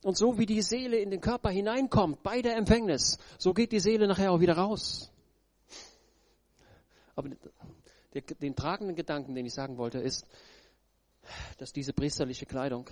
Und 0.05 0.17
so 0.17 0.39
wie 0.39 0.47
die 0.47 0.63
Seele 0.63 0.97
in 0.99 1.11
den 1.11 1.21
Körper 1.21 1.51
hineinkommt 1.51 2.23
bei 2.23 2.41
der 2.41 2.57
Empfängnis, 2.57 3.19
so 3.37 3.53
geht 3.53 3.73
die 3.73 3.81
Seele 3.81 4.07
nachher 4.07 4.31
auch 4.31 4.39
wieder 4.39 4.57
raus. 4.57 5.11
Aber 7.17 7.31
den 8.15 8.55
tragenden 8.55 8.95
Gedanken, 8.95 9.35
den 9.35 9.47
ich 9.47 9.55
sagen 9.55 9.77
wollte, 9.77 9.99
ist, 9.99 10.25
dass 11.59 11.73
diese 11.73 11.93
priesterliche 11.93 12.47
Kleidung 12.47 12.89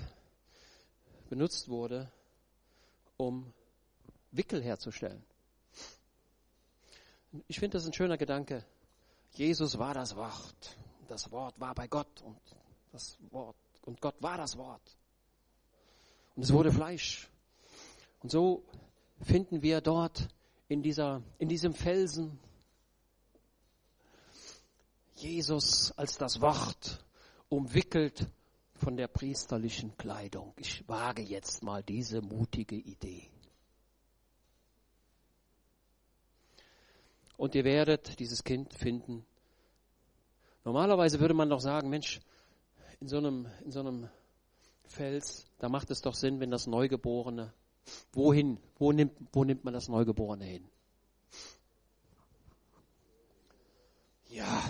benutzt 1.29 1.69
wurde, 1.69 2.11
um 3.17 3.53
Wickel 4.33 4.61
herzustellen. 4.61 5.25
Ich 7.49 7.59
finde 7.59 7.79
das 7.79 7.87
ein 7.87 7.93
schöner 7.93 8.17
Gedanke. 8.17 8.65
Jesus 9.33 9.79
war 9.79 9.95
das 9.95 10.15
Wort. 10.17 10.77
Das 11.09 11.31
Wort 11.31 11.59
war 11.59 11.75
bei 11.75 11.89
Gott 11.89 12.23
und 12.23 12.39
das 12.93 13.19
Wort 13.31 13.57
und 13.83 14.01
Gott 14.01 14.15
war 14.21 14.39
das 14.39 14.57
Wort. 14.57 14.97
Und 16.37 16.43
es 16.43 16.53
wurde 16.53 16.73
Fleisch. 16.73 17.29
Und 18.23 18.31
so 18.31 18.65
finden 19.21 19.63
wir 19.63 19.81
dort 19.81 20.29
in 20.69 20.83
dieser, 20.83 21.23
in 21.39 21.49
diesem 21.49 21.75
Felsen 21.75 22.39
Jesus 25.17 25.93
als 25.93 26.17
das 26.17 26.41
Wort 26.41 27.05
umwickelt 27.49 28.27
von 28.75 28.97
der 28.97 29.09
priesterlichen 29.09 29.97
Kleidung. 29.97 30.53
Ich 30.57 30.89
wage 30.89 31.23
jetzt 31.23 31.63
mal 31.63 31.83
diese 31.83 32.21
mutige 32.21 32.77
Idee. 32.77 33.31
Und 37.45 37.55
ihr 37.55 37.65
werdet 37.65 38.19
dieses 38.21 38.43
Kind 38.43 38.73
finden. 38.73 39.27
Normalerweise 40.65 41.21
würde 41.21 41.35
man 41.35 41.51
doch 41.51 41.61
sagen, 41.61 41.91
Mensch, 41.91 42.23
in 43.01 43.09
so 43.09 43.19
einem, 43.19 43.47
in 43.67 43.71
so 43.71 43.81
einem 43.81 44.09
Fels, 44.85 45.45
da 45.59 45.69
macht 45.69 45.91
es 45.91 46.01
doch 46.01 46.15
Sinn, 46.15 46.41
wenn 46.41 46.51
das 46.51 46.67
Neugeborene, 46.67 47.53
wohin, 48.15 48.59
wo 48.79 48.93
nimmt, 48.93 49.13
wo 49.35 49.45
nimmt 49.45 49.63
man 49.63 49.75
das 49.75 49.89
Neugeborene 49.89 50.47
hin? 50.47 50.65
Ja, 54.31 54.65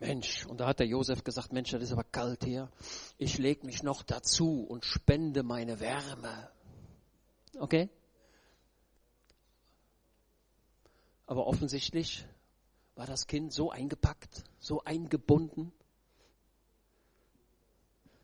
Mensch, 0.00 0.46
und 0.46 0.58
da 0.58 0.66
hat 0.66 0.80
der 0.80 0.88
Josef 0.88 1.22
gesagt, 1.22 1.52
Mensch, 1.52 1.70
das 1.70 1.84
ist 1.84 1.92
aber 1.92 2.02
kalt 2.02 2.42
hier. 2.42 2.68
Ich 3.16 3.38
leg 3.38 3.62
mich 3.62 3.84
noch 3.84 4.02
dazu 4.02 4.66
und 4.68 4.84
spende 4.84 5.44
meine 5.44 5.78
Wärme. 5.78 6.50
Okay? 7.60 7.90
Aber 11.26 11.46
offensichtlich 11.46 12.26
war 12.94 13.06
das 13.06 13.26
Kind 13.26 13.52
so 13.52 13.70
eingepackt, 13.70 14.44
so 14.58 14.82
eingebunden 14.84 15.72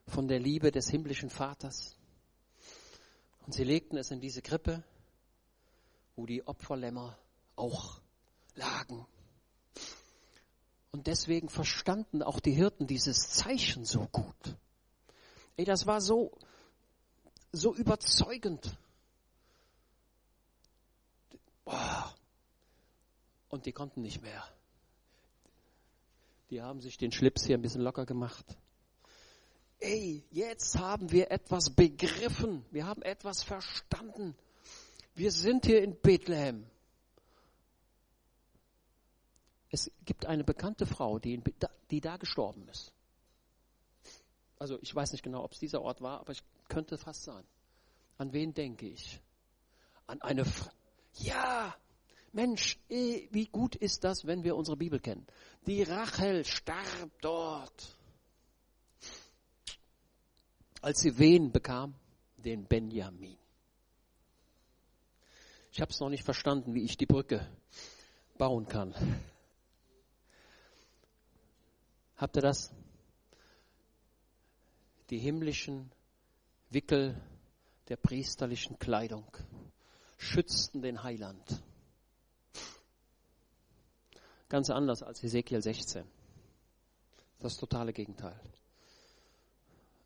von 0.06 0.28
der 0.28 0.38
Liebe 0.38 0.70
des 0.70 0.90
himmlischen 0.90 1.30
Vaters. 1.30 1.96
Und 3.46 3.54
sie 3.54 3.64
legten 3.64 3.96
es 3.96 4.10
in 4.10 4.20
diese 4.20 4.42
Krippe, 4.42 4.84
wo 6.16 6.26
die 6.26 6.46
Opferlämmer 6.46 7.16
auch 7.56 8.00
lagen. 8.54 9.06
Und 10.92 11.06
deswegen 11.06 11.48
verstanden 11.48 12.22
auch 12.22 12.40
die 12.40 12.52
Hirten 12.52 12.86
dieses 12.86 13.30
Zeichen 13.30 13.84
so 13.84 14.06
gut. 14.06 14.56
Ey, 15.56 15.64
das 15.64 15.86
war 15.86 16.00
so, 16.00 16.36
so 17.52 17.74
überzeugend. 17.74 18.76
Boah, 21.64 22.14
und 23.50 23.66
die 23.66 23.72
konnten 23.72 24.00
nicht 24.00 24.22
mehr. 24.22 24.42
Die 26.48 26.62
haben 26.62 26.80
sich 26.80 26.96
den 26.96 27.12
Schlips 27.12 27.44
hier 27.44 27.58
ein 27.58 27.62
bisschen 27.62 27.82
locker 27.82 28.06
gemacht. 28.06 28.56
Ey, 29.78 30.24
jetzt 30.30 30.78
haben 30.78 31.10
wir 31.10 31.30
etwas 31.30 31.70
begriffen. 31.70 32.64
Wir 32.70 32.86
haben 32.86 33.02
etwas 33.02 33.42
verstanden. 33.42 34.34
Wir 35.14 35.32
sind 35.32 35.66
hier 35.66 35.82
in 35.82 36.00
Bethlehem. 36.00 36.66
Es 39.70 39.90
gibt 40.04 40.26
eine 40.26 40.44
bekannte 40.44 40.86
Frau, 40.86 41.18
die, 41.18 41.34
in, 41.34 41.44
die 41.90 42.00
da 42.00 42.16
gestorben 42.16 42.68
ist. 42.68 42.92
Also 44.58 44.78
ich 44.82 44.94
weiß 44.94 45.12
nicht 45.12 45.22
genau, 45.22 45.44
ob 45.44 45.52
es 45.52 45.58
dieser 45.58 45.80
Ort 45.80 46.02
war, 46.02 46.20
aber 46.20 46.32
ich 46.32 46.42
könnte 46.68 46.98
fast 46.98 47.22
sein. 47.22 47.44
An 48.18 48.32
wen 48.32 48.52
denke 48.52 48.86
ich? 48.88 49.20
An 50.06 50.20
eine 50.20 50.44
Frau. 50.44 50.70
Ja, 51.14 51.74
Mensch, 52.32 52.78
eh, 52.88 53.26
wie 53.30 53.46
gut 53.46 53.74
ist 53.74 54.04
das, 54.04 54.24
wenn 54.24 54.44
wir 54.44 54.56
unsere 54.56 54.76
Bibel 54.76 55.00
kennen. 55.00 55.26
Die 55.66 55.82
Rachel 55.82 56.44
starb 56.44 57.10
dort. 57.20 57.96
Als 60.80 61.00
sie 61.00 61.18
wen 61.18 61.50
bekam? 61.50 61.94
Den 62.36 62.66
Benjamin. 62.66 63.36
Ich 65.72 65.80
habe 65.80 65.90
es 65.90 66.00
noch 66.00 66.08
nicht 66.08 66.24
verstanden, 66.24 66.74
wie 66.74 66.84
ich 66.84 66.96
die 66.96 67.06
Brücke 67.06 67.46
bauen 68.38 68.66
kann. 68.66 68.94
Habt 72.16 72.36
ihr 72.36 72.42
das? 72.42 72.72
Die 75.10 75.18
himmlischen 75.18 75.90
Wickel 76.70 77.20
der 77.88 77.96
priesterlichen 77.96 78.78
Kleidung 78.78 79.26
schützten 80.16 80.80
den 80.80 81.02
Heiland. 81.02 81.62
Ganz 84.50 84.68
anders 84.68 85.04
als 85.04 85.22
Ezekiel 85.22 85.62
16. 85.62 86.04
Das 87.38 87.56
totale 87.56 87.92
Gegenteil. 87.92 88.38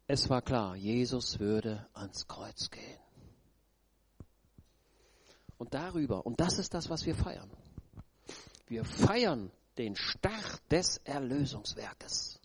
Es 0.07 0.29
war 0.29 0.43
klar, 0.43 0.77
Jesus 0.77 1.41
würde 1.41 1.87
ans 1.95 2.29
Kreuz 2.29 2.71
gehen. 2.71 2.99
Und 5.57 5.73
darüber, 5.73 6.27
und 6.27 6.39
das 6.41 6.59
ist 6.59 6.75
das, 6.75 6.91
was 6.91 7.07
wir 7.07 7.15
feiern. 7.15 7.51
Wir 8.67 8.85
feiern 8.85 9.51
den 9.79 9.97
Start 9.97 10.61
des 10.71 10.99
Erlösungswerkes. 10.99 12.39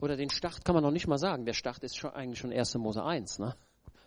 Oder 0.00 0.16
den 0.18 0.28
Start 0.28 0.66
kann 0.66 0.74
man 0.74 0.84
noch 0.84 0.90
nicht 0.90 1.06
mal 1.06 1.18
sagen. 1.18 1.46
Der 1.46 1.54
Start 1.54 1.82
ist 1.82 1.96
schon, 1.96 2.10
eigentlich 2.10 2.40
schon 2.40 2.52
1. 2.52 2.74
Mose 2.74 3.02
1. 3.02 3.38
Ne? 3.38 3.56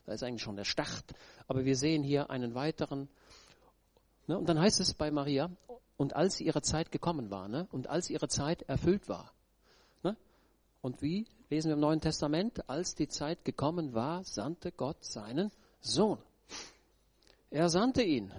Da 0.05 0.13
ist 0.13 0.21
eigentlich 0.21 0.43
schon 0.43 0.55
der 0.55 0.63
Start. 0.63 1.05
Aber 1.47 1.65
wir 1.65 1.75
sehen 1.75 2.03
hier 2.03 2.29
einen 2.29 2.53
weiteren. 2.53 3.09
Ne? 4.27 4.37
Und 4.37 4.47
dann 4.47 4.59
heißt 4.59 4.79
es 4.79 4.93
bei 4.93 5.09
Maria, 5.09 5.49
und 5.97 6.15
als 6.15 6.39
ihre 6.39 6.61
Zeit 6.61 6.91
gekommen 6.91 7.31
war, 7.31 7.47
ne? 7.47 7.67
und 7.71 7.87
als 7.87 8.09
ihre 8.09 8.27
Zeit 8.27 8.61
erfüllt 8.63 9.09
war. 9.09 9.33
Ne? 10.03 10.15
Und 10.81 11.01
wie 11.01 11.27
lesen 11.49 11.69
wir 11.69 11.73
im 11.73 11.81
Neuen 11.81 12.01
Testament? 12.01 12.69
Als 12.69 12.95
die 12.95 13.07
Zeit 13.07 13.43
gekommen 13.43 13.93
war, 13.93 14.23
sandte 14.23 14.71
Gott 14.71 15.03
seinen 15.03 15.51
Sohn. 15.81 16.19
Er 17.49 17.69
sandte 17.69 18.03
ihn 18.03 18.31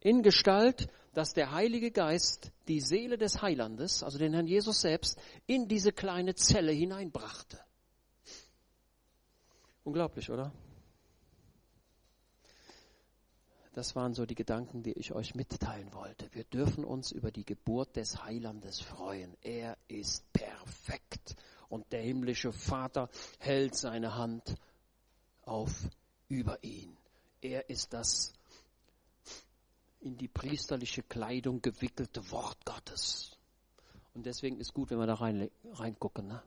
in 0.00 0.22
Gestalt, 0.22 0.88
dass 1.14 1.32
der 1.32 1.52
Heilige 1.52 1.90
Geist 1.90 2.50
die 2.66 2.80
Seele 2.80 3.16
des 3.16 3.40
Heilandes, 3.40 4.02
also 4.02 4.18
den 4.18 4.32
Herrn 4.32 4.46
Jesus 4.46 4.80
selbst, 4.80 5.18
in 5.46 5.68
diese 5.68 5.92
kleine 5.92 6.34
Zelle 6.34 6.72
hineinbrachte. 6.72 7.60
Unglaublich, 9.84 10.30
oder? 10.30 10.52
Das 13.74 13.96
waren 13.96 14.14
so 14.14 14.24
die 14.24 14.36
Gedanken, 14.36 14.84
die 14.84 14.92
ich 14.92 15.12
euch 15.12 15.34
mitteilen 15.34 15.92
wollte. 15.92 16.32
Wir 16.32 16.44
dürfen 16.44 16.84
uns 16.84 17.10
über 17.10 17.32
die 17.32 17.44
Geburt 17.44 17.96
des 17.96 18.22
Heilandes 18.22 18.80
freuen. 18.80 19.36
Er 19.42 19.76
ist 19.88 20.32
perfekt 20.32 21.34
und 21.68 21.92
der 21.92 22.00
himmlische 22.00 22.52
Vater 22.52 23.10
hält 23.40 23.74
seine 23.74 24.14
Hand 24.14 24.54
auf 25.42 25.88
über 26.28 26.62
ihn. 26.62 26.96
Er 27.40 27.68
ist 27.68 27.92
das 27.92 28.32
in 30.00 30.16
die 30.16 30.28
priesterliche 30.28 31.02
Kleidung 31.02 31.60
gewickelte 31.60 32.30
Wort 32.30 32.64
Gottes. 32.64 33.36
Und 34.14 34.24
deswegen 34.24 34.60
ist 34.60 34.72
gut, 34.72 34.90
wenn 34.90 34.98
wir 34.98 35.08
da 35.08 35.14
rein, 35.14 35.50
reingucken. 35.72 36.28
Ne? 36.28 36.40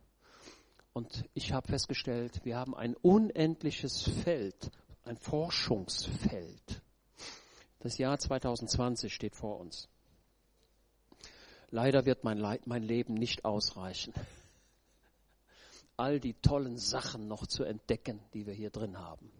Und 0.93 1.25
ich 1.34 1.51
habe 1.51 1.67
festgestellt, 1.67 2.39
wir 2.45 2.55
haben 2.55 2.73
ein 2.73 2.95
unendliches 2.95 4.03
Feld, 4.23 4.71
ein 5.03 5.17
Forschungsfeld. 5.17 6.82
Das 7.80 7.97
Jahr 7.97 8.17
2020 8.17 9.13
steht 9.13 9.36
vor 9.36 9.59
uns. 9.59 9.88
Leider 11.69 12.05
wird 12.05 12.23
mein, 12.23 12.38
Leid, 12.38 12.65
mein 12.65 12.84
Leben 12.84 13.13
nicht 13.13 13.45
ausreichen, 13.45 14.13
all 15.97 16.19
die 16.19 16.34
tollen 16.36 16.78
Sachen 16.78 17.28
noch 17.28 17.45
zu 17.47 17.63
entdecken, 17.63 18.19
die 18.34 18.45
wir 18.45 18.53
hier 18.53 18.69
drin 18.69 18.97
haben. 18.97 19.32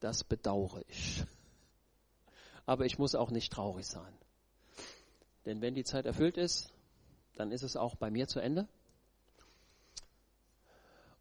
Das 0.00 0.24
bedauere 0.24 0.82
ich 0.88 1.24
aber 2.68 2.84
ich 2.84 2.98
muss 2.98 3.14
auch 3.14 3.30
nicht 3.30 3.50
traurig 3.50 3.86
sein. 3.86 4.12
Denn 5.46 5.62
wenn 5.62 5.74
die 5.74 5.84
Zeit 5.84 6.04
erfüllt 6.04 6.36
ist, 6.36 6.70
dann 7.34 7.50
ist 7.50 7.62
es 7.62 7.76
auch 7.76 7.94
bei 7.94 8.10
mir 8.10 8.28
zu 8.28 8.40
Ende. 8.40 8.68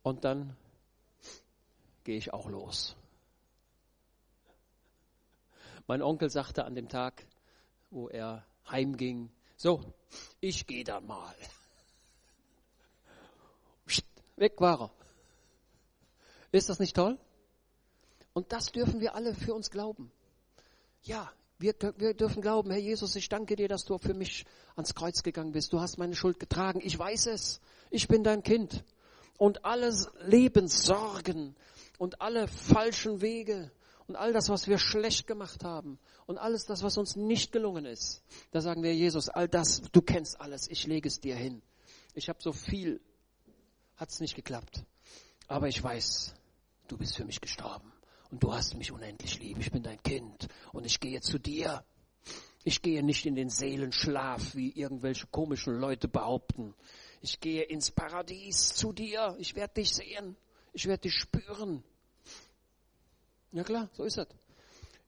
Und 0.04 0.26
dann 0.26 0.58
gehe 2.04 2.18
ich 2.18 2.34
auch 2.34 2.50
los. 2.50 2.98
Mein 5.88 6.02
Onkel 6.02 6.30
sagte 6.30 6.66
an 6.66 6.76
dem 6.76 6.90
Tag, 6.90 7.26
wo 7.90 8.10
er 8.10 8.46
heimging, 8.70 9.32
so, 9.56 9.82
ich 10.42 10.68
gehe 10.68 10.84
dann 10.84 11.08
mal. 11.08 11.34
Weg 14.36 14.60
war 14.60 14.82
er. 14.82 14.92
Ist 16.52 16.70
das 16.70 16.80
nicht 16.80 16.96
toll? 16.96 17.18
Und 18.34 18.52
das 18.52 18.68
dürfen 18.72 19.00
wir 19.00 19.16
alle 19.16 19.34
für 19.34 19.54
uns 19.54 19.72
glauben. 19.72 20.12
Ja, 21.04 21.32
wir, 21.58 21.74
wir 21.98 22.14
dürfen 22.14 22.42
glauben, 22.42 22.70
Herr 22.70 22.80
Jesus, 22.80 23.16
ich 23.16 23.30
danke 23.30 23.56
dir, 23.56 23.68
dass 23.68 23.84
du 23.86 23.98
für 23.98 24.14
mich 24.14 24.46
ans 24.76 24.94
Kreuz 24.94 25.24
gegangen 25.24 25.54
bist. 25.54 25.74
Du 25.74 25.80
hast 25.80 25.98
meine 25.98 26.16
Schuld 26.16 26.40
getragen. 26.40 26.82
Ich 26.84 27.00
weiß 27.00 27.28
es. 27.28 27.62
Ich 27.90 28.08
bin 28.08 28.24
dein 28.24 28.44
Kind. 28.44 28.84
Und 29.38 29.66
alle 29.66 29.92
Lebenssorgen 30.20 31.56
und 31.98 32.22
alle 32.22 32.48
falschen 32.48 33.22
Wege 33.22 33.72
und 34.08 34.16
all 34.16 34.34
das, 34.34 34.50
was 34.50 34.68
wir 34.68 34.78
schlecht 34.78 35.28
gemacht 35.28 35.64
haben 35.64 36.00
und 36.26 36.38
alles 36.38 36.66
das, 36.66 36.82
was 36.84 36.98
uns 36.98 37.16
nicht 37.16 37.52
gelungen 37.52 37.86
ist, 37.86 38.24
da 38.52 38.62
sagen 38.62 38.84
wir, 38.84 38.96
Jesus, 38.96 39.30
all 39.30 39.48
das, 39.48 39.82
du 39.92 40.02
kennst 40.02 40.40
alles, 40.40 40.68
ich 40.70 40.88
lege 40.88 41.08
es 41.08 41.20
dir 41.20 41.36
hin. 41.36 41.62
Ich 42.14 42.30
habe 42.30 42.42
so 42.42 42.54
viel, 42.54 43.02
hat 43.96 44.10
es 44.10 44.20
nicht 44.20 44.36
geklappt. 44.36 44.84
Aber 45.48 45.68
ich 45.68 45.82
weiß, 45.82 46.34
du 46.88 46.98
bist 46.98 47.16
für 47.16 47.26
mich 47.26 47.42
gestorben 47.42 47.92
und 48.32 48.42
du 48.44 48.54
hast 48.54 48.76
mich 48.76 48.92
unendlich 48.92 49.40
lieb. 49.40 49.60
Ich 49.60 49.72
bin 49.72 49.84
dein 49.84 50.02
Kind 50.02 50.48
und 50.72 50.86
ich 50.86 51.00
gehe 51.00 51.22
zu 51.22 51.38
dir. 51.38 51.84
Ich 52.64 52.82
gehe 52.82 53.04
nicht 53.04 53.26
in 53.26 53.36
den 53.36 53.50
Seelenschlaf, 53.50 54.56
wie 54.56 54.72
irgendwelche 54.72 55.28
komischen 55.28 55.76
Leute 55.76 56.08
behaupten. 56.08 56.74
Ich 57.22 57.40
gehe 57.40 57.64
ins 57.64 57.92
Paradies 57.92 58.74
zu 58.74 58.92
dir. 58.92 59.36
Ich 59.40 59.56
werde 59.56 59.76
dich 59.76 59.94
sehen. 59.94 60.36
Ich 60.74 60.86
werde 60.86 61.04
dich 61.04 61.14
spüren. 61.14 61.84
Ja 63.52 63.64
klar, 63.64 63.90
so 63.94 64.04
ist 64.04 64.18
es. 64.18 64.28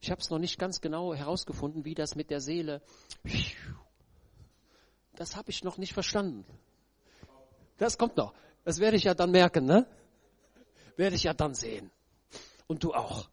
Ich 0.01 0.11
habe 0.11 0.21
es 0.21 0.29
noch 0.29 0.39
nicht 0.39 0.57
ganz 0.57 0.79
genau 0.81 1.13
herausgefunden, 1.13 1.83
wie 1.83 1.93
das 1.93 2.15
mit 2.15 2.29
der 2.29 2.39
Seele. 2.39 2.81
Das 5.15 5.35
habe 5.35 5.49
ich 5.49 5.63
noch 5.63 5.77
nicht 5.77 5.93
verstanden. 5.93 6.45
Das 7.77 7.97
kommt 7.97 8.15
noch. 8.17 8.33
Das 8.63 8.79
werde 8.79 8.97
ich 8.97 9.03
ja 9.03 9.13
dann 9.13 9.31
merken, 9.31 9.65
ne? 9.65 9.85
Werde 10.95 11.15
ich 11.15 11.23
ja 11.23 11.33
dann 11.33 11.53
sehen. 11.53 11.91
Und 12.67 12.83
du 12.83 12.93
auch. 12.93 13.29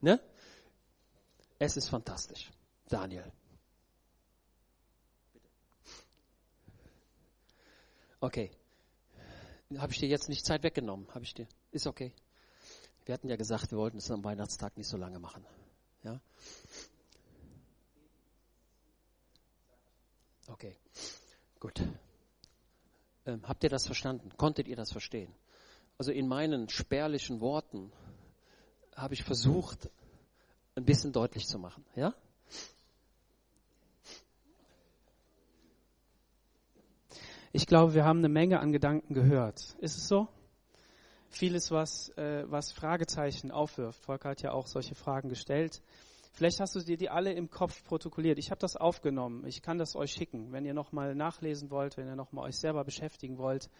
Ne? 0.00 0.20
Es 1.58 1.76
ist 1.76 1.88
fantastisch. 1.88 2.50
Daniel. 2.88 3.30
Okay. 8.20 8.50
Habe 9.76 9.92
ich 9.92 9.98
dir 9.98 10.08
jetzt 10.08 10.28
nicht 10.28 10.44
Zeit 10.44 10.62
weggenommen? 10.62 11.06
Habe 11.14 11.24
ich 11.24 11.34
dir? 11.34 11.46
Ist 11.70 11.86
okay. 11.86 12.12
Wir 13.10 13.14
hatten 13.14 13.28
ja 13.28 13.34
gesagt, 13.34 13.72
wir 13.72 13.78
wollten 13.78 13.98
es 13.98 14.08
am 14.12 14.22
Weihnachtstag 14.22 14.76
nicht 14.76 14.86
so 14.86 14.96
lange 14.96 15.18
machen. 15.18 15.44
Ja? 16.04 16.20
Okay. 20.46 20.76
Gut. 21.58 21.82
Ähm, 23.26 23.40
habt 23.48 23.64
ihr 23.64 23.68
das 23.68 23.84
verstanden? 23.86 24.30
Konntet 24.36 24.68
ihr 24.68 24.76
das 24.76 24.92
verstehen? 24.92 25.34
Also 25.98 26.12
in 26.12 26.28
meinen 26.28 26.68
spärlichen 26.68 27.40
Worten 27.40 27.90
habe 28.94 29.14
ich 29.14 29.24
versucht, 29.24 29.90
ein 30.76 30.84
bisschen 30.84 31.12
deutlich 31.12 31.48
zu 31.48 31.58
machen. 31.58 31.84
Ja? 31.96 32.14
Ich 37.50 37.66
glaube, 37.66 37.94
wir 37.94 38.04
haben 38.04 38.20
eine 38.20 38.28
Menge 38.28 38.60
an 38.60 38.70
Gedanken 38.70 39.14
gehört. 39.14 39.58
Ist 39.80 39.96
es 39.98 40.06
so? 40.06 40.28
Vieles, 41.32 41.70
was, 41.70 42.08
äh, 42.18 42.44
was 42.50 42.72
Fragezeichen 42.72 43.52
aufwirft. 43.52 44.02
Volker 44.04 44.30
hat 44.30 44.42
ja 44.42 44.50
auch 44.50 44.66
solche 44.66 44.96
Fragen 44.96 45.28
gestellt. 45.28 45.80
Vielleicht 46.32 46.60
hast 46.60 46.74
du 46.74 46.80
dir 46.80 46.96
die 46.96 47.08
alle 47.08 47.32
im 47.32 47.50
Kopf 47.50 47.84
protokolliert. 47.84 48.38
Ich 48.38 48.50
habe 48.50 48.60
das 48.60 48.76
aufgenommen. 48.76 49.46
Ich 49.46 49.62
kann 49.62 49.78
das 49.78 49.94
euch 49.94 50.12
schicken. 50.12 50.52
Wenn 50.52 50.64
ihr 50.64 50.74
nochmal 50.74 51.14
nachlesen 51.14 51.70
wollt, 51.70 51.96
wenn 51.96 52.08
ihr 52.08 52.16
nochmal 52.16 52.48
euch 52.48 52.56
selber 52.56 52.84
beschäftigen 52.84 53.38
wollt, 53.38 53.70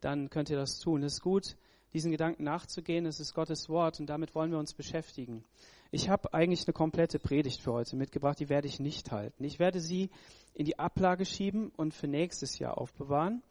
dann 0.00 0.30
könnt 0.30 0.48
ihr 0.48 0.56
das 0.56 0.78
tun. 0.78 1.02
Es 1.02 1.14
ist 1.14 1.22
gut, 1.22 1.56
diesen 1.92 2.12
Gedanken 2.12 2.44
nachzugehen. 2.44 3.04
Es 3.04 3.18
ist 3.18 3.34
Gottes 3.34 3.68
Wort 3.68 3.98
und 3.98 4.06
damit 4.06 4.34
wollen 4.34 4.52
wir 4.52 4.58
uns 4.58 4.72
beschäftigen. 4.72 5.44
Ich 5.90 6.08
habe 6.08 6.32
eigentlich 6.32 6.66
eine 6.66 6.72
komplette 6.72 7.18
Predigt 7.18 7.60
für 7.60 7.72
heute 7.72 7.96
mitgebracht. 7.96 8.38
Die 8.38 8.48
werde 8.48 8.68
ich 8.68 8.80
nicht 8.80 9.10
halten. 9.10 9.44
Ich 9.44 9.58
werde 9.58 9.80
sie 9.80 10.10
in 10.54 10.64
die 10.66 10.78
Ablage 10.78 11.24
schieben 11.24 11.70
und 11.76 11.94
für 11.94 12.06
nächstes 12.06 12.58
Jahr 12.58 12.78
aufbewahren. 12.78 13.42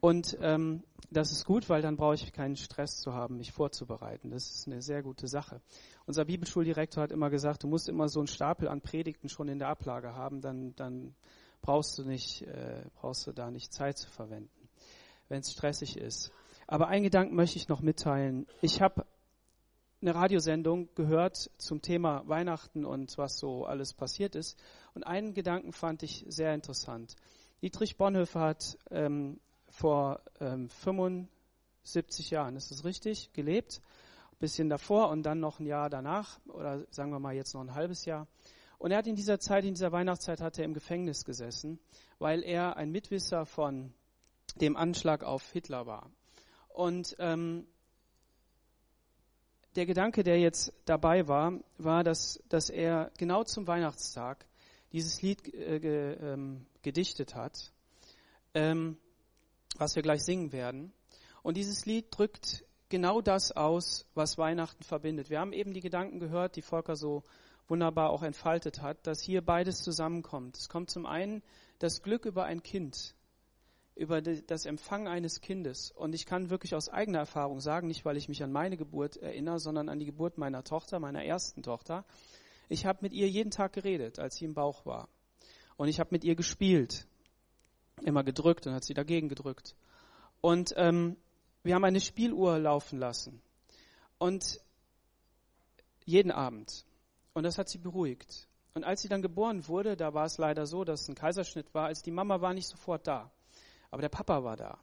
Und 0.00 0.38
ähm, 0.40 0.82
das 1.10 1.32
ist 1.32 1.44
gut, 1.44 1.68
weil 1.68 1.82
dann 1.82 1.96
brauche 1.96 2.14
ich 2.14 2.32
keinen 2.32 2.56
Stress 2.56 3.00
zu 3.00 3.12
haben, 3.12 3.36
mich 3.36 3.52
vorzubereiten. 3.52 4.30
Das 4.30 4.50
ist 4.50 4.66
eine 4.66 4.80
sehr 4.80 5.02
gute 5.02 5.26
Sache. 5.28 5.60
Unser 6.06 6.24
Bibelschuldirektor 6.24 7.02
hat 7.02 7.12
immer 7.12 7.30
gesagt, 7.30 7.64
du 7.64 7.66
musst 7.68 7.88
immer 7.88 8.08
so 8.08 8.20
einen 8.20 8.26
Stapel 8.26 8.68
an 8.68 8.80
Predigten 8.80 9.28
schon 9.28 9.48
in 9.48 9.58
der 9.58 9.68
Ablage 9.68 10.14
haben, 10.14 10.40
dann, 10.40 10.74
dann 10.76 11.14
brauchst 11.60 11.98
du 11.98 12.04
nicht, 12.04 12.42
äh, 12.42 12.84
brauchst 12.94 13.26
du 13.26 13.32
da 13.32 13.50
nicht 13.50 13.72
Zeit 13.72 13.98
zu 13.98 14.08
verwenden, 14.08 14.68
wenn 15.28 15.40
es 15.40 15.52
stressig 15.52 15.96
ist. 15.96 16.32
Aber 16.66 16.88
einen 16.88 17.02
Gedanken 17.02 17.34
möchte 17.34 17.56
ich 17.56 17.68
noch 17.68 17.80
mitteilen. 17.80 18.46
Ich 18.62 18.80
habe 18.80 19.04
eine 20.00 20.14
Radiosendung 20.14 20.88
gehört 20.94 21.50
zum 21.58 21.82
Thema 21.82 22.22
Weihnachten 22.26 22.86
und 22.86 23.18
was 23.18 23.38
so 23.38 23.66
alles 23.66 23.92
passiert 23.92 24.34
ist. 24.34 24.58
Und 24.94 25.06
einen 25.06 25.34
Gedanken 25.34 25.72
fand 25.72 26.02
ich 26.02 26.24
sehr 26.28 26.54
interessant. 26.54 27.16
Dietrich 27.60 27.98
Bonhoeffer 27.98 28.40
hat 28.40 28.78
ähm, 28.90 29.38
vor 29.70 30.20
ähm, 30.40 30.68
75 30.68 32.30
Jahren, 32.30 32.56
ist 32.56 32.70
das 32.70 32.84
richtig, 32.84 33.32
gelebt. 33.32 33.80
Ein 34.32 34.38
bisschen 34.38 34.68
davor 34.68 35.08
und 35.10 35.22
dann 35.22 35.40
noch 35.40 35.60
ein 35.60 35.66
Jahr 35.66 35.90
danach 35.90 36.38
oder 36.46 36.84
sagen 36.90 37.10
wir 37.10 37.18
mal 37.18 37.34
jetzt 37.34 37.54
noch 37.54 37.62
ein 37.62 37.74
halbes 37.74 38.04
Jahr. 38.04 38.26
Und 38.78 38.92
er 38.92 38.98
hat 38.98 39.06
in 39.06 39.16
dieser 39.16 39.38
Zeit, 39.38 39.64
in 39.64 39.74
dieser 39.74 39.92
Weihnachtszeit, 39.92 40.40
hat 40.40 40.58
er 40.58 40.64
im 40.64 40.72
Gefängnis 40.72 41.24
gesessen, 41.24 41.78
weil 42.18 42.42
er 42.42 42.76
ein 42.76 42.90
Mitwisser 42.90 43.44
von 43.44 43.92
dem 44.60 44.76
Anschlag 44.76 45.22
auf 45.22 45.50
Hitler 45.52 45.86
war. 45.86 46.10
Und 46.68 47.14
ähm, 47.18 47.66
der 49.76 49.86
Gedanke, 49.86 50.22
der 50.22 50.40
jetzt 50.40 50.72
dabei 50.84 51.28
war, 51.28 51.60
war, 51.78 52.02
dass, 52.02 52.42
dass 52.48 52.70
er 52.70 53.12
genau 53.18 53.44
zum 53.44 53.66
Weihnachtstag 53.66 54.46
dieses 54.92 55.22
Lied 55.22 55.46
äh, 55.54 55.78
ge, 55.78 56.14
ähm, 56.14 56.66
gedichtet 56.82 57.34
hat. 57.34 57.72
Ähm, 58.54 58.96
was 59.78 59.96
wir 59.96 60.02
gleich 60.02 60.22
singen 60.22 60.52
werden. 60.52 60.92
Und 61.42 61.56
dieses 61.56 61.86
Lied 61.86 62.06
drückt 62.10 62.64
genau 62.88 63.20
das 63.20 63.52
aus, 63.52 64.06
was 64.14 64.36
Weihnachten 64.36 64.82
verbindet. 64.84 65.30
Wir 65.30 65.40
haben 65.40 65.52
eben 65.52 65.72
die 65.72 65.80
Gedanken 65.80 66.18
gehört, 66.18 66.56
die 66.56 66.62
Volker 66.62 66.96
so 66.96 67.22
wunderbar 67.68 68.10
auch 68.10 68.22
entfaltet 68.22 68.82
hat, 68.82 69.06
dass 69.06 69.22
hier 69.22 69.42
beides 69.42 69.82
zusammenkommt. 69.82 70.58
Es 70.58 70.68
kommt 70.68 70.90
zum 70.90 71.06
einen 71.06 71.42
das 71.78 72.02
Glück 72.02 72.26
über 72.26 72.44
ein 72.44 72.62
Kind, 72.62 73.14
über 73.94 74.20
das 74.20 74.66
Empfang 74.66 75.08
eines 75.08 75.40
Kindes. 75.40 75.92
Und 75.92 76.14
ich 76.14 76.26
kann 76.26 76.50
wirklich 76.50 76.74
aus 76.74 76.88
eigener 76.88 77.20
Erfahrung 77.20 77.60
sagen, 77.60 77.86
nicht 77.86 78.04
weil 78.04 78.16
ich 78.16 78.28
mich 78.28 78.42
an 78.42 78.52
meine 78.52 78.76
Geburt 78.76 79.16
erinnere, 79.16 79.60
sondern 79.60 79.88
an 79.88 80.00
die 80.00 80.06
Geburt 80.06 80.36
meiner 80.36 80.64
Tochter, 80.64 80.98
meiner 80.98 81.24
ersten 81.24 81.62
Tochter. 81.62 82.04
Ich 82.68 82.86
habe 82.86 82.98
mit 83.02 83.12
ihr 83.12 83.28
jeden 83.28 83.50
Tag 83.50 83.72
geredet, 83.72 84.18
als 84.18 84.36
sie 84.36 84.44
im 84.44 84.54
Bauch 84.54 84.84
war. 84.84 85.08
Und 85.76 85.88
ich 85.88 86.00
habe 86.00 86.10
mit 86.12 86.24
ihr 86.24 86.34
gespielt 86.34 87.06
immer 88.02 88.24
gedrückt 88.24 88.66
und 88.66 88.74
hat 88.74 88.84
sie 88.84 88.94
dagegen 88.94 89.28
gedrückt. 89.28 89.74
Und 90.40 90.72
ähm, 90.76 91.16
wir 91.62 91.74
haben 91.74 91.84
eine 91.84 92.00
Spieluhr 92.00 92.58
laufen 92.58 92.98
lassen. 92.98 93.42
Und 94.18 94.60
jeden 96.04 96.30
Abend. 96.30 96.84
Und 97.34 97.44
das 97.44 97.58
hat 97.58 97.68
sie 97.68 97.78
beruhigt. 97.78 98.48
Und 98.74 98.84
als 98.84 99.02
sie 99.02 99.08
dann 99.08 99.22
geboren 99.22 99.66
wurde, 99.68 99.96
da 99.96 100.14
war 100.14 100.24
es 100.24 100.38
leider 100.38 100.66
so, 100.66 100.84
dass 100.84 101.08
ein 101.08 101.14
Kaiserschnitt 101.14 101.74
war, 101.74 101.86
als 101.86 102.02
die 102.02 102.10
Mama 102.10 102.40
war 102.40 102.54
nicht 102.54 102.68
sofort 102.68 103.06
da. 103.06 103.30
Aber 103.90 104.02
der 104.02 104.08
Papa 104.08 104.44
war 104.44 104.56
da. 104.56 104.78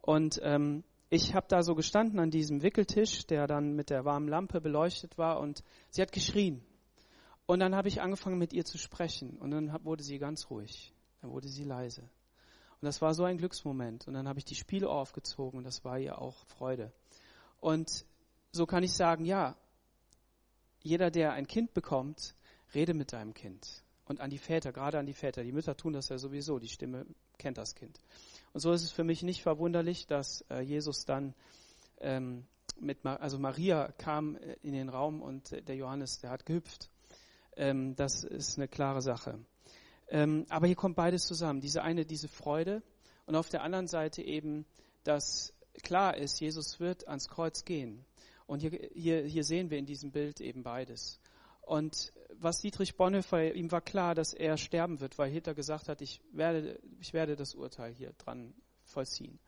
Und 0.00 0.40
ähm, 0.42 0.84
ich 1.08 1.34
habe 1.34 1.46
da 1.48 1.62
so 1.62 1.74
gestanden 1.74 2.18
an 2.18 2.30
diesem 2.30 2.62
Wickeltisch, 2.62 3.26
der 3.26 3.46
dann 3.46 3.74
mit 3.74 3.90
der 3.90 4.04
warmen 4.04 4.28
Lampe 4.28 4.60
beleuchtet 4.60 5.18
war, 5.18 5.40
und 5.40 5.62
sie 5.90 6.02
hat 6.02 6.12
geschrien. 6.12 6.64
Und 7.46 7.60
dann 7.60 7.74
habe 7.74 7.88
ich 7.88 8.00
angefangen 8.00 8.38
mit 8.38 8.52
ihr 8.52 8.64
zu 8.64 8.78
sprechen. 8.78 9.36
Und 9.38 9.50
dann 9.50 9.84
wurde 9.84 10.02
sie 10.02 10.18
ganz 10.18 10.48
ruhig. 10.50 10.94
Dann 11.20 11.30
wurde 11.30 11.48
sie 11.48 11.64
leise. 11.64 12.08
Und 12.82 12.86
das 12.86 13.00
war 13.00 13.14
so 13.14 13.22
ein 13.22 13.38
Glücksmoment. 13.38 14.08
Und 14.08 14.14
dann 14.14 14.26
habe 14.26 14.40
ich 14.40 14.44
die 14.44 14.56
Spiele 14.56 14.90
aufgezogen 14.90 15.58
und 15.58 15.64
das 15.64 15.84
war 15.84 16.00
ihr 16.00 16.20
auch 16.20 16.44
Freude. 16.46 16.92
Und 17.60 18.04
so 18.50 18.66
kann 18.66 18.82
ich 18.82 18.92
sagen, 18.92 19.24
ja, 19.24 19.56
jeder, 20.80 21.12
der 21.12 21.32
ein 21.32 21.46
Kind 21.46 21.74
bekommt, 21.74 22.34
rede 22.74 22.92
mit 22.92 23.12
deinem 23.12 23.34
Kind. 23.34 23.84
Und 24.06 24.20
an 24.20 24.30
die 24.30 24.38
Väter, 24.38 24.72
gerade 24.72 24.98
an 24.98 25.06
die 25.06 25.14
Väter. 25.14 25.44
Die 25.44 25.52
Mütter 25.52 25.76
tun 25.76 25.92
das 25.92 26.08
ja 26.08 26.18
sowieso, 26.18 26.58
die 26.58 26.68
Stimme 26.68 27.06
kennt 27.38 27.56
das 27.56 27.76
Kind. 27.76 28.00
Und 28.52 28.58
so 28.58 28.72
ist 28.72 28.82
es 28.82 28.90
für 28.90 29.04
mich 29.04 29.22
nicht 29.22 29.42
verwunderlich, 29.42 30.08
dass 30.08 30.44
äh, 30.50 30.60
Jesus 30.60 31.04
dann 31.04 31.34
ähm, 32.00 32.48
mit, 32.80 33.06
also 33.06 33.38
Maria 33.38 33.92
kam 33.92 34.34
äh, 34.34 34.56
in 34.62 34.72
den 34.72 34.88
Raum 34.88 35.22
und 35.22 35.52
der 35.68 35.76
Johannes, 35.76 36.18
der 36.18 36.30
hat 36.30 36.46
gehüpft. 36.46 36.90
Ähm, 37.56 37.94
das 37.94 38.24
ist 38.24 38.58
eine 38.58 38.66
klare 38.66 39.02
Sache. 39.02 39.38
Ähm, 40.12 40.44
aber 40.50 40.66
hier 40.66 40.76
kommt 40.76 40.94
beides 40.94 41.24
zusammen. 41.26 41.62
Diese 41.62 41.82
eine, 41.82 42.04
diese 42.04 42.28
Freude 42.28 42.82
und 43.24 43.34
auf 43.34 43.48
der 43.48 43.62
anderen 43.62 43.88
Seite 43.88 44.20
eben, 44.20 44.66
dass 45.04 45.54
klar 45.82 46.18
ist, 46.18 46.38
Jesus 46.38 46.78
wird 46.80 47.08
ans 47.08 47.28
Kreuz 47.28 47.64
gehen. 47.64 48.04
Und 48.46 48.60
hier, 48.60 48.90
hier, 48.92 49.24
hier 49.24 49.42
sehen 49.42 49.70
wir 49.70 49.78
in 49.78 49.86
diesem 49.86 50.12
Bild 50.12 50.42
eben 50.42 50.62
beides. 50.62 51.18
Und 51.62 52.12
was 52.34 52.60
Dietrich 52.60 52.96
Bonhoeffer, 52.96 53.54
ihm 53.54 53.72
war 53.72 53.80
klar, 53.80 54.14
dass 54.14 54.34
er 54.34 54.58
sterben 54.58 55.00
wird, 55.00 55.16
weil 55.16 55.30
Hitler 55.30 55.54
gesagt 55.54 55.88
hat, 55.88 56.02
ich 56.02 56.20
werde, 56.30 56.78
ich 57.00 57.14
werde 57.14 57.34
das 57.34 57.54
Urteil 57.54 57.94
hier 57.94 58.12
dran 58.18 58.52
vollziehen. 58.84 59.38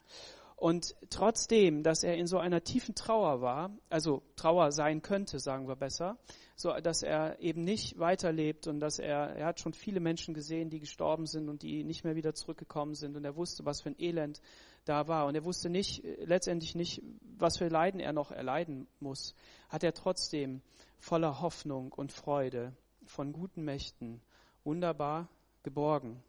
Und 0.55 0.95
trotzdem, 1.11 1.83
dass 1.83 2.03
er 2.03 2.15
in 2.15 2.25
so 2.25 2.39
einer 2.39 2.63
tiefen 2.63 2.95
Trauer 2.95 3.41
war, 3.41 3.77
also 3.89 4.23
Trauer 4.35 4.71
sein 4.71 5.03
könnte, 5.03 5.39
sagen 5.39 5.67
wir 5.67 5.75
besser, 5.75 6.17
so 6.55 6.71
dass 6.79 7.03
er 7.03 7.39
eben 7.41 7.63
nicht 7.63 7.99
weiterlebt 7.99 8.67
und 8.67 8.79
dass 8.79 8.97
er, 8.97 9.35
er 9.35 9.45
hat 9.47 9.59
schon 9.59 9.73
viele 9.73 9.99
Menschen 9.99 10.33
gesehen, 10.33 10.69
die 10.69 10.79
gestorben 10.79 11.25
sind 11.25 11.49
und 11.49 11.63
die 11.63 11.83
nicht 11.83 12.05
mehr 12.05 12.15
wieder 12.15 12.33
zurückgekommen 12.33 12.95
sind. 12.95 13.17
Und 13.17 13.25
er 13.25 13.35
wusste, 13.35 13.65
was 13.65 13.81
für 13.81 13.89
ein 13.89 13.99
Elend 13.99 14.41
da 14.85 15.07
war. 15.09 15.25
Und 15.25 15.35
er 15.35 15.43
wusste 15.43 15.69
nicht, 15.69 16.03
letztendlich 16.19 16.73
nicht, 16.73 17.01
was 17.37 17.57
für 17.57 17.67
Leiden 17.67 17.99
er 17.99 18.13
noch 18.13 18.31
erleiden 18.31 18.87
muss, 19.01 19.35
hat 19.67 19.83
er 19.83 19.93
trotzdem 19.93 20.61
voller 20.97 21.41
Hoffnung 21.41 21.91
und 21.91 22.13
Freude 22.13 22.73
von 23.05 23.33
guten 23.33 23.63
Mächten 23.63 24.21
wunderbar 24.63 25.27
geborgen. 25.63 26.23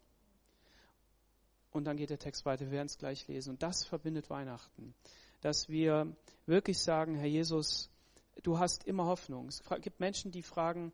Und 1.71 1.85
dann 1.85 1.95
geht 1.95 2.09
der 2.09 2.19
Text 2.19 2.45
weiter, 2.45 2.65
wir 2.65 2.71
werden 2.71 2.87
es 2.87 2.97
gleich 2.97 3.27
lesen. 3.27 3.51
Und 3.51 3.63
das 3.63 3.85
verbindet 3.85 4.29
Weihnachten. 4.29 4.93
Dass 5.41 5.69
wir 5.69 6.13
wirklich 6.45 6.79
sagen, 6.79 7.15
Herr 7.15 7.27
Jesus, 7.27 7.89
du 8.43 8.59
hast 8.59 8.83
immer 8.85 9.05
Hoffnung. 9.05 9.47
Es 9.47 9.63
gibt 9.81 9.99
Menschen, 9.99 10.31
die 10.31 10.43
fragen, 10.43 10.93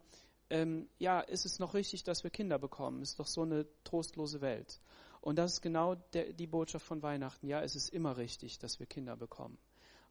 ähm, 0.50 0.88
ja, 1.00 1.20
ist 1.22 1.46
es 1.46 1.60
noch 1.60 1.74
richtig, 1.74 2.04
dass 2.04 2.24
wir 2.24 2.32
Kinder 2.32 2.60
bekommen? 2.60 3.02
Ist 3.02 3.20
doch 3.20 3.28
so 3.28 3.42
eine 3.42 3.66
trostlose 3.84 4.42
Welt. 4.42 4.82
Und 5.22 5.38
das 5.38 5.54
ist 5.54 5.62
genau 5.62 5.96
der, 6.14 6.34
die 6.34 6.48
Botschaft 6.48 6.86
von 6.86 7.02
Weihnachten. 7.02 7.48
Ja, 7.48 7.62
es 7.62 7.76
ist 7.76 7.90
immer 7.90 8.18
richtig, 8.18 8.60
dass 8.60 8.80
wir 8.80 8.86
Kinder 8.86 9.16
bekommen. 9.16 9.58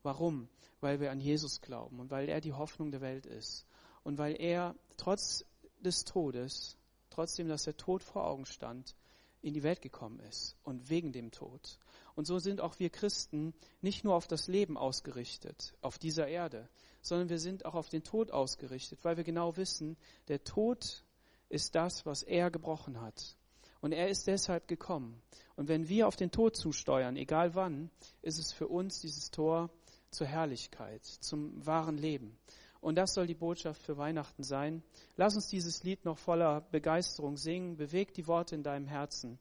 Warum? 0.03 0.49
Weil 0.81 1.01
wir 1.01 1.11
an 1.11 1.21
Jesus 1.21 1.61
glauben 1.61 2.01
und 2.01 2.11
weil 2.11 2.29
er 2.29 2.41
die 2.41 2.55
Hoffnung 2.55 2.91
der 2.91 3.03
Welt 3.03 3.27
ist. 3.27 3.67
Und 4.03 4.19
weil 4.19 4.41
er 4.41 4.75
trotz 4.97 5.45
des 5.81 6.05
Todes, 6.05 6.77
trotzdem, 7.11 7.49
dass 7.49 7.65
der 7.65 7.77
Tod 7.77 8.03
vor 8.03 8.27
Augen 8.27 8.47
stand, 8.47 8.97
in 9.43 9.55
die 9.55 9.63
Welt 9.63 9.83
gekommen 9.83 10.21
ist 10.21 10.57
und 10.63 10.89
wegen 10.89 11.13
dem 11.13 11.31
Tod. 11.31 11.79
Und 12.15 12.27
so 12.27 12.39
sind 12.39 12.61
auch 12.61 12.79
wir 12.79 12.91
Christen 12.91 13.55
nicht 13.81 14.05
nur 14.05 14.15
auf 14.15 14.27
das 14.27 14.49
Leben 14.49 14.77
ausgerichtet, 14.77 15.75
auf 15.83 15.99
dieser 15.99 16.29
Erde, 16.29 16.69
sondern 17.03 17.29
wir 17.29 17.39
sind 17.39 17.67
auch 17.67 17.75
auf 17.75 17.89
den 17.89 18.05
Tod 18.05 18.31
ausgerichtet, 18.31 19.01
weil 19.03 19.17
wir 19.17 19.25
genau 19.25 19.57
wissen, 19.57 19.97
der 20.29 20.43
Tod 20.45 21.05
ist 21.49 21.75
das, 21.75 22.07
was 22.07 22.23
er 22.23 22.51
gebrochen 22.51 23.01
hat. 23.01 23.37
Und 23.81 23.93
er 23.93 24.09
ist 24.09 24.29
deshalb 24.29 24.69
gekommen. 24.69 25.21
Und 25.57 25.69
wenn 25.69 25.89
wir 25.89 26.07
auf 26.07 26.17
den 26.17 26.31
Tod 26.31 26.57
zusteuern, 26.57 27.17
egal 27.17 27.55
wann, 27.55 27.91
ist 28.23 28.39
es 28.39 28.53
für 28.53 28.69
uns 28.69 29.01
dieses 29.01 29.31
Tor 29.31 29.71
zur 30.11 30.29
Herrlichkeit, 30.29 31.05
zum 31.05 31.67
wahren 31.67 31.99
Leben. 31.99 32.39
Und 32.81 32.97
das 32.97 33.15
soll 33.15 33.27
die 33.27 33.35
Botschaft 33.35 33.83
für 33.83 33.97
Weihnachten 33.97 34.45
sein. 34.45 34.83
Lass 35.17 35.35
uns 35.35 35.49
dieses 35.49 35.83
Lied 35.85 36.05
noch 36.05 36.19
voller 36.19 36.61
Begeisterung 36.61 37.37
singen. 37.37 37.77
Beweg 37.77 38.15
die 38.15 38.27
Worte 38.27 38.55
in 38.55 38.63
deinem 38.63 38.87
Herzen. 38.87 39.39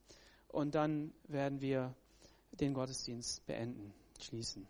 Und 0.47 0.75
dann 0.75 1.13
werden 1.27 1.61
wir 1.61 1.95
den 2.51 2.73
Gottesdienst 2.73 3.45
beenden, 3.45 3.93
schließen. 4.19 4.67